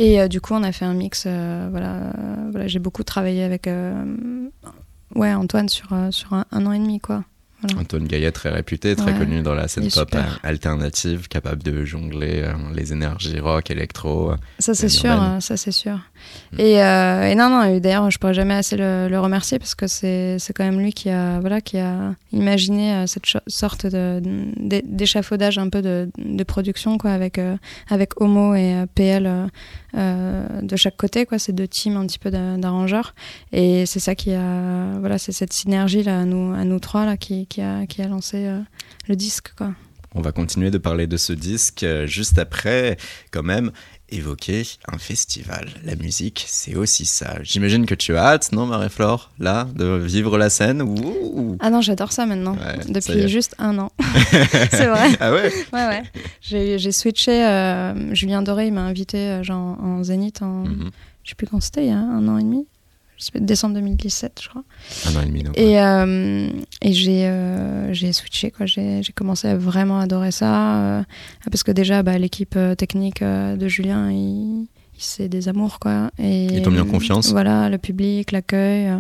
Et 0.01 0.21
euh, 0.21 0.27
du 0.27 0.41
coup, 0.41 0.55
on 0.55 0.65
a 0.65 0.73
fait 0.73 0.85
un 0.85 0.95
mix. 0.95 1.27
voilà, 1.27 2.13
j'ai 2.67 2.81
beaucoup 2.81 3.05
travaillé 3.05 3.45
avec 3.45 3.69
ouais 5.15 5.33
Antoine 5.33 5.69
sur 5.69 5.89
sur 6.11 6.33
un, 6.33 6.45
un 6.51 6.67
an 6.67 6.73
et 6.73 6.79
demi 6.79 6.99
quoi. 6.99 7.23
Antoine 7.77 8.07
Gaillet, 8.07 8.31
très 8.31 8.51
réputé, 8.51 8.95
très 8.95 9.13
Ouais. 9.13 9.19
connu 9.19 9.43
dans 9.43 9.55
la 9.55 9.67
scène 9.67 9.85
pop 9.91 10.09
super. 10.11 10.35
euh, 10.45 10.49
alternative, 10.49 11.27
capable 11.29 11.63
de 11.63 11.85
jongler 11.85 12.43
euh, 12.45 12.53
les 12.75 12.93
énergies 12.93 13.41
rock, 13.41 13.71
électro. 13.71 14.31
euh. 14.33 14.37
Ça 14.61 14.75
c'est 14.75 14.89
sûr, 14.89 15.11
urbaine. 15.11 15.41
ça 15.41 15.57
c'est 15.57 15.73
sûr. 15.73 15.99
Mm. 16.53 16.61
Et, 16.61 16.83
euh, 16.83 17.31
et 17.31 17.35
non 17.35 17.49
non, 17.49 17.79
d'ailleurs 17.79 18.11
je 18.11 18.19
pourrais 18.19 18.35
jamais 18.35 18.55
assez 18.55 18.77
le, 18.77 19.19
remercier 19.19 19.59
parce 19.59 19.75
que 19.75 19.87
c'est 19.87 20.39
quand 20.55 20.65
même 20.65 20.81
lui 20.81 20.93
qui 20.93 21.11
a 21.11 21.41
voilà 21.41 21.61
qui 21.61 21.79
a 21.79 22.15
imaginé 22.33 22.95
euh, 22.95 23.07
cette 23.07 23.25
sorte 23.47 23.87
d'échafaudage 23.87 25.59
un 25.59 25.69
peu 25.69 25.83
de, 25.83 26.11
de 26.19 26.45
production 26.45 26.99
quoi 26.99 27.11
avec 27.11 27.39
euh, 27.39 27.57
avec 27.89 28.21
Homo 28.21 28.55
et 28.55 28.85
PL 28.95 29.49
de 29.95 30.77
chaque 30.77 30.97
côté 30.97 31.27
quoi, 31.27 31.39
ces 31.39 31.53
deux 31.53 31.67
teams 31.69 31.97
un 31.97 32.07
petit 32.07 32.19
peu 32.19 32.31
d'a- 32.31 32.57
d'arrangeurs 32.57 33.15
et 33.53 33.87
c'est 33.87 34.01
ça 34.01 34.15
qui 34.15 34.33
a 34.33 34.99
voilà 35.01 35.19
c'est 35.19 35.33
cette 35.33 35.53
synergie 35.53 36.03
là 36.03 36.21
à 36.21 36.25
nous 36.25 36.55
à 36.55 36.65
nous 36.65 36.79
trois 36.79 37.05
là 37.05 37.17
qui 37.17 37.47
qui 37.47 37.61
a 37.61 37.87
qui 37.87 38.03
a 38.03 38.09
lancé 38.09 38.49
le 39.09 39.17
disque 39.17 39.53
quoi. 39.57 39.73
On 40.15 40.23
va 40.23 40.33
continuer 40.33 40.71
de 40.71 40.79
parler 40.79 41.07
de 41.07 41.19
ce 41.19 41.35
disque 41.35 41.85
juste 42.07 42.39
après, 42.39 42.97
quand 43.31 43.43
même, 43.43 43.73
évoquer 44.11 44.63
un 44.93 44.99
festival. 44.99 45.69
La 45.85 45.95
musique, 45.97 46.45
c'est 46.49 46.75
aussi 46.77 47.05
ça. 47.07 47.37
J'imagine 47.43 47.87
que 47.87 47.95
tu 47.95 48.17
as 48.17 48.25
hâte, 48.25 48.53
non, 48.53 48.67
Marie-Flore, 48.67 49.31
là, 49.39 49.69
de 49.75 49.85
vivre 49.99 50.39
la 50.39 50.51
scène 50.51 50.83
Ouh. 50.83 51.57
Ah 51.61 51.71
non, 51.71 51.81
j'adore 51.81 52.13
ça 52.13 52.27
maintenant. 52.27 52.55
Ouais, 52.55 52.83
ça. 52.83 52.89
Depuis 52.93 53.29
juste 53.29 53.55
un 53.59 53.79
an. 53.79 53.93
c'est 54.71 54.87
vrai. 54.87 55.09
Ah 55.21 55.33
ouais? 55.33 55.53
Ouais, 55.73 55.87
ouais. 55.87 56.03
J'ai 56.41 56.79
j'ai 56.79 56.93
switché. 56.93 57.45
euh, 57.45 58.15
Julien 58.15 58.43
Doré, 58.43 58.67
il 58.69 58.73
m'a 58.73 58.83
invité 58.83 59.19
euh, 59.19 59.43
genre, 59.43 59.79
en 59.83 60.03
zénith 60.03 60.43
en. 60.43 60.65
Mhm. 60.65 60.91
Je 61.25 61.31
sais 61.31 61.35
plus 61.35 61.47
quand 61.47 61.61
c'était, 61.61 61.85
il 61.85 61.89
y 61.89 61.93
a 61.93 61.99
un 61.99 62.27
an 62.29 62.39
et 62.39 62.43
demi. 62.43 62.67
Décembre 63.35 63.75
2017, 63.75 64.41
je 64.43 64.49
crois. 64.49 64.63
Un 65.07 65.17
an 65.17 65.23
et 65.23 65.27
demi, 65.27 65.43
donc. 65.43 65.59
Et, 65.59 65.81
euh, 65.81 66.49
et 66.83 66.93
j'ai 66.93 67.27
euh, 67.27 67.93
j'ai 67.93 68.13
switché, 68.13 68.51
quoi. 68.51 68.67
J'ai 68.67 69.03
j'ai 69.03 69.13
commencé 69.13 69.49
à 69.49 69.57
vraiment 69.57 69.99
adorer 70.01 70.31
ça. 70.31 70.79
euh, 70.99 71.03
parce 71.51 71.63
que 71.63 71.73
déjà, 71.73 72.03
bah, 72.03 72.19
l'équipe 72.19 72.59
technique 72.77 73.23
de 73.23 73.69
Julien, 73.69 74.11
il, 74.11 74.17
il- 74.63 74.69
c'est 75.01 75.29
des 75.29 75.49
amours, 75.49 75.79
quoi. 75.79 76.11
Et, 76.19 76.47
Ils 76.47 76.63
t'ont 76.63 76.71
mis 76.73 76.81
en 76.81 76.85
confiance? 76.87 77.31
Voilà, 77.31 77.69
le 77.69 77.79
public, 77.79 78.33
l'accueil. 78.33 78.91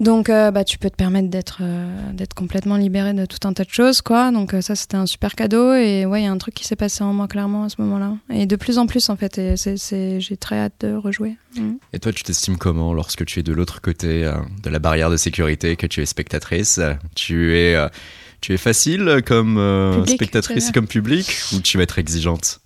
Donc, 0.00 0.28
euh, 0.28 0.50
bah, 0.50 0.64
tu 0.64 0.78
peux 0.78 0.90
te 0.90 0.96
permettre 0.96 1.28
d'être 1.28 1.58
euh, 1.60 2.12
d'être 2.12 2.34
complètement 2.34 2.76
libéré 2.76 3.12
de 3.14 3.26
tout 3.26 3.46
un 3.46 3.52
tas 3.52 3.64
de 3.64 3.70
choses, 3.70 4.02
quoi. 4.02 4.30
Donc, 4.32 4.52
euh, 4.54 4.60
ça, 4.60 4.74
c'était 4.74 4.96
un 4.96 5.06
super 5.06 5.34
cadeau. 5.34 5.72
Et 5.74 6.04
ouais, 6.06 6.22
il 6.22 6.24
y 6.24 6.26
a 6.26 6.32
un 6.32 6.38
truc 6.38 6.54
qui 6.54 6.64
s'est 6.64 6.76
passé 6.76 7.04
en 7.04 7.12
moi, 7.12 7.28
clairement, 7.28 7.64
à 7.64 7.68
ce 7.68 7.76
moment-là. 7.80 8.14
Et 8.30 8.46
de 8.46 8.56
plus 8.56 8.78
en 8.78 8.86
plus, 8.86 9.08
en 9.08 9.16
fait. 9.16 9.38
Et 9.38 9.56
c'est- 9.56 9.76
c'est- 9.76 10.20
j'ai 10.20 10.36
très 10.36 10.58
hâte 10.58 10.74
de 10.80 10.94
rejouer. 10.94 11.36
Et 11.92 11.98
toi, 12.00 12.12
tu 12.12 12.22
t'estimes 12.24 12.56
comment 12.58 12.92
lorsque 12.92 13.24
tu 13.24 13.38
es 13.40 13.42
de 13.42 13.52
l'autre 13.52 13.80
côté 13.80 14.30
de 14.62 14.70
la 14.70 14.78
barrière 14.80 15.10
de 15.10 15.16
sécurité, 15.16 15.76
que 15.76 15.86
tu 15.86 16.02
es 16.02 16.06
spectatrice? 16.06 16.80
Tu 17.14 17.56
es, 17.56 17.76
tu 18.40 18.52
es 18.52 18.56
facile 18.56 19.22
comme 19.24 19.54
Public, 19.94 20.14
spectatrice 20.16 20.72
comme 20.72 20.86
public 20.88 21.26
ou 21.52 21.60
tu 21.60 21.76
vas 21.76 21.84
être 21.84 21.98
exigeante? 21.98 22.60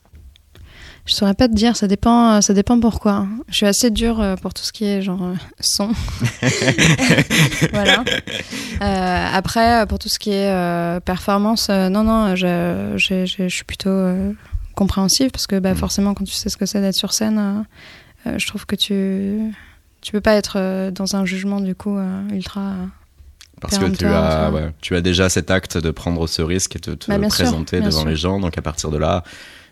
Je 1.09 1.15
saurais 1.15 1.33
pas 1.35 1.49
te 1.49 1.55
dire, 1.55 1.75
ça 1.75 1.87
dépend, 1.89 2.35
euh, 2.35 2.41
ça 2.43 2.53
dépend 2.53 2.79
pourquoi. 2.79 3.27
Je 3.49 3.57
suis 3.57 3.67
assez 3.67 3.91
dure 3.91 4.21
euh, 4.21 4.37
pour 4.37 4.53
tout 4.53 4.63
ce 4.63 4.73
qui 4.73 4.85
est 4.85 5.01
genre 5.03 5.23
euh, 5.23 5.35
son. 5.59 5.89
voilà. 7.73 8.05
Euh, 8.83 9.27
après, 9.33 9.87
pour 9.87 9.99
tout 9.99 10.09
ce 10.09 10.19
qui 10.19 10.31
est 10.31 10.51
euh, 10.53 11.01
performance, 11.01 11.69
euh, 11.71 11.89
non, 11.89 12.05
non, 12.05 12.37
je, 12.37 12.93
je, 12.97 13.25
je- 13.27 13.49
je 13.49 13.55
suis 13.55 13.65
plutôt 13.65 13.91
compréhensive 14.75 15.31
parce 15.31 15.47
que 15.47 15.59
bah, 15.59 15.75
forcément, 15.75 16.15
quand 16.15 16.25
tu 16.25 16.35
sais 16.35 16.49
ce 16.51 16.57
que 16.57 16.67
c'est 16.67 16.81
d'être 16.81 16.95
sur 16.95 17.13
scène, 17.13 17.65
je 18.27 18.47
trouve 18.47 18.67
que 18.67 18.77
tu 18.77 19.41
tu 20.01 20.13
peux 20.13 20.21
pas 20.21 20.35
être 20.35 20.91
dans 20.91 21.17
un 21.17 21.25
jugement 21.25 21.61
du 21.61 21.75
coup 21.75 21.99
ultra. 22.31 22.75
Parce 23.61 23.77
que 23.79 23.87
tu 23.87 23.91
as, 23.93 23.97
tu 23.97 24.07
vois. 24.07 24.51
ouais, 24.51 24.71
tu 24.81 24.95
as 24.95 25.01
déjà 25.01 25.29
cet 25.29 25.51
acte 25.51 25.79
de 25.79 25.91
prendre 25.91 26.25
ce 26.29 26.43
risque 26.43 26.77
et 26.77 26.79
de 26.79 26.95
te 26.95 27.09
Bah, 27.11 27.17
sûr, 27.19 27.29
présenter 27.29 27.81
devant 27.81 28.01
sûr. 28.03 28.09
les 28.09 28.15
gens. 28.15 28.39
Donc 28.39 28.57
à 28.57 28.63
partir 28.63 28.91
de 28.91 28.99
là, 28.99 29.25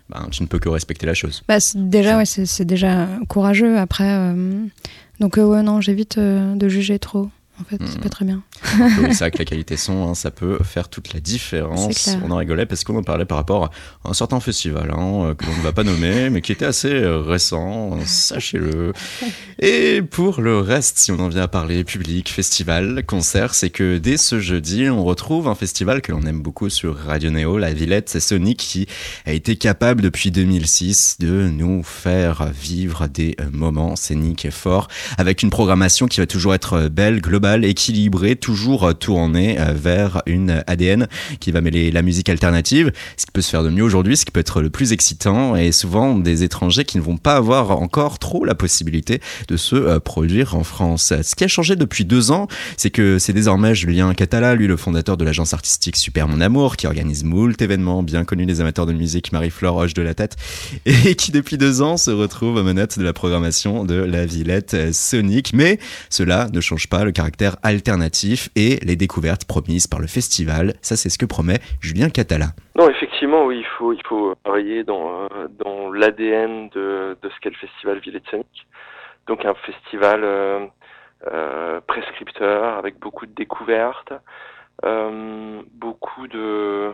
ben, 0.09 0.27
tu 0.31 0.43
ne 0.43 0.47
peux 0.47 0.59
que 0.59 0.69
respecter 0.69 1.05
la 1.05 1.13
chose. 1.13 1.43
Bah, 1.47 1.57
déjà, 1.75 2.17
ouais, 2.17 2.25
c'est 2.25 2.45
c'est 2.45 2.65
déjà 2.65 3.07
courageux. 3.27 3.77
Après, 3.77 4.09
euh, 4.09 4.65
donc 5.19 5.37
euh, 5.37 5.43
ouais, 5.43 5.63
non, 5.63 5.81
j'évite 5.81 6.17
euh, 6.17 6.55
de 6.55 6.69
juger 6.69 6.99
trop. 6.99 7.29
En 7.59 7.63
fait, 7.63 7.77
c'est 7.85 7.95
Mhm. 7.95 8.01
pas 8.03 8.09
très 8.09 8.25
bien. 8.25 8.43
Oui, 8.79 9.07
c'est 9.09 9.19
vrai 9.19 9.31
que 9.31 9.39
la 9.39 9.45
qualité 9.45 9.77
son, 9.77 10.07
hein, 10.07 10.13
ça 10.13 10.29
peut 10.29 10.59
faire 10.63 10.89
toute 10.89 11.13
la 11.13 11.19
différence. 11.19 12.09
On 12.23 12.29
en 12.31 12.35
rigolait 12.37 12.65
parce 12.67 12.83
qu'on 12.83 12.95
en 12.97 13.03
parlait 13.03 13.25
par 13.25 13.37
rapport 13.37 13.65
à 14.03 14.09
un 14.09 14.13
certain 14.13 14.39
festival 14.39 14.91
hein, 14.95 15.23
euh, 15.29 15.33
que 15.33 15.45
l'on 15.45 15.55
ne 15.57 15.61
va 15.63 15.71
pas 15.73 15.83
nommer, 15.83 16.29
mais 16.29 16.41
qui 16.41 16.51
était 16.51 16.65
assez 16.65 16.93
euh, 16.93 17.19
récent, 17.21 17.97
sachez-le. 18.05 18.93
Et 19.59 20.03
pour 20.03 20.39
le 20.41 20.59
reste, 20.59 20.99
si 20.99 21.11
on 21.11 21.19
en 21.19 21.29
vient 21.29 21.41
à 21.41 21.47
parler 21.47 21.83
public, 21.83 22.29
festival, 22.29 23.03
concert, 23.07 23.55
c'est 23.55 23.71
que 23.71 23.97
dès 23.97 24.17
ce 24.17 24.39
jeudi, 24.39 24.87
on 24.89 25.03
retrouve 25.03 25.47
un 25.47 25.55
festival 25.55 26.01
que 26.03 26.11
l'on 26.11 26.21
aime 26.27 26.41
beaucoup 26.41 26.69
sur 26.69 26.95
Radio 26.95 27.31
Néo, 27.31 27.57
la 27.57 27.73
Villette, 27.73 28.09
c'est 28.09 28.19
Sonic 28.19 28.57
qui 28.59 28.87
a 29.25 29.31
été 29.33 29.55
capable 29.55 30.01
depuis 30.03 30.29
2006 30.29 31.17
de 31.19 31.49
nous 31.49 31.81
faire 31.81 32.49
vivre 32.53 33.07
des 33.07 33.35
moments 33.51 33.95
scéniques 33.95 34.51
forts 34.51 34.87
avec 35.17 35.41
une 35.41 35.49
programmation 35.49 36.05
qui 36.07 36.19
va 36.19 36.27
toujours 36.27 36.53
être 36.53 36.73
euh, 36.73 36.89
belle, 36.89 37.19
globale, 37.19 37.46
équilibrée, 37.55 38.35
toujours 38.35 38.93
tournée 38.95 39.59
euh, 39.59 39.73
vers 39.73 40.21
une 40.25 40.63
ADN 40.67 41.07
qui 41.39 41.51
va 41.51 41.61
mêler 41.61 41.91
la 41.91 42.01
musique 42.01 42.29
alternative, 42.29 42.91
ce 43.15 43.25
qui 43.25 43.31
peut 43.31 43.41
se 43.41 43.49
faire 43.49 43.63
de 43.63 43.69
mieux 43.69 43.83
aujourd'hui, 43.83 44.17
ce 44.17 44.25
qui 44.25 44.31
peut 44.31 44.39
être 44.39 44.61
le 44.61 44.69
plus 44.69 44.91
excitant, 44.91 45.55
et 45.55 45.71
souvent 45.71 46.17
des 46.17 46.43
étrangers 46.43 46.85
qui 46.85 46.97
ne 46.97 47.03
vont 47.03 47.17
pas 47.17 47.35
avoir 47.35 47.71
encore 47.71 48.19
trop 48.19 48.45
la 48.45 48.55
possibilité 48.55 49.21
de 49.47 49.57
se 49.57 49.75
euh, 49.75 49.99
produire 49.99 50.55
en 50.55 50.63
France. 50.63 51.13
Ce 51.21 51.35
qui 51.35 51.43
a 51.43 51.47
changé 51.47 51.75
depuis 51.75 52.05
deux 52.05 52.31
ans, 52.31 52.47
c'est 52.75 52.89
que 52.89 53.19
c'est 53.19 53.33
désormais 53.33 53.75
Julien 53.75 54.13
Catala, 54.13 54.55
lui 54.55 54.67
le 54.67 54.77
fondateur 54.77 55.17
de 55.17 55.25
l'agence 55.25 55.53
artistique 55.53 55.97
Super 55.97 56.27
Mon 56.27 56.41
Amour, 56.41 56.75
qui 56.75 56.87
organise 56.87 57.23
moult 57.23 57.61
événements 57.61 58.03
bien 58.03 58.25
connus 58.25 58.45
des 58.45 58.61
amateurs 58.61 58.85
de 58.85 58.93
musique, 58.93 59.31
Marie-Flore 59.31 59.77
hoche 59.77 59.93
de 59.93 60.01
la 60.01 60.13
tête, 60.13 60.35
et 60.85 61.15
qui 61.15 61.31
depuis 61.31 61.57
deux 61.57 61.81
ans 61.81 61.97
se 61.97 62.11
retrouve 62.11 62.57
aux 62.57 62.63
manettes 62.63 62.99
de 62.99 63.03
la 63.03 63.13
programmation 63.13 63.85
de 63.85 63.95
la 63.95 64.25
Villette 64.25 64.73
euh, 64.73 64.91
Sonic. 64.91 65.53
Mais 65.53 65.79
cela 66.09 66.47
ne 66.51 66.61
change 66.61 66.87
pas 66.87 67.03
le 67.03 67.11
caractère 67.11 67.36
alternatif 67.63 68.49
et 68.55 68.77
les 68.85 68.95
découvertes 68.95 69.45
promises 69.45 69.87
par 69.87 69.99
le 69.99 70.07
festival. 70.07 70.73
Ça, 70.81 70.95
c'est 70.95 71.09
ce 71.09 71.17
que 71.17 71.25
promet 71.25 71.59
Julien 71.81 72.09
Catala. 72.09 72.47
Non, 72.75 72.89
effectivement, 72.89 73.51
il 73.51 73.65
faut, 73.65 73.93
il 73.93 74.01
faut 74.05 74.35
travailler 74.43 74.83
dans, 74.83 75.23
euh, 75.23 75.47
dans 75.63 75.91
l'ADN 75.91 76.69
de, 76.69 77.17
de 77.21 77.29
ce 77.29 77.39
qu'est 77.41 77.49
le 77.49 77.55
festival 77.55 77.99
Villette 77.99 78.27
Sonic. 78.29 78.67
Donc 79.27 79.45
un 79.45 79.55
festival 79.55 80.21
euh, 80.23 80.65
euh, 81.31 81.81
prescripteur 81.81 82.77
avec 82.77 82.99
beaucoup 82.99 83.25
de 83.25 83.33
découvertes, 83.33 84.13
beaucoup 84.83 86.27
de, 86.27 86.91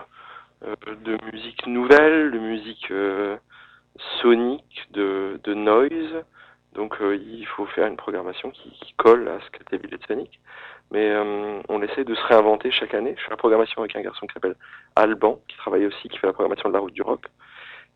de 0.62 1.18
musique 1.32 1.68
nouvelle, 1.68 2.32
de 2.32 2.40
musique 2.40 2.92
sonique, 4.22 4.88
de, 4.92 5.40
de 5.44 5.54
noise. 5.54 6.24
Donc 6.74 7.02
euh, 7.02 7.16
il 7.16 7.46
faut 7.46 7.66
faire 7.68 7.88
une 7.88 7.98
programmation 7.98 8.50
qui, 8.52 8.72
colle 8.98 9.28
à 9.28 9.40
ce 9.40 9.50
qu'était 9.52 9.78
Villette 9.78 10.06
Sonic. 10.08 10.40
Mais 10.92 11.10
euh, 11.10 11.60
on 11.70 11.82
essaie 11.82 12.04
de 12.04 12.14
se 12.14 12.24
réinventer 12.24 12.72
chaque 12.72 12.94
année. 12.94 13.16
Je 13.18 13.24
fais 13.24 13.32
la 13.32 13.38
programmation 13.38 13.82
avec 13.82 13.96
un 13.96 14.02
garçon 14.02 14.28
qui 14.28 14.34
s'appelle 14.34 14.56
Alban, 14.96 15.40
qui 15.48 15.58
travaille 15.58 15.86
aussi, 15.86 16.10
qui 16.10 16.18
fait 16.18 16.28
la 16.28 16.34
programmation 16.34 16.70
de 16.70 16.74
la 16.74 16.80
route 16.80 16.94
du 16.94 17.02
rock. 17.02 17.26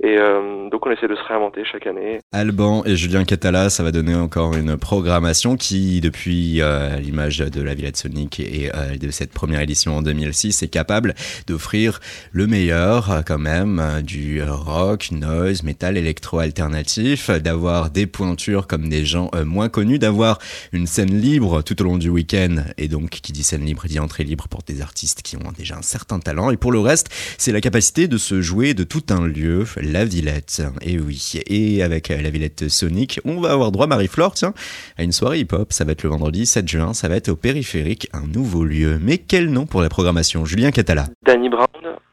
Et 0.03 0.15
euh, 0.17 0.69
donc 0.69 0.85
on 0.85 0.91
essaie 0.91 1.07
de 1.07 1.15
se 1.15 1.23
réinventer 1.23 1.63
chaque 1.65 1.87
année. 1.87 2.19
Alban 2.31 2.83
et 2.85 2.95
Julien 2.95 3.23
Catala, 3.23 3.71
ça 3.71 3.81
va 3.81 3.91
donner 3.91 4.13
encore 4.13 4.55
une 4.55 4.77
programmation 4.77 5.55
qui, 5.55 6.01
depuis 6.01 6.61
euh, 6.61 6.97
l'image 6.97 7.39
de 7.39 7.61
la 7.61 7.73
Villette 7.73 7.97
Sonic 7.97 8.39
et 8.39 8.69
euh, 8.75 8.95
de 8.97 9.09
cette 9.09 9.31
première 9.31 9.61
édition 9.61 9.97
en 9.97 10.01
2006, 10.03 10.61
est 10.61 10.67
capable 10.67 11.15
d'offrir 11.47 11.99
le 12.31 12.45
meilleur 12.45 13.09
euh, 13.09 13.21
quand 13.25 13.39
même 13.39 13.81
du 14.03 14.43
rock, 14.43 15.09
noise, 15.11 15.63
metal, 15.63 15.97
électro 15.97 16.39
alternatif, 16.39 17.31
d'avoir 17.31 17.89
des 17.89 18.05
pointures 18.05 18.67
comme 18.67 18.89
des 18.89 19.05
gens 19.05 19.31
moins 19.45 19.69
connus, 19.69 19.99
d'avoir 19.99 20.37
une 20.73 20.85
scène 20.85 21.19
libre 21.19 21.63
tout 21.63 21.81
au 21.81 21.85
long 21.85 21.97
du 21.97 22.09
week-end. 22.09 22.57
Et 22.77 22.87
donc, 22.87 23.09
qui 23.09 23.31
dit 23.31 23.43
scène 23.43 23.65
libre 23.65 23.87
dit 23.87 23.99
entrée 23.99 24.23
libre 24.23 24.47
pour 24.47 24.61
des 24.61 24.81
artistes 24.81 25.21
qui 25.21 25.37
ont 25.37 25.51
déjà 25.57 25.77
un 25.77 25.81
certain 25.81 26.19
talent. 26.19 26.51
Et 26.51 26.57
pour 26.57 26.71
le 26.71 26.79
reste, 26.79 27.09
c'est 27.37 27.51
la 27.51 27.61
capacité 27.61 28.07
de 28.07 28.17
se 28.17 28.41
jouer 28.41 28.73
de 28.73 28.83
tout 28.83 29.03
un 29.09 29.25
lieu, 29.25 29.65
la 29.91 30.05
Villette. 30.05 30.61
Et 30.81 30.99
oui, 30.99 31.41
et 31.47 31.83
avec 31.83 32.09
la 32.09 32.29
Villette 32.29 32.69
Sonic, 32.69 33.19
on 33.25 33.39
va 33.39 33.51
avoir 33.51 33.71
droit, 33.71 33.87
Marie-Flore, 33.87 34.33
tiens, 34.33 34.53
à 34.97 35.03
une 35.03 35.11
soirée 35.11 35.39
hip-hop. 35.39 35.71
Ça 35.71 35.85
va 35.85 35.93
être 35.93 36.03
le 36.03 36.09
vendredi 36.09 36.45
7 36.45 36.67
juin, 36.67 36.93
ça 36.93 37.07
va 37.07 37.15
être 37.15 37.29
au 37.29 37.35
périphérique, 37.35 38.09
un 38.13 38.27
nouveau 38.27 38.63
lieu. 38.63 38.97
Mais 39.01 39.17
quel 39.17 39.49
nom 39.51 39.65
pour 39.65 39.81
la 39.81 39.89
programmation? 39.89 40.45
Julien 40.45 40.71
Catala. 40.71 41.05
Danny 41.23 41.49
Brown, 41.49 41.67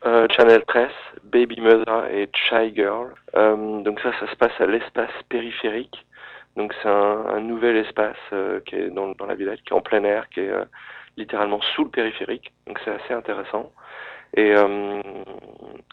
euh, 0.07 0.27
Channel 0.35 0.63
13, 0.67 0.89
Baby 1.25 1.61
Mother 1.61 2.07
et 2.13 2.29
Shy 2.49 2.75
Girl. 2.75 3.09
Euh, 3.37 3.83
donc 3.83 4.01
ça, 4.01 4.13
ça 4.21 4.31
se 4.31 4.37
passe 4.37 4.59
à 4.61 4.67
l'espace 4.67 5.13
périphérique. 5.29 6.05
Donc 6.57 6.73
c'est 6.83 6.89
un, 6.89 7.41
nouvel 7.41 7.77
espace 7.77 8.17
euh, 8.33 8.61
qui 8.67 8.77
est 8.77 8.91
dans, 8.91 9.13
dans 9.13 9.27
la 9.27 9.35
Villette, 9.35 9.61
qui 9.65 9.73
est 9.73 9.77
en 9.77 9.81
plein 9.81 10.05
air, 10.05 10.29
qui 10.29 10.41
est 10.41 10.53
littéralement 11.17 11.61
sous 11.75 11.85
le 11.85 11.91
périphérique. 11.91 12.53
Donc 12.67 12.79
c'est 12.85 12.93
assez 12.93 13.13
intéressant. 13.13 13.73
Et, 14.37 14.53
euh, 14.55 15.01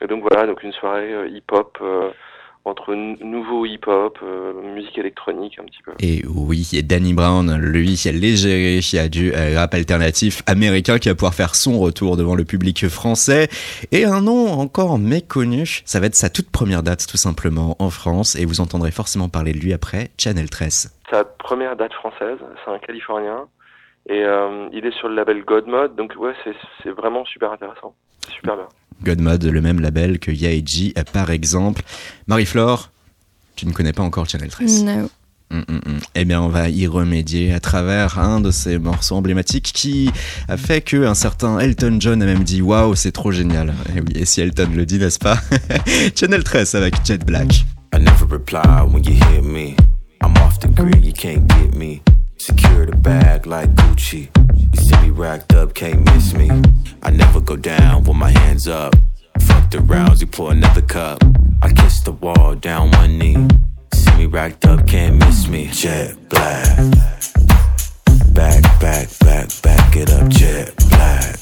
et 0.01 0.07
donc 0.07 0.23
voilà, 0.27 0.47
donc 0.47 0.63
une 0.63 0.73
soirée 0.73 1.13
euh, 1.13 1.29
hip-hop 1.29 1.77
euh, 1.81 2.09
entre 2.65 2.93
nouveau 2.93 3.65
hip-hop, 3.65 4.17
euh, 4.23 4.53
musique 4.73 4.97
électronique 4.97 5.57
un 5.59 5.63
petit 5.63 5.81
peu. 5.83 5.91
Et 5.99 6.23
oui, 6.27 6.69
et 6.73 6.81
Danny 6.81 7.13
Brown, 7.13 7.55
lui, 7.57 7.99
léger, 8.05 8.79
qui 8.81 8.97
a 8.99 9.07
du 9.09 9.31
rap 9.31 9.73
alternatif 9.73 10.43
américain 10.47 10.99
qui 10.99 11.09
va 11.09 11.15
pouvoir 11.15 11.33
faire 11.33 11.55
son 11.55 11.79
retour 11.79 12.17
devant 12.17 12.35
le 12.35 12.43
public 12.43 12.87
français. 12.87 13.47
Et 13.91 14.05
un 14.05 14.21
nom 14.21 14.51
encore 14.51 14.99
méconnu, 14.99 15.81
ça 15.85 15.99
va 15.99 16.05
être 16.07 16.15
sa 16.15 16.29
toute 16.29 16.51
première 16.51 16.83
date 16.83 17.07
tout 17.07 17.17
simplement 17.17 17.75
en 17.79 17.89
France. 17.89 18.35
Et 18.35 18.45
vous 18.45 18.61
entendrez 18.61 18.91
forcément 18.91 19.27
parler 19.27 19.53
de 19.53 19.59
lui 19.59 19.73
après 19.73 20.09
Channel 20.19 20.49
13. 20.49 20.99
Sa 21.09 21.23
première 21.23 21.75
date 21.75 21.93
française, 21.93 22.37
c'est 22.63 22.71
un 22.71 22.79
Californien. 22.79 23.47
Et 24.09 24.23
euh, 24.23 24.67
il 24.73 24.85
est 24.85 24.97
sur 24.97 25.07
le 25.09 25.15
label 25.15 25.43
Godmode, 25.43 25.95
donc 25.95 26.13
ouais, 26.17 26.33
c'est 26.43 26.55
c'est 26.83 26.89
vraiment 26.89 27.23
super 27.25 27.51
intéressant. 27.51 27.93
C'est 28.25 28.33
super 28.33 28.55
bien. 28.55 28.67
Godmode, 29.03 29.43
le 29.45 29.61
même 29.61 29.79
label 29.79 30.19
que 30.19 30.31
Yaeji 30.31 30.93
par 31.13 31.29
exemple. 31.29 31.83
Marie-Flore, 32.27 32.89
tu 33.55 33.65
ne 33.65 33.73
connais 33.73 33.93
pas 33.93 34.03
encore 34.03 34.27
Channel 34.27 34.49
13 34.49 34.83
No. 34.83 35.09
Hum, 35.51 35.65
hum, 35.67 35.81
hum. 35.85 35.99
Eh 36.15 36.23
bien, 36.23 36.41
on 36.41 36.47
va 36.47 36.69
y 36.69 36.87
remédier 36.87 37.51
à 37.53 37.59
travers 37.59 38.19
un 38.19 38.39
de 38.39 38.51
ces 38.51 38.79
morceaux 38.79 39.15
emblématiques 39.15 39.71
qui 39.73 40.09
a 40.47 40.55
fait 40.55 40.81
que 40.81 41.05
un 41.05 41.13
certain 41.13 41.59
Elton 41.59 41.97
John 41.99 42.21
a 42.21 42.25
même 42.25 42.43
dit 42.43 42.61
Waouh, 42.61 42.95
c'est 42.95 43.11
trop 43.11 43.31
génial. 43.31 43.73
Et 43.95 43.99
oui, 43.99 44.13
et 44.15 44.25
si 44.25 44.39
Elton 44.39 44.69
le 44.73 44.85
dit, 44.85 44.97
n'est-ce 44.97 45.19
pas? 45.19 45.37
Channel 46.15 46.43
13 46.43 46.75
avec 46.75 47.05
Jet 47.05 47.25
Black. 47.25 47.65
I 47.93 47.99
never 47.99 48.25
reply 48.29 48.81
when 48.87 49.03
you 49.03 49.13
hear 49.13 49.43
me. 49.43 49.75
I'm 50.23 50.37
off 50.37 50.57
the 50.59 50.69
grid, 50.69 51.03
you 51.03 51.11
can't 51.11 51.45
get 51.49 51.77
me. 51.77 52.01
Secure 52.41 52.87
the 52.87 52.95
bag 52.95 53.45
like 53.45 53.69
Gucci. 53.75 54.27
You 54.73 54.81
see 54.81 54.99
me 55.03 55.09
racked 55.11 55.53
up, 55.53 55.75
can't 55.75 56.03
miss 56.05 56.33
me. 56.33 56.49
I 57.03 57.11
never 57.11 57.39
go 57.39 57.55
down 57.55 58.03
with 58.03 58.17
my 58.17 58.31
hands 58.31 58.67
up. 58.67 58.95
Fuck 59.41 59.69
the 59.69 59.79
rounds, 59.79 60.21
you 60.21 60.27
pour 60.27 60.51
another 60.51 60.81
cup. 60.81 61.23
I 61.61 61.71
kiss 61.71 61.99
the 62.01 62.13
wall 62.13 62.55
down 62.55 62.89
one 62.93 63.19
knee. 63.19 63.47
See 63.93 64.15
me 64.15 64.25
racked 64.25 64.65
up, 64.65 64.87
can't 64.87 65.17
miss 65.17 65.47
me. 65.47 65.67
Jet 65.71 66.15
black. 66.29 66.77
back, 68.33 68.63
back, 68.79 69.07
back 69.19 69.49
back 69.61 69.95
it 69.95 70.09
up, 70.09 70.27
jet 70.29 70.75
black. 70.89 71.35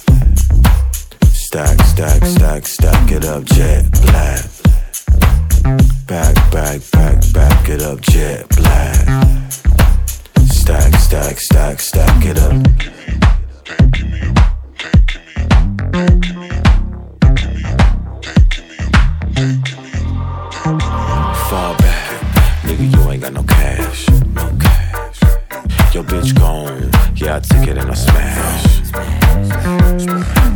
Stack, 1.31 1.79
stack, 1.79 2.25
stack, 2.25 2.67
stack 2.67 3.11
it 3.13 3.23
up, 3.23 3.45
jet 3.45 3.89
black. 4.01 4.43
Back, 6.07 6.35
back, 6.51 6.81
back, 6.91 7.23
back 7.33 7.69
it 7.69 7.81
up, 7.81 8.01
jet 8.01 8.49
black. 8.49 9.48
Stack, 10.69 10.93
stack, 10.99 11.39
stack, 11.39 11.79
stack 11.79 12.25
it 12.25 12.37
up. 12.37 12.51
Fall 21.49 21.75
back, 21.77 22.21
nigga, 22.61 22.85
you 22.93 23.09
ain't 23.09 23.23
got 23.23 23.33
no 23.33 23.41
cash, 23.41 24.07
no 24.35 24.55
cash. 24.61 25.19
Your 25.95 26.03
bitch 26.03 26.37
gone, 26.37 26.91
yeah, 27.15 27.37
I 27.37 27.39
took 27.39 27.67
it 27.67 27.75
and 27.75 27.89
I 27.89 27.95
smashed. 27.95 28.93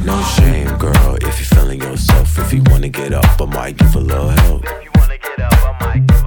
No 0.05 0.21
shame, 0.35 0.77
girl, 0.77 1.17
if 1.21 1.39
you 1.39 1.45
feeling 1.45 1.81
yourself. 1.81 2.37
If 2.37 2.53
you 2.53 2.61
wanna 2.67 2.89
get 2.89 3.13
up, 3.13 3.41
I 3.41 3.45
might 3.45 3.77
give 3.77 3.95
a 3.95 3.99
little 3.99 4.29
help. 4.29 4.63
Jet 4.63 6.22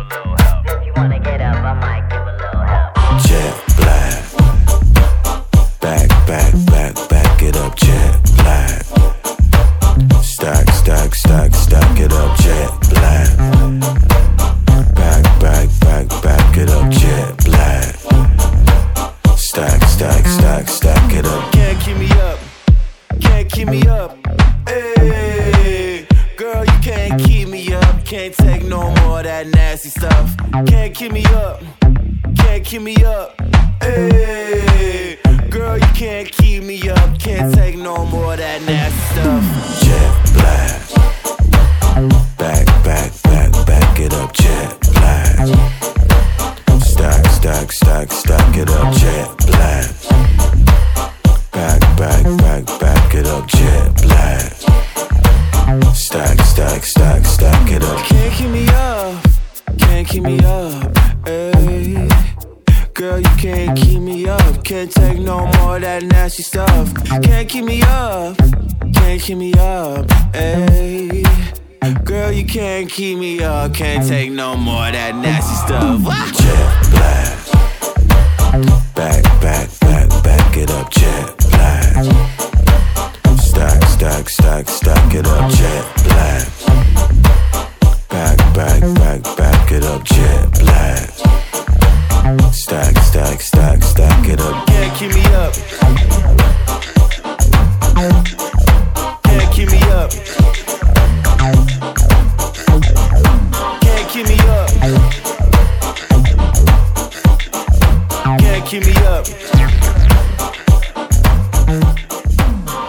Stack, 19.56 19.82
stack, 19.84 20.26
stack, 20.26 20.68
stack 20.68 21.12
it 21.14 21.24
up. 21.24 21.50
Can't 21.50 21.80
keep 21.80 21.96
me 21.96 22.10
up. 22.10 22.38
Can't 23.22 23.50
keep 23.50 23.68
me 23.68 23.86
up. 23.86 24.14
Hey, 24.68 26.06
girl, 26.36 26.62
you 26.62 26.78
can't 26.82 27.18
keep 27.22 27.48
me 27.48 27.72
up. 27.72 28.04
Can't 28.04 28.34
take 28.34 28.64
no 28.64 28.90
more 28.96 29.20
of 29.20 29.24
that 29.24 29.46
nasty 29.46 29.88
stuff. 29.88 30.36
Can't 30.66 30.94
keep 30.94 31.10
me 31.10 31.24
up. 31.28 31.62
Can't 32.36 32.66
keep 32.66 32.82
me 32.82 33.02
up. 33.02 33.40
Hey, 33.80 35.16
girl, 35.48 35.78
you 35.78 35.86
can't 35.94 36.30
keep 36.30 36.62
me 36.62 36.90
up. 36.90 37.18
Can't 37.18 37.54
take 37.54 37.78
no 37.78 38.04
more 38.04 38.34
of 38.34 38.38
that 38.38 38.60
nasty 38.60 39.00
stuff. 39.14 39.42
Jet 39.80 40.34
black. 40.34 40.82
Back, 42.36 42.66
back, 42.84 43.22
back, 43.22 43.66
back 43.66 44.00
it 44.00 44.12
up, 44.12 44.34
Stack, 47.46 47.70
stack, 47.70 48.10
stack, 48.10 48.56
it 48.56 48.68
up, 48.70 48.92
jet 48.96 49.36
black. 49.46 49.88
Back, 51.52 51.80
back, 51.96 52.24
back, 52.38 52.80
back 52.80 53.14
it 53.14 53.28
up, 53.28 53.46
jet 53.46 54.02
black. 54.02 54.52
Stack, 55.94 56.40
stack, 56.40 56.82
stack, 56.82 57.24
stack 57.24 57.70
it 57.70 57.84
up. 57.84 58.04
Can't 58.04 58.34
keep 58.34 58.50
me 58.50 58.66
up, 58.70 59.24
can't 59.78 60.08
keep 60.08 60.24
me 60.24 60.40
up, 60.40 60.92
ayy. 61.22 62.10
Girl, 62.94 63.20
you 63.20 63.36
can't 63.38 63.78
keep 63.78 64.00
me 64.00 64.28
up. 64.28 64.64
Can't 64.64 64.90
take 64.90 65.20
no 65.20 65.46
more 65.46 65.76
of 65.76 65.82
that 65.82 66.02
nasty 66.02 66.42
stuff. 66.42 66.92
Can't 67.22 67.48
keep 67.48 67.64
me 67.64 67.80
up, 67.82 68.36
can't 68.92 69.22
keep 69.22 69.38
me 69.38 69.52
up, 69.54 70.04
ayy. 70.34 71.24
Girl, 71.94 72.32
you 72.32 72.44
can't 72.44 72.90
keep 72.90 73.16
me 73.16 73.42
up. 73.44 73.72
Can't 73.74 74.08
take 74.08 74.32
no 74.32 74.56
more 74.56 74.86
of 74.86 74.92
that 74.92 75.14
nasty 75.14 75.54
stuff. 75.54 76.00
Jet 76.34 76.90
black. 76.90 77.36
Back, 78.94 79.22
back, 79.40 79.68
back, 79.80 80.08
back 80.24 80.56
it 80.56 80.70
up, 80.70 80.90
jet 80.90 81.36
black. 81.50 82.04
Stack, 83.38 83.84
stack, 83.84 84.28
stack, 84.28 84.68
stack 84.68 85.14
it 85.14 85.26
up, 85.28 85.50
jet 85.52 85.84
black. 86.02 86.48
Back, 88.08 88.38
back, 88.52 88.80
back, 88.96 89.36
back 89.36 89.70
it 89.70 89.84
up, 89.84 90.02
jet 90.02 90.50
black. 90.58 91.10
Stack, 92.52 92.96
stack, 92.98 93.40
stack, 93.40 93.82
stack 93.84 94.28
it 94.28 94.40
up. 94.40 94.65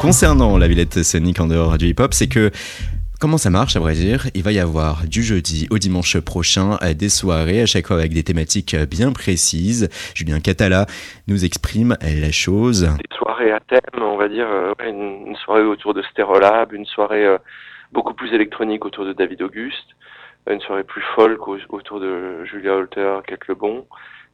Concernant 0.07 0.57
la 0.57 0.69
Villette 0.69 1.03
scénique 1.03 1.41
en 1.41 1.47
dehors 1.47 1.77
du 1.77 1.87
hip-hop, 1.87 2.13
c'est 2.13 2.29
que 2.29 2.49
Comment 3.19 3.37
ça 3.37 3.49
marche, 3.49 3.75
à 3.75 3.79
vrai 3.81 3.93
dire? 3.93 4.27
Il 4.35 4.41
va 4.43 4.53
y 4.53 4.59
avoir 4.59 5.05
du 5.05 5.21
jeudi 5.21 5.67
au 5.69 5.79
dimanche 5.79 6.17
prochain 6.19 6.77
euh, 6.81 6.93
des 6.93 7.09
soirées, 7.09 7.61
à 7.61 7.65
chaque 7.65 7.87
fois 7.87 7.97
avec 7.97 8.13
des 8.13 8.23
thématiques 8.23 8.73
euh, 8.73 8.85
bien 8.85 9.11
précises. 9.11 9.89
Julien 10.15 10.39
Catala 10.39 10.85
nous 11.27 11.43
exprime 11.43 11.97
euh, 12.03 12.21
la 12.21 12.31
chose. 12.31 12.83
Des 12.83 13.17
soirées 13.17 13.51
à 13.51 13.59
thème, 13.59 14.01
on 14.01 14.15
va 14.15 14.29
dire, 14.29 14.47
une, 14.87 15.35
soirée 15.43 15.63
autour 15.63 15.93
de 15.93 16.01
Stérolab, 16.03 16.71
une 16.71 16.85
soirée 16.85 17.25
beaucoup 17.91 18.13
plus 18.13 18.33
électronique 18.33 18.85
autour 18.85 19.03
de 19.03 19.11
David 19.11 19.41
Auguste, 19.41 19.89
une 20.49 20.61
soirée 20.61 20.85
plus 20.85 21.03
folk 21.15 21.45
au- 21.49 21.57
autour 21.69 21.99
de 21.99 22.45
Julia 22.45 22.75
Holter, 22.75 23.17
Kate 23.27 23.45
Lebon, 23.49 23.85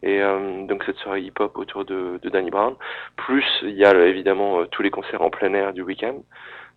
et 0.04 0.22
euh, 0.22 0.66
donc 0.68 0.84
cette 0.86 0.98
soirée 0.98 1.22
hip-hop 1.22 1.58
autour 1.58 1.86
de, 1.86 2.20
Danny 2.32 2.52
Brown. 2.52 2.76
Plus, 3.16 3.46
il 3.64 3.76
y 3.76 3.86
a 3.86 3.94
euh, 3.94 4.08
évidemment 4.08 4.60
euh, 4.60 4.66
tous 4.70 4.84
les 4.84 4.92
concerts 4.92 5.22
en 5.22 5.30
plein 5.30 5.54
air 5.54 5.74
du 5.74 5.82
week-end. 5.82 6.16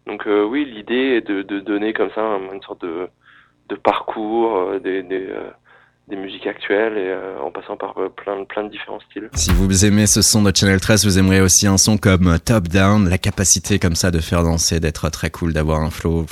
Donc 0.07 0.25
oui, 0.27 0.65
l'idée 0.65 1.17
est 1.17 1.21
de, 1.21 1.43
donner 1.43 1.93
comme 1.93 2.11
ça 2.15 2.21
un- 2.21 2.53
une 2.53 2.63
sorte 2.63 2.81
de, 2.83 3.09
parcours 3.83 4.79
des, 4.79 5.03
musiques 6.11 6.47
actuelles 6.47 6.97
et 6.97 7.13
en 7.43 7.51
passant 7.51 7.77
par 7.77 7.97
plein, 8.15 8.45
plein 8.45 8.63
de 8.63 8.69
différents 8.69 9.01
styles. 9.01 9.29
Si 9.35 9.51
vous 9.53 9.85
aimez 9.85 10.07
ce 10.07 10.23
son 10.23 10.45
de 10.45 10.53
Channel 10.55 10.81
13, 10.81 11.05
vous 11.05 11.19
aimerez 11.19 11.41
aussi 11.41 11.67
un 11.67 11.77
son 11.77 11.99
comme 11.99 12.39
Top 12.39 12.69
Down, 12.69 13.09
la 13.09 13.19
capacité 13.19 13.81
comme 13.81 13.97
ça 13.97 14.13
de 14.13 14.21
faire 14.21 14.45
danser, 14.45 14.79
d'être 14.79 15.11
très 15.11 15.31
cool, 15.31 15.53
d'avoir 15.53 15.81
un 15.81 15.91
flow. 15.91 16.25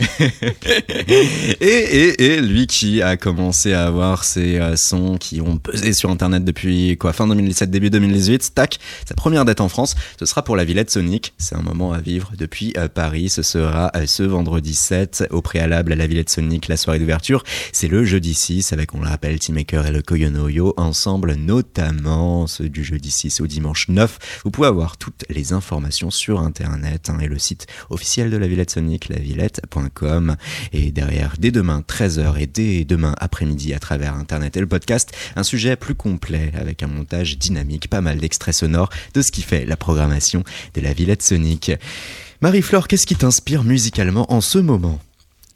et, 1.60 1.66
et, 1.66 2.24
et 2.24 2.40
lui 2.40 2.66
qui 2.66 3.02
a 3.02 3.16
commencé 3.16 3.72
à 3.72 3.86
avoir 3.86 4.24
ces 4.24 4.58
euh, 4.58 4.76
sons 4.76 5.16
qui 5.18 5.40
ont 5.40 5.58
pesé 5.58 5.92
sur 5.92 6.10
internet 6.10 6.44
depuis 6.44 6.96
quoi 6.96 7.12
fin 7.12 7.26
2017 7.26 7.70
début 7.70 7.90
2018 7.90 8.54
tac 8.54 8.78
sa 9.06 9.14
première 9.14 9.44
date 9.44 9.60
en 9.60 9.68
France 9.68 9.94
ce 10.18 10.26
sera 10.26 10.42
pour 10.42 10.56
la 10.56 10.64
Villette 10.64 10.90
Sonic 10.90 11.34
c'est 11.38 11.56
un 11.56 11.62
moment 11.62 11.92
à 11.92 12.00
vivre 12.00 12.32
depuis 12.38 12.72
euh, 12.76 12.88
Paris. 12.88 13.28
Ce 13.28 13.42
sera 13.42 13.90
euh, 13.96 14.06
ce 14.06 14.22
vendredi 14.22 14.74
7 14.74 15.28
au 15.30 15.42
préalable 15.42 15.92
à 15.92 15.96
la 15.96 16.06
Villette 16.06 16.30
Sonic 16.30 16.68
la 16.68 16.76
soirée 16.76 16.98
d'ouverture. 16.98 17.42
C'est 17.72 17.88
le 17.88 18.04
jeudi 18.04 18.34
6 18.34 18.72
avec 18.72 18.94
on 18.94 19.00
le 19.00 19.08
rappelle 19.08 19.38
Teamaker 19.38 19.86
et 19.86 19.92
le 19.92 20.02
Koyonoyo 20.02 20.74
ensemble 20.76 21.34
notamment 21.34 22.46
ceux 22.46 22.68
du 22.68 22.84
jeudi 22.84 23.10
6 23.10 23.40
au 23.40 23.46
dimanche 23.46 23.88
9 23.88 24.18
vous 24.44 24.50
pouvez 24.50 24.68
avoir 24.68 24.96
toutes 24.96 25.24
les 25.28 25.52
informations 25.52 26.10
sur 26.10 26.40
internet 26.40 27.10
hein, 27.10 27.18
et 27.20 27.28
le 27.28 27.38
site 27.38 27.66
officiel 27.90 28.30
de 28.30 28.36
la 28.36 28.46
Villette 28.46 28.70
Sonic 28.70 29.08
lavillette.com 29.08 29.89
et 30.72 30.90
derrière 30.92 31.34
dès 31.38 31.50
demain 31.50 31.82
13h 31.86 32.38
et 32.38 32.46
dès 32.46 32.84
demain 32.84 33.14
après-midi 33.18 33.74
à 33.74 33.78
travers 33.78 34.14
internet 34.14 34.56
et 34.56 34.60
le 34.60 34.66
podcast 34.66 35.12
un 35.36 35.42
sujet 35.42 35.76
plus 35.76 35.94
complet 35.94 36.52
avec 36.58 36.82
un 36.82 36.86
montage 36.86 37.38
dynamique 37.38 37.88
pas 37.88 38.00
mal 38.00 38.18
d'extraits 38.18 38.54
sonores 38.54 38.90
de 39.14 39.22
ce 39.22 39.30
qui 39.30 39.42
fait 39.42 39.66
la 39.66 39.76
programmation 39.76 40.44
de 40.74 40.80
la 40.80 40.92
Villette 40.92 41.22
Sonic 41.22 41.72
Marie-Flore 42.40 42.88
qu'est-ce 42.88 43.06
qui 43.06 43.16
t'inspire 43.16 43.64
musicalement 43.64 44.32
en 44.32 44.40
ce 44.40 44.58
moment? 44.58 44.98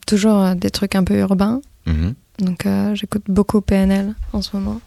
Toujours 0.05 0.37
euh, 0.37 0.55
des 0.55 0.69
trucs 0.69 0.95
un 0.95 1.03
peu 1.03 1.17
urbains. 1.17 1.61
Mhm. 1.87 2.13
Donc 2.39 2.65
euh, 2.65 2.93
j'écoute 2.95 3.23
beaucoup 3.27 3.61
PNL 3.61 4.13
en 4.33 4.41
ce 4.41 4.55
moment. 4.55 4.81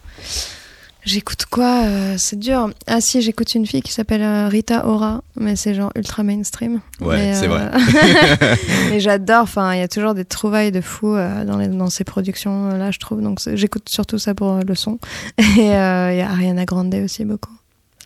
J'écoute 1.05 1.45
quoi 1.49 1.85
euh, 1.85 2.15
C'est 2.17 2.37
dur. 2.37 2.69
Ah 2.85 2.99
si, 2.99 3.21
j'écoute 3.21 3.55
une 3.55 3.65
fille 3.65 3.81
qui 3.81 3.93
s'appelle 3.93 4.21
euh, 4.21 4.47
Rita 4.47 4.85
Ora, 4.85 5.23
mais 5.37 5.55
c'est 5.55 5.73
genre 5.73 5.91
ultra 5.95 6.23
mainstream. 6.23 6.81
Ouais, 6.99 7.17
Mais, 7.17 7.33
c'est 7.33 7.47
euh, 7.49 7.69
mais 8.89 8.99
j'adore. 8.99 9.43
Enfin, 9.43 9.73
il 9.73 9.79
y 9.79 9.83
a 9.83 9.87
toujours 9.87 10.13
des 10.13 10.25
trouvailles 10.25 10.71
de 10.71 10.81
fous 10.81 11.15
dans, 11.15 11.57
les, 11.57 11.67
dans 11.67 11.89
ces 11.89 12.03
productions 12.03 12.69
là, 12.77 12.91
je 12.91 12.99
trouve. 12.99 13.21
Donc 13.21 13.39
j'écoute 13.53 13.87
surtout 13.89 14.17
ça 14.17 14.35
pour 14.35 14.59
le 14.65 14.75
son. 14.75 14.99
Et 15.37 15.43
il 15.57 15.65
y 15.65 15.71
a 15.71 16.29
Ariana 16.29 16.65
Grande 16.65 16.93
aussi 16.95 17.23
beaucoup. 17.23 17.53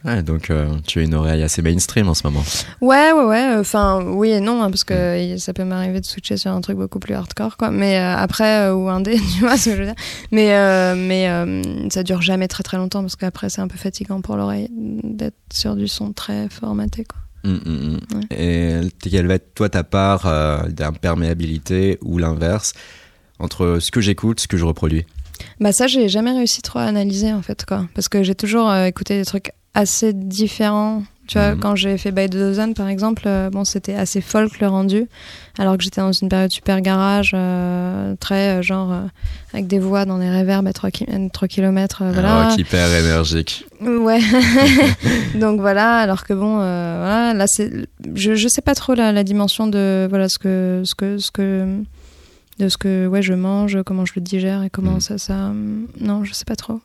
Ouais, 0.05 0.21
donc 0.21 0.49
euh, 0.49 0.67
tu 0.85 0.99
as 0.99 1.03
une 1.03 1.13
oreille 1.13 1.43
assez 1.43 1.61
mainstream 1.61 2.09
en 2.09 2.13
ce 2.13 2.23
moment 2.27 2.43
Ouais, 2.81 3.13
ouais, 3.13 3.23
ouais. 3.23 3.55
Enfin, 3.57 4.03
oui 4.05 4.31
et 4.31 4.41
non, 4.41 4.61
hein, 4.61 4.69
parce 4.69 4.83
que 4.83 5.17
y- 5.35 5.39
ça 5.39 5.53
peut 5.53 5.63
m'arriver 5.63 6.01
de 6.01 6.05
switcher 6.05 6.35
sur 6.35 6.51
un 6.51 6.59
truc 6.59 6.77
beaucoup 6.77 6.99
plus 6.99 7.13
hardcore, 7.13 7.55
quoi. 7.55 7.71
Mais 7.71 7.97
euh, 7.97 8.15
après, 8.17 8.67
euh, 8.67 8.73
ou 8.75 8.89
indé, 8.89 9.15
tu 9.35 9.39
vois 9.39 9.55
ce 9.57 9.69
que 9.69 9.75
je 9.75 9.79
veux 9.81 9.85
dire. 9.85 9.95
Mais, 10.31 10.53
euh, 10.55 10.95
mais 10.97 11.29
euh, 11.29 11.61
ça 11.89 12.03
dure 12.03 12.21
jamais 12.21 12.49
très 12.49 12.63
très 12.63 12.75
longtemps, 12.75 13.01
parce 13.01 13.15
qu'après, 13.15 13.49
c'est 13.49 13.61
un 13.61 13.67
peu 13.69 13.77
fatigant 13.77 14.19
pour 14.19 14.35
l'oreille 14.35 14.67
d'être 14.71 15.37
sur 15.53 15.75
du 15.77 15.87
son 15.87 16.11
très 16.11 16.49
formaté, 16.49 17.05
quoi. 17.05 17.19
Mm, 17.45 17.59
mm, 17.65 17.93
mm. 17.95 18.19
Et 18.31 18.81
quelle 19.09 19.27
va 19.27 19.35
être 19.35 19.53
toi 19.55 19.69
ta 19.69 19.83
part 19.83 20.25
euh, 20.27 20.63
d'imperméabilité 20.69 21.97
ou 22.01 22.17
l'inverse 22.17 22.73
entre 23.39 23.77
ce 23.79 23.91
que 23.91 24.01
j'écoute, 24.01 24.39
ce 24.39 24.47
que 24.47 24.57
je 24.57 24.65
reproduis? 24.65 25.05
Bah 25.59 25.71
ça, 25.73 25.87
j'ai 25.87 26.07
jamais 26.09 26.31
réussi 26.31 26.61
trop 26.61 26.79
à 26.79 26.83
analyser, 26.83 27.33
en 27.33 27.41
fait, 27.41 27.65
quoi. 27.65 27.85
Parce 27.95 28.07
que 28.09 28.23
j'ai 28.23 28.35
toujours 28.35 28.69
euh, 28.69 28.85
écouté 28.85 29.17
des 29.17 29.25
trucs 29.25 29.51
assez 29.73 30.13
différent. 30.13 31.03
Tu 31.25 31.37
vois, 31.37 31.55
Mhm. 31.55 31.59
quand 31.61 31.75
j'ai 31.77 31.97
fait 31.97 32.11
By 32.11 32.27
the 32.27 32.33
Dozen, 32.33 32.73
par 32.73 32.89
exemple, 32.89 33.23
euh, 33.27 33.49
bon, 33.49 33.63
c'était 33.63 33.93
assez 33.95 34.19
folk 34.19 34.59
le 34.59 34.67
rendu, 34.67 35.07
alors 35.57 35.77
que 35.77 35.83
j'étais 35.83 36.01
dans 36.01 36.11
une 36.11 36.27
période 36.27 36.51
super 36.51 36.81
garage, 36.81 37.31
euh, 37.33 38.13
très 38.19 38.59
euh, 38.59 38.61
genre 38.61 38.93
avec 39.53 39.67
des 39.67 39.79
voix 39.79 40.03
dans 40.03 40.17
des 40.19 40.29
réverbes 40.29 40.67
à 40.67 40.73
3, 40.73 40.91
km. 40.91 42.03
voilà. 42.11 42.49
Rock 42.49 42.59
hyper 42.59 42.93
énergique. 42.93 43.65
Ouais. 43.81 44.19
Donc 45.39 45.61
voilà, 45.61 45.95
alors 45.99 46.25
que 46.25 46.33
bon, 46.33 46.55
voilà, 46.57 47.33
là 47.33 47.45
je, 47.47 48.35
je 48.35 48.47
sais 48.49 48.61
pas 48.61 48.75
trop 48.75 48.93
la, 48.93 49.13
la 49.13 49.23
dimension 49.23 49.67
de 49.67 50.05
voilà 50.09 50.27
ce 50.27 50.37
que 50.37 50.81
ce 50.83 50.93
que 50.93 51.17
ce 51.19 51.31
que 51.31 51.77
de 52.59 52.67
ce 52.69 52.77
que 52.77 53.07
ouais 53.07 53.21
je 53.21 53.33
mange, 53.33 53.77
comment 53.85 54.05
je 54.05 54.11
le 54.17 54.21
digère 54.21 54.61
et 54.63 54.69
comment 54.69 54.97
Mm. 54.97 55.01
ça 55.01 55.17
ça 55.17 55.33
hum, 55.35 55.87
non 56.01 56.25
je 56.25 56.33
sais 56.33 56.45
pas 56.45 56.57
trop. 56.57 56.81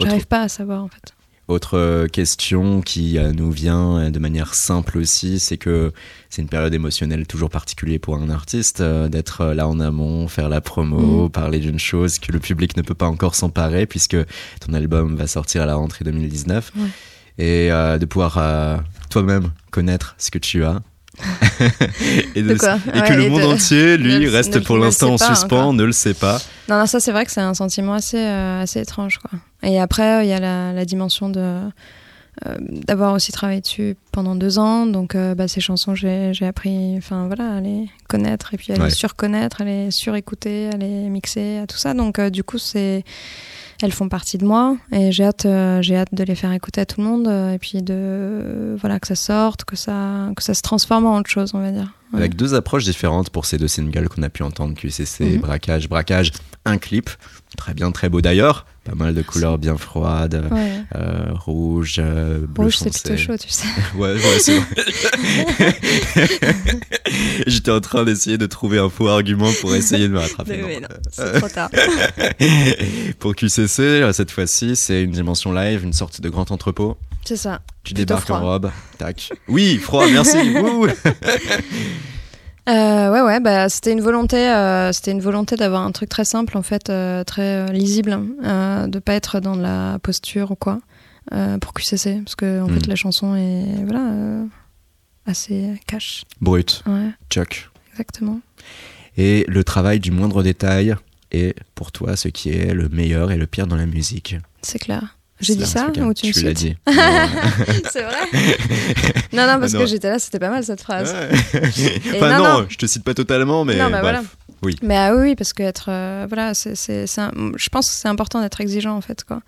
J'arrive 0.00 0.26
pas 0.26 0.40
à 0.40 0.48
savoir 0.48 0.82
en 0.82 0.88
fait. 0.88 1.12
Autre 1.46 1.76
euh, 1.76 2.06
question 2.06 2.80
qui 2.80 3.18
euh, 3.18 3.32
nous 3.32 3.50
vient 3.50 3.98
euh, 3.98 4.10
de 4.10 4.18
manière 4.18 4.54
simple 4.54 4.96
aussi, 4.96 5.38
c'est 5.38 5.58
que 5.58 5.92
c'est 6.30 6.40
une 6.40 6.48
période 6.48 6.72
émotionnelle 6.72 7.26
toujours 7.26 7.50
particulière 7.50 8.00
pour 8.00 8.16
un 8.16 8.30
artiste, 8.30 8.82
d'être 8.82 9.44
là 9.46 9.68
en 9.68 9.78
amont, 9.78 10.26
faire 10.28 10.48
la 10.48 10.60
promo, 10.62 11.24
Mhm. 11.24 11.30
parler 11.30 11.58
d'une 11.58 11.78
chose 11.78 12.18
que 12.18 12.32
le 12.32 12.38
public 12.40 12.76
ne 12.78 12.82
peut 12.82 12.94
pas 12.94 13.06
encore 13.06 13.34
s'emparer 13.34 13.84
puisque 13.86 14.16
ton 14.60 14.72
album 14.72 15.16
va 15.16 15.26
sortir 15.26 15.62
à 15.62 15.66
la 15.66 15.74
rentrée 15.74 16.04
2019 16.04 16.72
Ouais. 16.76 16.88
et 17.38 17.68
de 17.68 18.04
pouvoir 18.06 18.82
toi-même 19.10 19.50
connaître 19.70 20.14
ce 20.18 20.30
que 20.30 20.38
tu 20.38 20.64
as. 20.64 20.80
Et 22.34 22.42
De 22.42 22.54
quoi 22.56 22.78
et 22.94 23.00
que 23.02 23.12
le 23.12 23.22
et 23.24 23.28
monde 23.28 23.40
de- 23.42 23.46
entier, 23.46 23.96
lui, 23.96 24.28
reste 24.28 24.60
pour 24.64 24.76
l'instant 24.78 25.14
en 25.14 25.18
suspens, 25.18 25.72
ne 25.72 25.84
le 25.84 25.92
sait 25.92 26.14
pas. 26.14 26.40
Non, 26.68 26.78
non, 26.78 26.86
ça 26.86 27.00
c'est 27.00 27.12
vrai 27.12 27.24
que 27.24 27.30
c'est 27.32 27.40
un 27.40 27.54
sentiment 27.54 27.94
assez, 27.94 28.18
euh, 28.18 28.62
assez 28.62 28.80
étrange. 28.80 29.18
Quoi. 29.18 29.38
Et 29.62 29.78
après, 29.80 30.26
il 30.26 30.30
y 30.30 30.32
a 30.32 30.40
la, 30.40 30.72
la 30.72 30.84
dimension 30.84 31.28
de 31.28 31.40
euh, 32.46 32.56
d'avoir 32.58 33.12
aussi 33.14 33.30
travaillé 33.30 33.60
dessus 33.60 33.96
pendant 34.10 34.34
deux 34.34 34.58
ans. 34.58 34.86
Donc, 34.86 35.14
euh, 35.14 35.36
bah, 35.36 35.46
ces 35.46 35.60
chansons, 35.60 35.94
j'ai 35.94 36.32
appris 36.44 36.96
enfin, 36.98 37.26
voilà, 37.28 37.54
à 37.54 37.60
les 37.60 37.88
connaître 38.08 38.52
et 38.54 38.56
puis 38.56 38.72
à 38.72 38.76
Ouais. 38.76 38.86
les 38.86 38.90
surconnaître, 38.90 39.60
à 39.60 39.64
les 39.64 39.92
surécouter, 39.92 40.68
à 40.72 40.76
les 40.76 41.08
mixer, 41.10 41.58
à 41.58 41.66
tout 41.68 41.76
ça. 41.78 41.94
Donc, 41.94 42.18
euh, 42.18 42.30
du 42.30 42.42
coup, 42.42 42.58
c'est 42.58 43.04
elles 43.84 43.92
font 43.92 44.08
partie 44.08 44.38
de 44.38 44.46
moi 44.46 44.76
et 44.92 45.12
j'ai 45.12 45.24
hâte, 45.24 45.44
euh, 45.44 45.82
hâte 45.90 46.14
de 46.14 46.24
les 46.24 46.34
faire 46.34 46.52
écouter 46.52 46.80
à 46.80 46.86
tout 46.86 47.02
le 47.02 47.06
monde 47.06 47.28
euh, 47.28 47.52
et 47.52 47.58
puis 47.58 47.82
de 47.82 48.76
voilà 48.80 48.98
que 48.98 49.06
ça 49.06 49.14
sorte, 49.14 49.64
que 49.64 49.76
ça, 49.76 50.30
que 50.34 50.42
ça 50.42 50.54
se 50.54 50.62
transforme 50.62 51.04
en 51.06 51.18
autre 51.18 51.30
chose, 51.30 51.52
on 51.54 51.60
va 51.60 51.70
dire. 51.70 51.92
Ouais. 52.12 52.20
Avec 52.20 52.36
deux 52.36 52.54
approches 52.54 52.84
différentes 52.84 53.30
pour 53.30 53.44
ces 53.46 53.58
deux 53.58 53.66
singles 53.66 54.08
qu'on 54.08 54.22
a 54.22 54.28
pu 54.30 54.44
entendre, 54.44 54.74
QCC, 54.74 55.24
Mhm. 55.24 55.38
Braquage, 55.40 55.88
Braquage, 55.88 56.30
un 56.64 56.78
clip, 56.78 57.10
très 57.56 57.74
bien, 57.74 57.90
très 57.90 58.08
beau 58.08 58.20
d'ailleurs, 58.20 58.66
pas 58.84 58.94
mal 58.94 59.14
de 59.14 59.22
couleurs 59.22 59.58
bien 59.58 59.76
froides, 59.76 60.44
Ouais. 60.52 60.82
euh, 60.94 61.32
rouge, 61.32 61.96
euh, 61.98 62.46
bleu 62.46 62.66
Rouge, 62.66 62.76
c'est 62.78 62.90
plutôt 62.90 63.16
chaud, 63.16 63.36
tu 63.36 63.48
sais. 63.48 63.66
Ouais, 63.96 64.14
ouais, 64.14 64.38
c'est. 64.38 64.60
J'étais 67.46 67.70
en 67.70 67.80
train 67.80 68.04
d'essayer 68.04 68.38
de 68.38 68.46
trouver 68.46 68.78
un 68.78 68.88
faux 68.88 69.08
argument 69.08 69.50
pour 69.60 69.74
essayer 69.74 70.08
de 70.08 70.12
me 70.12 70.18
rattraper. 70.18 70.62
Mais 70.64 70.80
non. 70.80 70.82
non, 70.82 70.88
c'est 71.10 71.38
trop 71.40 71.48
tard. 71.48 71.70
pour 73.18 73.34
QCC, 73.34 73.82
euh, 73.82 74.12
cette 74.12 74.30
fois-ci, 74.30 74.76
c'est 74.76 75.02
une 75.02 75.12
dimension 75.12 75.52
live, 75.52 75.84
une 75.84 75.92
sorte 75.92 76.20
de 76.20 76.28
grand 76.28 76.50
entrepôt. 76.50 76.96
C'est 77.24 77.36
ça. 77.36 77.60
Tu 77.84 77.92
débarques 77.94 78.30
en 78.30 78.40
robe, 78.40 78.70
tac. 78.98 79.30
Oui, 79.48 79.76
froid, 79.76 80.06
merci. 80.10 80.38
Euh, 82.66 83.12
ouais, 83.12 83.20
ouais, 83.20 83.40
bah, 83.40 83.68
c'était 83.68 83.92
une 83.92 84.00
volonté, 84.00 84.38
euh, 84.38 84.90
c'était 84.92 85.10
une 85.10 85.20
volonté 85.20 85.54
d'avoir 85.54 85.82
un 85.82 85.92
truc 85.92 86.08
très 86.08 86.24
simple, 86.24 86.56
en 86.56 86.62
fait, 86.62 86.88
euh, 86.88 87.22
très 87.22 87.42
euh, 87.42 87.66
lisible, 87.66 88.18
euh, 88.42 88.86
de 88.86 88.98
pas 89.00 89.12
être 89.12 89.38
dans 89.38 89.54
la 89.54 89.98
posture 90.02 90.50
ou 90.50 90.54
quoi, 90.54 90.80
euh, 91.34 91.58
pour 91.58 91.74
QCC, 91.74 92.22
parce 92.24 92.34
que 92.36 92.62
en 92.62 92.68
fait, 92.68 92.86
la 92.86 92.96
chanson 92.96 93.36
est 93.36 93.84
voilà 93.84 94.06
euh, 94.10 94.44
assez 95.26 95.72
cash. 95.86 96.24
Brut, 96.40 96.82
Ouais, 96.86 97.10
Chuck. 97.28 97.70
exactement. 97.92 98.40
Et 99.18 99.44
le 99.46 99.62
travail 99.62 100.00
du 100.00 100.10
moindre 100.10 100.42
détail 100.42 100.94
est 101.32 101.54
pour 101.74 101.92
toi 101.92 102.16
ce 102.16 102.28
qui 102.28 102.48
est 102.48 102.72
le 102.72 102.88
meilleur 102.88 103.30
et 103.30 103.36
le 103.36 103.46
pire 103.46 103.66
dans 103.66 103.76
la 103.76 103.84
musique. 103.86 104.36
C'est 104.62 104.78
clair. 104.78 105.18
J'ai 105.44 105.56
dit 105.56 105.66
ça 105.66 105.84
truc, 105.84 105.98
hein. 105.98 106.06
ou 106.06 106.14
tu 106.14 106.26
me 106.26 106.42
l'as 106.44 106.52
dit. 106.54 106.76
C'est 107.92 108.02
vrai. 108.02 108.16
non, 109.32 109.46
non, 109.46 109.60
parce 109.60 109.72
Non. 109.72 109.80
que 109.80 109.86
j'étais 109.86 110.08
là, 110.10 110.18
c'était 110.18 110.38
pas 110.38 110.50
mal 110.50 110.64
cette 110.64 110.80
phrase. 110.80 111.12
Ouais. 111.12 111.60
Enfin 112.16 112.38
non, 112.38 112.44
non, 112.44 112.66
je 112.68 112.76
te 112.76 112.86
cite 112.86 113.04
pas 113.04 113.14
totalement, 113.14 113.64
mais 113.64 113.76
non, 113.76 113.84
mais 113.84 114.00
bref. 114.00 114.02
voilà. 114.02 114.22
Oui. 114.62 114.76
Mais 114.82 114.96
ah 114.96 115.14
oui, 115.14 115.34
parce 115.36 115.52
que 115.52 115.62
être, 115.62 115.86
euh, 115.88 116.24
voilà, 116.28 116.54
c'est, 116.54 116.74
je 116.74 117.68
pense 117.68 117.86
que 117.90 117.92
c'est 117.96 118.08
important 118.08 118.40
d'être 118.40 118.60
exigeant 118.60 118.96
en 118.96 119.00
fait, 119.02 119.22
quoi. 119.24 119.40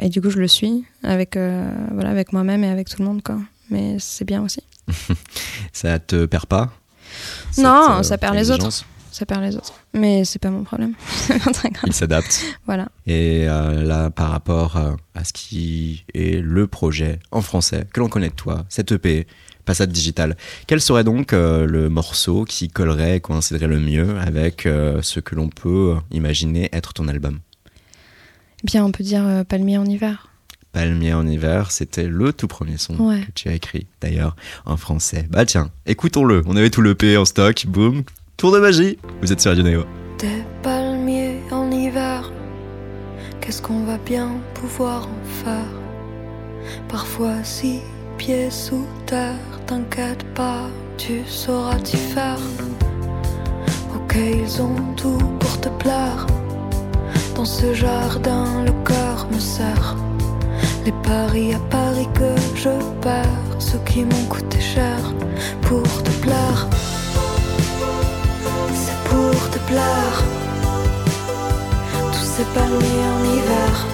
Et 0.00 0.08
du 0.08 0.20
coup, 0.22 0.30
je 0.30 0.38
le 0.38 0.48
suis 0.48 0.84
avec, 1.02 1.36
euh, 1.36 1.70
voilà, 1.92 2.10
avec 2.10 2.32
moi-même 2.32 2.64
et 2.64 2.68
avec 2.70 2.88
tout 2.88 2.96
le 3.00 3.04
monde, 3.04 3.22
quoi. 3.22 3.38
Mais 3.70 3.96
c'est 3.98 4.24
bien 4.24 4.42
aussi. 4.42 4.62
Ça 5.72 5.98
te 5.98 6.24
perd 6.26 6.46
pas 6.46 6.72
Non, 7.58 7.96
cette, 7.96 8.04
ça 8.06 8.18
perd 8.18 8.34
les 8.34 8.50
autres. 8.50 8.84
Ça 9.14 9.26
perd 9.26 9.42
les 9.44 9.54
autres. 9.54 9.74
Mais 9.92 10.24
c'est 10.24 10.40
pas 10.40 10.50
mon 10.50 10.64
problème. 10.64 10.94
c'est 11.06 11.40
pas 11.40 11.52
très 11.52 11.70
grave. 11.70 11.84
Il 11.86 11.92
s'adapte. 11.92 12.44
Voilà. 12.66 12.88
Et 13.06 13.48
euh, 13.48 13.84
là, 13.84 14.10
par 14.10 14.30
rapport 14.30 14.76
euh, 14.76 14.90
à 15.14 15.22
ce 15.22 15.32
qui 15.32 16.04
est 16.14 16.42
le 16.42 16.66
projet 16.66 17.20
en 17.30 17.40
français 17.40 17.86
que 17.92 18.00
l'on 18.00 18.08
connaît 18.08 18.30
de 18.30 18.34
toi, 18.34 18.64
cette 18.68 18.90
EP, 18.90 19.28
Passade 19.66 19.92
Digital, 19.92 20.36
quel 20.66 20.80
serait 20.80 21.04
donc 21.04 21.32
euh, 21.32 21.64
le 21.64 21.88
morceau 21.88 22.44
qui 22.44 22.66
collerait, 22.66 23.20
coïnciderait 23.20 23.68
le 23.68 23.78
mieux 23.78 24.18
avec 24.18 24.66
euh, 24.66 25.00
ce 25.00 25.20
que 25.20 25.36
l'on 25.36 25.48
peut 25.48 25.94
imaginer 26.10 26.68
être 26.72 26.92
ton 26.92 27.06
album? 27.06 27.38
Bien, 28.64 28.84
on 28.84 28.90
peut 28.90 29.04
dire 29.04 29.44
palmier 29.48 29.78
en 29.78 29.84
hiver. 29.84 30.26
Palmier 30.72 31.14
en 31.14 31.24
hiver, 31.24 31.70
c'était 31.70 32.08
le 32.08 32.32
tout 32.32 32.48
premier 32.48 32.78
son 32.78 32.96
Ouais. 32.98 33.20
que 33.20 33.30
tu 33.32 33.48
as 33.48 33.52
écrit, 33.52 33.86
d'ailleurs, 34.00 34.34
en 34.66 34.76
français. 34.76 35.28
Bah 35.30 35.46
tiens, 35.46 35.70
écoutons-le. 35.86 36.42
On 36.46 36.56
avait 36.56 36.70
tout 36.70 36.82
l'EP 36.82 37.16
en 37.16 37.24
stock, 37.24 37.66
boum, 37.68 38.02
tour 38.36 38.52
de 38.52 38.58
magie. 38.58 38.98
Vous 39.20 39.32
êtes 39.32 39.40
sur 39.40 39.50
Radio 39.50 39.64
Néo. 39.64 39.84
Des 40.18 40.44
palmiers 40.62 41.40
en 41.50 41.70
hiver, 41.70 42.32
qu'est-ce 43.40 43.62
qu'on 43.62 43.84
va 43.84 43.98
bien 43.98 44.28
pouvoir 44.54 45.08
en 45.08 45.44
faire? 45.44 45.72
Parfois 46.88 47.42
six 47.42 47.80
pieds 48.18 48.50
sous 48.50 48.86
terre, 49.06 49.60
t'inquiète 49.66 50.24
pas, 50.34 50.68
tu 50.96 51.22
sauras 51.26 51.76
t'y 51.76 51.96
faire. 51.96 52.38
Ok, 53.94 54.16
ils 54.16 54.62
ont 54.62 54.94
tout 54.96 55.18
pour 55.38 55.60
te 55.60 55.68
plaire. 55.68 56.26
Dans 57.34 57.44
ce 57.44 57.74
jardin, 57.74 58.64
le 58.64 58.72
cœur 58.84 59.26
me 59.32 59.38
serre. 59.38 59.96
Les 60.84 60.92
paris 61.02 61.54
à 61.54 61.58
Paris 61.70 62.08
que 62.14 62.34
je 62.54 62.70
perds, 63.00 63.56
ceux 63.58 63.80
qui 63.86 64.04
m'ont 64.04 64.26
coûté 64.28 64.60
cher 64.60 64.98
pour 65.62 65.82
te 66.02 66.10
plaire. 66.22 66.68
Tous 72.12 72.26
ces 72.36 72.44
palmiers 72.54 73.08
en 73.14 73.24
hiver. 73.24 73.86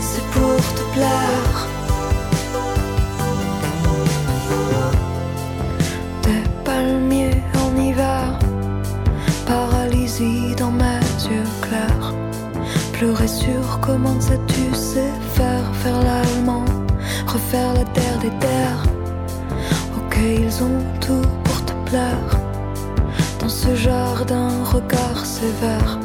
C'est 0.00 0.24
pour 0.32 0.56
te 0.74 0.82
plaire. 0.92 1.68
Des 6.22 6.42
palmiers 6.64 7.42
en 7.62 7.80
hiver. 7.80 8.38
Paralysie 9.46 10.54
dans 10.56 10.72
mes 10.72 11.00
yeux 11.30 11.48
clairs. 11.62 12.12
Pleurer 12.92 13.28
sur 13.28 13.78
comment 13.80 14.20
ça 14.20 14.34
tu 14.48 14.74
sais 14.74 15.12
faire, 15.34 15.72
faire 15.82 16.02
l'allemand, 16.02 16.64
refaire 17.26 17.72
la 17.74 17.84
terre 17.84 18.18
des 18.20 18.30
terres. 18.40 18.82
Ok, 19.96 20.16
ils 20.20 20.62
ont 20.64 20.82
tout 21.00 21.28
pour 21.44 21.64
te 21.64 21.72
plaire. 21.88 22.43
Ce 23.64 23.74
jardin, 23.74 24.62
regard 24.62 25.24
sévère. 25.24 26.03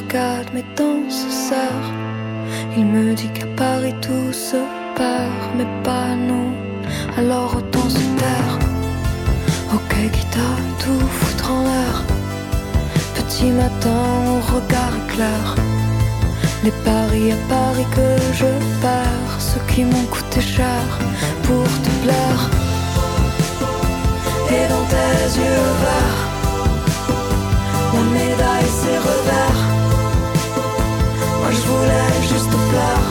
Arcades, 0.00 0.52
mes 0.54 0.64
dents 0.76 1.10
se 1.10 1.30
serrent. 1.30 1.92
Il 2.76 2.86
me 2.86 3.14
dit 3.14 3.28
qu'à 3.28 3.46
Paris 3.56 3.94
tout 4.00 4.32
se 4.32 4.56
perd, 4.96 5.42
mais 5.56 5.66
pas 5.82 6.14
nous. 6.14 6.52
Alors 7.18 7.56
autant 7.56 7.88
se 7.88 8.04
taire. 8.20 8.58
Ok, 9.74 9.94
à 9.94 10.82
tout 10.82 11.06
foutre 11.18 11.50
en 11.52 11.62
l'air. 11.64 11.96
Petit 13.14 13.50
matin 13.50 14.02
au 14.34 14.54
regard 14.54 14.98
clair. 15.08 15.54
Les 16.64 16.74
paris 16.84 17.32
à 17.32 17.38
Paris 17.48 17.86
que 17.96 18.08
je 18.34 18.50
perds, 18.82 19.34
ceux 19.38 19.64
qui 19.72 19.84
m'ont 19.84 20.08
coûté 20.10 20.40
cher 20.40 20.82
pour 21.44 21.64
te 21.84 21.90
plaire. 22.02 22.42
Et 24.54 24.64
dans 24.72 24.86
tes 24.94 25.40
yeux 25.40 25.68
verts, 25.84 26.22
la 27.94 28.02
médaille 28.14 28.72
ses 28.82 28.98
revers. 28.98 29.79
Je 31.52 31.62
voulais 31.62 32.12
juste 32.22 32.54
plaire. 32.70 33.06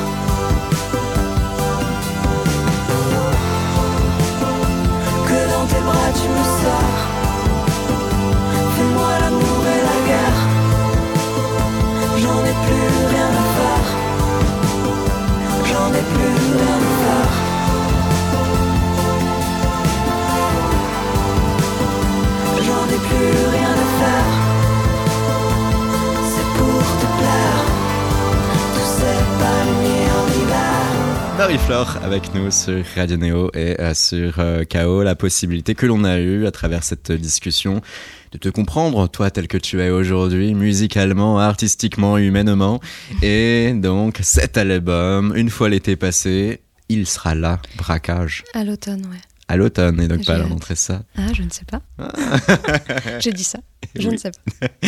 Que 5.27 5.39
dans 5.53 5.65
tes 5.71 5.81
bras 5.87 6.09
tu 6.19 6.27
me 6.35 6.43
sors. 6.61 6.99
Fais-moi 8.75 9.11
l'amour 9.21 9.61
et 9.75 9.81
la 9.89 9.97
guerre. 10.07 10.41
J'en 12.21 12.39
ai 12.51 12.55
plus 12.65 12.89
rien 13.13 13.29
à 13.41 13.45
faire. 13.57 13.87
J'en 15.69 15.89
ai 15.99 16.03
plus 16.13 16.35
rien 16.59 16.79
à 16.87 16.93
faire. 17.01 17.33
J'en 22.65 22.85
ai 22.95 22.99
plus 23.09 23.33
rien 23.57 23.73
à 23.73 23.87
faire. 23.99 24.31
C'est 26.31 26.47
pour 26.57 26.83
te 26.99 27.07
plaire. 27.19 27.68
Hiver. 28.99 30.69
Marie-Flore 31.37 31.97
avec 32.03 32.33
nous 32.35 32.51
sur 32.51 32.83
Radio 32.95 33.15
Néo 33.15 33.49
et 33.53 33.79
euh, 33.79 33.93
sur 33.93 34.39
euh, 34.39 34.65
KO, 34.65 35.03
la 35.03 35.15
possibilité 35.15 35.73
que 35.73 35.85
l'on 35.85 36.03
a 36.03 36.17
eue 36.19 36.45
à 36.45 36.51
travers 36.51 36.83
cette 36.83 37.13
discussion 37.13 37.81
de 38.33 38.37
te 38.37 38.49
comprendre, 38.49 39.07
toi 39.07 39.31
tel 39.31 39.47
que 39.47 39.57
tu 39.57 39.81
es 39.81 39.89
aujourd'hui, 39.89 40.53
musicalement, 40.53 41.39
artistiquement, 41.39 42.17
humainement. 42.17 42.81
Et 43.21 43.71
donc 43.73 44.19
cet 44.21 44.57
album, 44.57 45.33
une 45.35 45.49
fois 45.49 45.69
l'été 45.69 45.95
passé, 45.95 46.59
il 46.89 47.07
sera 47.07 47.35
là, 47.35 47.59
braquage, 47.77 48.43
À 48.53 48.65
l'automne, 48.65 49.05
ouais. 49.09 49.28
À 49.49 49.57
l'automne, 49.57 49.99
et 49.99 50.07
donc 50.07 50.23
pas 50.25 50.35
à 50.35 50.37
la 50.37 50.45
rentrée 50.45 50.75
ça. 50.75 51.01
Ah, 51.17 51.33
je 51.33 51.41
ne 51.41 51.49
sais 51.49 51.65
pas. 51.65 51.81
J'ai 53.19 53.33
dit 53.33 53.43
ça. 53.43 53.59
Je 53.95 54.07
Oui. 54.07 54.13
ne 54.13 54.17
sais 54.17 54.29
pas. 54.31 54.67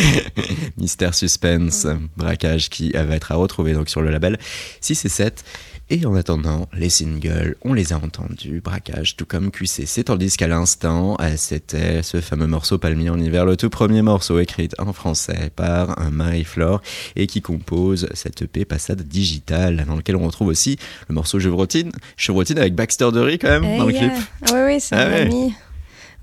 Mystère 0.76 1.14
Suspense, 1.14 1.86
braquage 2.16 2.70
qui 2.70 2.92
va 2.92 3.16
être 3.16 3.32
à 3.32 3.34
retrouver 3.34 3.72
donc 3.74 3.88
sur 3.90 4.00
le 4.02 4.10
label 4.10 4.38
6 4.80 5.04
et 5.04 5.08
7. 5.08 5.44
Et 5.90 6.06
en 6.06 6.14
attendant, 6.14 6.68
les 6.72 6.88
singles, 6.88 7.56
on 7.62 7.74
les 7.74 7.92
a 7.92 7.96
entendus, 7.96 8.62
braquage, 8.64 9.14
tout 9.16 9.26
comme 9.26 9.50
QCC, 9.50 10.04
tandis 10.04 10.36
qu'à 10.38 10.46
l'instant, 10.48 11.18
euh, 11.20 11.34
c'était 11.36 12.02
ce 12.02 12.22
fameux 12.22 12.46
morceau 12.46 12.78
Palmier 12.78 13.10
en 13.10 13.18
hiver, 13.20 13.44
le 13.44 13.58
tout 13.58 13.68
premier 13.68 14.00
morceau 14.00 14.38
écrit 14.38 14.70
en 14.78 14.94
français 14.94 15.50
par 15.54 16.10
Marie-Flore 16.10 16.80
et 17.14 17.26
qui 17.26 17.42
compose 17.42 18.08
cette 18.14 18.40
EP 18.40 18.64
Passade 18.64 19.02
Digitale, 19.02 19.84
dans 19.86 19.96
lequel 19.96 20.16
on 20.16 20.26
retrouve 20.26 20.48
aussi 20.48 20.78
le 21.08 21.14
morceau 21.14 21.38
Chevrotine, 21.38 21.92
Chevrotine 22.16 22.58
avec 22.58 22.74
Baxter 22.74 23.10
Dury 23.12 23.38
quand 23.38 23.48
même, 23.48 23.64
Eh 23.64 23.76
dans 23.78 23.86
le 23.86 23.92
clip. 23.92 24.12
Oui, 24.50 24.58
oui, 24.64 24.80
c'est 24.80 24.94
Ah 24.94 25.08
un 25.08 25.10
ouais. 25.10 25.50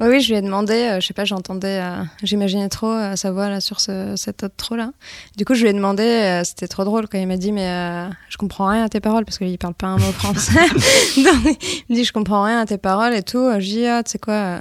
Oui, 0.02 0.08
oui, 0.08 0.22
je 0.22 0.30
lui 0.30 0.38
ai 0.38 0.41
demandé, 0.41 0.74
euh, 0.74 1.00
je 1.02 1.08
sais 1.08 1.14
pas, 1.14 1.26
j'entendais, 1.26 1.80
euh, 1.82 2.04
j'imaginais 2.24 2.70
trop 2.70 2.88
euh, 2.91 3.18
sa 3.18 3.32
voix 3.32 3.50
là 3.50 3.60
sur 3.60 3.82
ce, 3.82 4.14
cette 4.16 4.43
autre 4.43 4.78
là. 4.78 4.91
Du 5.36 5.43
coup, 5.43 5.56
je 5.56 5.64
lui 5.64 5.70
ai 5.70 5.74
demandé, 5.74 6.04
euh, 6.04 6.43
c'était 6.45 6.70
trop 6.70 6.86
drôle 6.86 7.10
quand 7.10 7.18
il 7.18 7.28
m'a 7.28 7.36
dit, 7.36 7.52
mais 7.52 7.68
euh, 7.68 8.08
je 8.30 8.38
comprends 8.38 8.68
rien 8.68 8.86
à 8.86 8.89
tes 8.89 9.02
paroles 9.02 9.26
parce 9.26 9.38
qu'il 9.38 9.58
parle 9.58 9.74
pas 9.74 9.88
un 9.88 9.97
mot 9.97 10.12
français. 10.14 10.62
Il 11.18 11.24
me 11.89 11.95
dit, 11.95 12.06
je 12.06 12.14
comprends 12.14 12.43
rien 12.43 12.62
à 12.62 12.66
tes 12.66 12.78
paroles 12.78 13.14
et 13.14 13.24
tout. 13.24 13.50
Je 13.60 13.66
dis, 13.66 13.86
ah, 13.86 14.02
tu 14.02 14.12
sais 14.12 14.20
quoi, 14.20 14.34
euh, 14.34 14.60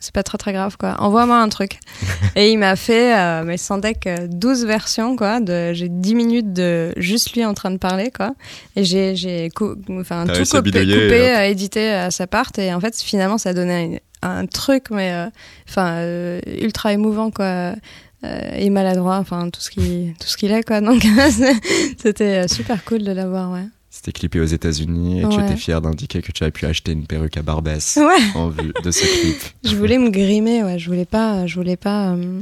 c'est 0.00 0.12
pas 0.14 0.22
très 0.22 0.38
très 0.38 0.52
grave 0.52 0.76
quoi. 0.76 0.96
Envoie-moi 1.00 1.38
un 1.40 1.48
truc. 1.48 1.78
et 2.36 2.50
il 2.52 2.58
m'a 2.58 2.76
fait, 2.76 3.16
euh, 3.16 3.42
mais 3.44 3.56
sans 3.56 3.78
deck, 3.78 4.06
euh, 4.06 4.26
12 4.28 4.64
versions 4.66 5.16
quoi. 5.16 5.40
De, 5.40 5.72
j'ai 5.72 5.88
10 5.88 6.14
minutes 6.14 6.52
de 6.52 6.92
juste 6.96 7.34
lui 7.34 7.44
en 7.44 7.54
train 7.54 7.70
de 7.70 7.78
parler 7.78 8.10
quoi. 8.10 8.34
Et 8.76 8.84
j'ai, 8.84 9.16
j'ai 9.16 9.48
cou- 9.50 9.74
enfin, 9.98 10.24
tout 10.34 10.44
coupé, 10.58 10.70
coupé, 10.94 11.36
euh, 11.36 11.48
édité 11.48 11.90
à 11.90 12.10
sa 12.10 12.26
part. 12.26 12.50
Et 12.58 12.72
en 12.72 12.80
fait, 12.80 13.00
finalement, 13.00 13.38
ça 13.38 13.52
donnait 13.54 14.02
un, 14.22 14.40
un 14.40 14.46
truc, 14.46 14.84
mais 14.90 15.12
euh, 15.12 15.26
enfin, 15.68 15.94
euh, 15.96 16.40
ultra 16.60 16.92
émouvant 16.92 17.30
quoi. 17.30 17.74
Euh, 18.24 18.40
et 18.56 18.70
maladroit, 18.70 19.18
enfin 19.18 19.50
tout 19.50 19.60
ce 19.60 19.70
qui 19.70 20.14
tout 20.18 20.26
ce 20.26 20.36
qu'il 20.38 20.50
est 20.50 20.62
quoi. 20.66 20.80
Donc 20.80 21.04
c'était 21.98 22.44
euh, 22.44 22.48
super 22.48 22.84
cool 22.84 23.02
de 23.02 23.12
l'avoir, 23.12 23.50
ouais. 23.52 23.66
C'était 23.96 24.12
clippé 24.12 24.40
aux 24.40 24.44
États-Unis 24.44 25.22
et 25.22 25.28
tu 25.30 25.40
étais 25.40 25.56
fier 25.56 25.80
d'indiquer 25.80 26.20
que 26.20 26.30
tu 26.30 26.42
avais 26.44 26.50
pu 26.50 26.66
acheter 26.66 26.92
une 26.92 27.06
perruque 27.06 27.38
à 27.38 27.42
Barbès 27.42 27.96
Ouais. 28.00 28.04
en 28.34 28.50
vue 28.50 28.72
de 28.84 28.90
ce 28.90 29.00
clip. 29.06 29.36
Je 29.64 29.74
voulais 29.74 29.96
me 29.96 30.10
grimer, 30.10 30.62
ouais. 30.62 30.78
Je 30.78 30.86
voulais 30.90 31.06
pas, 31.06 31.46
je 31.46 31.54
voulais 31.54 31.76
pas. 31.78 32.10
euh, 32.10 32.40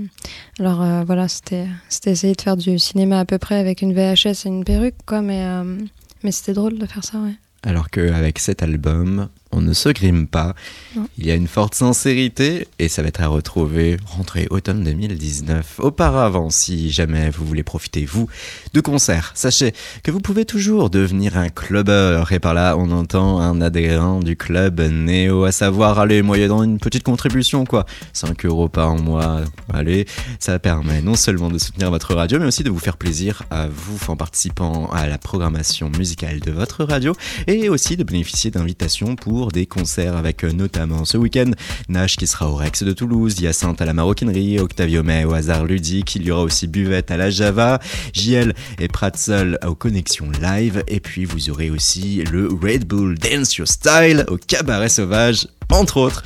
Alors 0.59 0.83
euh, 0.83 1.05
voilà, 1.05 1.29
c'était, 1.29 1.67
c'était 1.89 2.11
essayer 2.11 2.35
de 2.35 2.41
faire 2.41 2.57
du 2.57 2.77
cinéma 2.81 3.21
à 3.21 3.25
peu 3.25 3.39
près 3.39 3.55
avec 3.55 3.83
une 3.83 3.95
VHS 3.95 4.47
et 4.47 4.49
une 4.49 4.65
perruque, 4.65 4.97
quoi. 5.07 5.23
Mais 5.23 5.45
euh, 5.47 5.79
mais 6.25 6.33
c'était 6.33 6.55
drôle 6.55 6.77
de 6.77 6.87
faire 6.87 7.05
ça, 7.05 7.19
ouais. 7.19 7.35
Alors 7.63 7.89
qu'avec 7.89 8.41
cet 8.41 8.63
album, 8.65 9.29
on 9.55 9.61
ne 9.61 9.73
se 9.73 9.89
grime 9.89 10.27
pas. 10.27 10.55
Non. 10.97 11.07
Il 11.19 11.27
y 11.27 11.31
a 11.31 11.35
une 11.35 11.47
forte 11.47 11.75
sincérité 11.75 12.67
et 12.79 12.89
ça 12.89 13.03
va 13.03 13.09
être 13.09 13.21
à 13.21 13.29
retrouver 13.29 13.97
rentrée 14.07 14.47
automne 14.51 14.83
2019. 14.83 15.81
Auparavant, 15.81 16.51
si 16.51 16.91
jamais 16.91 17.31
vous 17.31 17.47
voulez 17.47 17.63
profiter, 17.63 18.05
vous, 18.05 18.29
de 18.73 18.81
concerts, 18.81 19.33
sachez 19.35 19.73
que 20.03 20.11
vous 20.11 20.21
pouvez 20.21 20.45
toujours 20.45 20.91
devenir 20.91 21.39
un 21.39 21.49
clubbeur. 21.49 22.33
Et 22.33 22.41
par 22.41 22.55
là, 22.55 22.77
on 22.77 22.91
entend 22.91 23.41
un 23.41 23.61
adhérent 23.61 24.21
du 24.21 24.37
club 24.37 24.81
Néo, 24.81 25.45
à 25.45 25.53
savoir, 25.53 25.99
allez, 25.99 26.23
moyennant 26.23 26.63
une 26.63 26.79
petite 26.79 27.05
contribution, 27.05 27.65
quoi. 27.65 27.87
5 28.13 28.45
euros 28.47 28.69
par 28.69 28.97
mois, 28.97 29.43
allez. 29.73 30.07
Ça 30.41 30.59
permet 30.59 31.01
non 31.01 31.15
seulement 31.15 31.49
de 31.49 31.59
soutenir 31.59 31.91
votre 31.91 32.15
radio, 32.15 32.39
mais 32.39 32.47
aussi 32.47 32.65
de 32.65 32.71
vous 32.71 32.79
faire 32.79 32.97
plaisir 32.97 33.45
à 33.51 33.69
vous 33.69 33.99
en 34.09 34.17
participant 34.17 34.91
à 34.93 35.07
la 35.07 35.19
programmation 35.19 35.91
musicale 35.91 36.41
de 36.41 36.51
votre 36.51 36.85
radio 36.85 37.15
et 37.47 37.69
aussi 37.69 37.97
de 37.97 38.03
bénéficier 38.05 38.51
d'invitations 38.51 39.17
pour 39.17 39.44
des 39.53 39.67
concerts 39.67 40.17
avec 40.17 40.45
euh, 40.45 40.53
notamment 40.53 41.05
ce 41.05 41.17
week-end 41.17 41.51
Nash 41.89 42.17
qui 42.17 42.27
sera 42.27 42.49
au 42.49 42.55
Rex 42.55 42.83
de 42.83 42.93
Toulouse, 42.93 43.39
Hyacinthe 43.41 43.81
à 43.81 43.85
la 43.85 43.93
Maroquinerie, 43.93 44.59
Octavio 44.59 45.03
May 45.03 45.25
au 45.25 45.35
Hasard 45.35 45.65
Ludique, 45.65 46.17
il 46.17 46.25
y 46.25 46.31
aura 46.31 46.43
aussi 46.43 46.67
Buvette 46.67 47.11
à 47.11 47.17
la 47.17 47.31
Java, 47.31 47.81
JL 48.13 48.55
et 48.79 48.89
Pratzel 48.89 49.59
aux 49.67 49.75
Connexions 49.75 50.31
Live 50.41 50.83
et 50.89 51.01
puis 51.01 51.25
vous 51.25 51.51
aurez 51.51 51.71
aussi 51.71 52.23
le 52.31 52.49
Red 52.49 52.87
Bull 52.87 53.19
Dance 53.19 53.57
Your 53.57 53.69
Style 53.69 54.25
au 54.29 54.37
Cabaret 54.37 54.89
Sauvage, 54.89 55.49
entre 55.71 55.97
autres. 55.97 56.25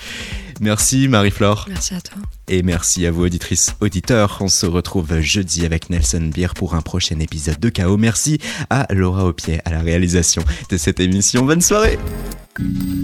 Merci 0.60 1.08
Marie-Flore. 1.08 1.66
Merci 1.68 1.94
à 1.94 2.00
toi. 2.00 2.18
Et 2.48 2.62
merci 2.62 3.06
à 3.06 3.10
vous, 3.10 3.24
auditrices, 3.24 3.74
auditeurs. 3.80 4.38
On 4.40 4.48
se 4.48 4.66
retrouve 4.66 5.20
jeudi 5.20 5.64
avec 5.64 5.90
Nelson 5.90 6.30
Beer 6.34 6.48
pour 6.54 6.74
un 6.74 6.82
prochain 6.82 7.18
épisode 7.20 7.60
de 7.60 7.68
KO. 7.68 7.96
Merci 7.96 8.38
à 8.70 8.86
Laura 8.90 9.24
Aupier 9.24 9.60
à 9.64 9.70
la 9.70 9.80
réalisation 9.80 10.42
de 10.70 10.76
cette 10.76 11.00
émission. 11.00 11.44
Bonne 11.44 11.60
soirée! 11.60 11.98
Música 12.58 12.98